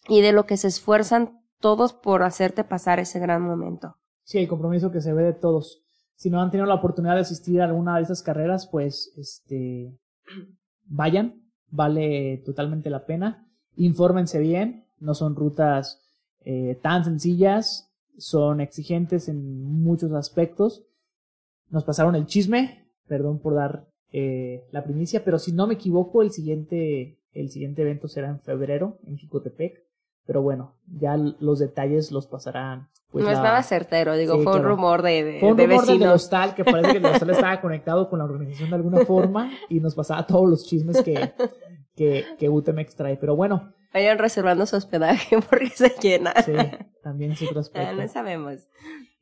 y 0.09 0.21
de 0.21 0.33
lo 0.33 0.47
que 0.47 0.57
se 0.57 0.69
esfuerzan 0.69 1.41
todos 1.61 1.93
por 1.93 2.23
hacerte 2.23 2.65
pasar 2.65 2.99
ese 2.99 3.19
gran 3.21 3.43
momento. 3.43 3.97
Sí, 4.25 4.39
el 4.39 4.49
compromiso 4.49 4.91
que 4.91 5.01
se 5.01 5.13
ve 5.13 5.23
de 5.23 5.33
todos. 5.33 5.83
Si 6.17 6.31
no 6.31 6.41
han 6.41 6.51
tenido 6.51 6.67
la 6.67 6.75
oportunidad 6.75 7.15
de 7.15 7.23
asistir 7.23 7.61
a 7.61 7.65
alguna 7.65 7.97
de 7.97 8.03
esas 8.03 8.23
carreras, 8.23 8.69
pues 8.71 9.13
este 9.17 9.97
vayan, 10.85 11.43
vale 11.69 12.43
totalmente 12.45 12.91
la 12.91 13.07
pena. 13.07 13.49
Infórmense 13.77 14.39
bien, 14.39 14.85
no 14.99 15.15
son 15.15 15.35
rutas 15.35 16.01
eh, 16.41 16.79
tan 16.83 17.05
sencillas, 17.05 17.92
son 18.19 18.61
exigentes 18.61 19.29
en 19.29 19.63
muchos 19.65 20.13
aspectos. 20.13 20.85
Nos 21.71 21.85
pasaron 21.85 22.15
el 22.15 22.27
chisme, 22.27 22.87
perdón 23.07 23.39
por 23.41 23.55
dar 23.55 23.87
eh, 24.13 24.65
la 24.73 24.85
primicia, 24.85 25.25
pero 25.25 25.39
si 25.39 25.53
no 25.53 25.67
me 25.67 25.75
equivoco, 25.75 26.23
el 26.23 26.31
siguiente, 26.33 27.19
el 27.33 27.51
siguiente 27.51 27.83
evento 27.83 28.09
será 28.09 28.29
en 28.29 28.41
febrero 28.41 28.99
en 29.07 29.17
Jicotepec. 29.17 29.81
Pero 30.25 30.41
bueno, 30.41 30.77
ya 30.87 31.17
los 31.17 31.59
detalles 31.59 32.13
los 32.13 32.29
pasarán. 32.29 32.89
Pues, 33.11 33.25
no 33.25 33.31
es 33.33 33.37
la- 33.39 33.43
nada 33.43 33.63
certero, 33.65 34.15
digo, 34.17 34.37
Sí, 34.37 34.45
fue 34.45 34.57
un 34.57 34.63
rumor 34.63 35.03
de, 35.03 35.25
de, 35.25 35.41
fue 35.41 35.51
un 35.51 35.57
de 35.57 35.67
rumor 35.67 35.85
del 35.85 35.99
vecinos. 35.99 36.15
hostal 36.15 36.55
que 36.55 36.65
parece 36.65 36.93
que 36.93 36.99
el 36.99 37.05
hostal 37.07 37.31
estaba 37.31 37.61
conectado 37.61 38.09
con 38.09 38.21
la 38.21 38.25
organización 38.27 38.71
de 38.71 38.77
alguna 38.77 39.05
forma 39.05 39.51
y 39.69 39.81
nos 39.81 39.95
pasaba 39.97 40.25
todos 40.27 40.49
los 40.49 40.65
chismes 40.65 41.03
que, 41.03 41.33
que, 41.97 42.25
que 42.39 42.49
UTMX 42.49 42.95
trae. 42.95 43.17
Pero 43.17 43.35
bueno, 43.35 43.73
Vayan 43.93 44.19
reservando 44.19 44.67
su 44.67 44.77
hospedaje 44.77 45.37
porque 45.51 45.69
se 45.69 45.95
llena. 46.01 46.33
sí, 46.45 46.53
también 47.03 47.33
es 47.33 47.43
otro 47.43 47.61
aspecto. 47.61 47.93
no 47.95 48.09
sabemos. 48.09 48.69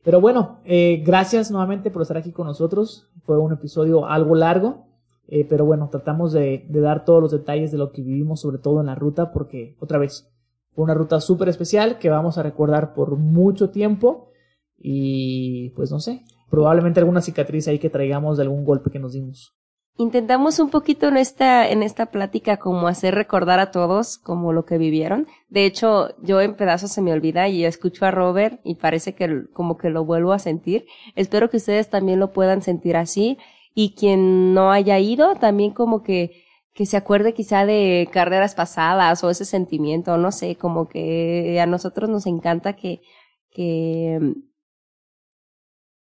Pero 0.02 0.20
bueno, 0.20 0.60
eh, 0.64 1.02
gracias 1.04 1.50
nuevamente 1.50 1.90
por 1.90 2.02
estar 2.02 2.16
aquí 2.16 2.32
con 2.32 2.46
nosotros. 2.46 3.10
Fue 3.24 3.38
un 3.38 3.52
episodio 3.52 4.06
algo 4.06 4.34
largo, 4.34 4.86
eh, 5.28 5.44
pero 5.48 5.64
bueno, 5.66 5.88
tratamos 5.90 6.32
de, 6.32 6.64
de 6.68 6.80
dar 6.80 7.04
todos 7.04 7.20
los 7.20 7.32
detalles 7.32 7.70
de 7.70 7.78
lo 7.78 7.92
que 7.92 8.02
vivimos, 8.02 8.40
sobre 8.40 8.58
todo 8.58 8.80
en 8.80 8.86
la 8.86 8.94
ruta, 8.94 9.30
porque 9.32 9.76
otra 9.78 9.98
vez, 9.98 10.30
fue 10.72 10.84
una 10.84 10.94
ruta 10.94 11.20
súper 11.20 11.48
especial 11.48 11.98
que 11.98 12.09
vamos 12.09 12.38
a 12.38 12.42
recordar 12.42 12.94
por 12.94 13.16
mucho 13.16 13.70
tiempo 13.70 14.30
y 14.78 15.70
pues 15.70 15.90
no 15.90 16.01
sé, 16.01 16.24
probablemente 16.48 17.01
alguna 17.01 17.20
cicatriz 17.20 17.68
ahí 17.68 17.78
que 17.78 17.90
traigamos 17.90 18.38
de 18.38 18.44
algún 18.44 18.64
golpe 18.64 18.90
que 18.90 18.98
nos 18.98 19.12
dimos. 19.12 19.55
Intentamos 19.96 20.58
un 20.58 20.70
poquito 20.70 21.08
en 21.08 21.18
esta, 21.18 21.68
en 21.68 21.82
esta 21.82 22.06
plática 22.06 22.56
como 22.56 22.88
hacer 22.88 23.14
recordar 23.14 23.60
a 23.60 23.70
todos 23.70 24.16
como 24.16 24.52
lo 24.52 24.64
que 24.64 24.78
vivieron. 24.78 25.26
De 25.48 25.66
hecho, 25.66 26.14
yo 26.22 26.40
en 26.40 26.54
pedazos 26.54 26.90
se 26.90 27.02
me 27.02 27.12
olvida 27.12 27.48
y 27.48 27.64
escucho 27.64 28.06
a 28.06 28.10
Robert 28.10 28.60
y 28.64 28.76
parece 28.76 29.14
que 29.14 29.44
como 29.52 29.76
que 29.76 29.90
lo 29.90 30.04
vuelvo 30.04 30.32
a 30.32 30.38
sentir. 30.38 30.86
Espero 31.16 31.50
que 31.50 31.58
ustedes 31.58 31.90
también 31.90 32.18
lo 32.18 32.32
puedan 32.32 32.62
sentir 32.62 32.96
así 32.96 33.36
y 33.74 33.94
quien 33.94 34.54
no 34.54 34.72
haya 34.72 34.98
ido 34.98 35.34
también 35.36 35.72
como 35.72 36.02
que 36.02 36.44
que 36.72 36.86
se 36.86 36.96
acuerde 36.96 37.34
quizá 37.34 37.66
de 37.66 38.08
carreras 38.12 38.54
pasadas 38.54 39.22
o 39.24 39.28
ese 39.30 39.44
sentimiento, 39.44 40.16
no 40.16 40.32
sé, 40.32 40.56
como 40.56 40.88
que 40.88 41.58
a 41.60 41.66
nosotros 41.66 42.08
nos 42.08 42.26
encanta 42.26 42.74
que 42.74 43.02
que 43.50 44.18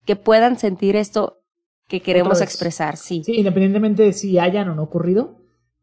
que 0.04 0.16
puedan 0.16 0.58
sentir 0.58 0.96
esto 0.96 1.38
que 1.88 2.00
queremos 2.00 2.40
expresar, 2.40 2.96
sí. 2.96 3.22
Sí, 3.24 3.34
independientemente 3.36 4.02
de 4.04 4.12
si 4.12 4.38
hayan 4.38 4.68
o 4.68 4.74
no 4.74 4.82
ocurrido, 4.84 5.36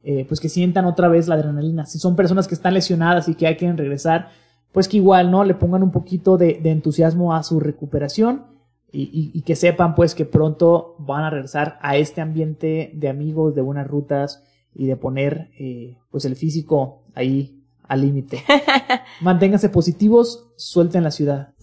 eh, 0.03 0.23
pues 0.27 0.39
que 0.39 0.49
sientan 0.49 0.85
otra 0.85 1.07
vez 1.07 1.27
la 1.27 1.35
adrenalina. 1.35 1.85
Si 1.85 1.97
son 1.99 2.15
personas 2.15 2.47
que 2.47 2.53
están 2.55 2.73
lesionadas 2.75 3.27
y 3.27 3.33
que 3.35 3.43
ya 3.43 3.57
quieren 3.57 3.77
regresar, 3.77 4.29
pues 4.71 4.87
que 4.87 4.97
igual, 4.97 5.31
¿no? 5.31 5.43
Le 5.43 5.55
pongan 5.55 5.81
un 5.83 5.91
poquito 5.91 6.37
de, 6.37 6.59
de 6.61 6.69
entusiasmo 6.71 7.33
a 7.35 7.41
su 7.43 7.59
recuperación 7.59 8.45
y, 8.91 9.03
y- 9.03 9.31
y 9.33 9.41
que 9.41 9.55
sepan, 9.55 9.95
pues, 9.95 10.13
que 10.15 10.25
pronto 10.25 10.95
van 10.99 11.23
a 11.23 11.29
regresar 11.31 11.79
a 11.81 11.97
este 11.97 12.21
ambiente 12.21 12.91
de 12.93 13.09
amigos, 13.09 13.55
de 13.55 13.61
buenas 13.61 13.87
rutas 13.87 14.43
y 14.75 14.85
de 14.85 14.95
poner, 14.97 15.49
eh, 15.59 15.97
pues, 16.11 16.25
el 16.25 16.35
físico 16.35 17.03
ahí 17.15 17.63
al 17.87 18.01
límite. 18.01 18.43
Manténganse 19.21 19.69
positivos, 19.69 20.51
suelten 20.55 21.03
la 21.03 21.11
ciudad. 21.11 21.53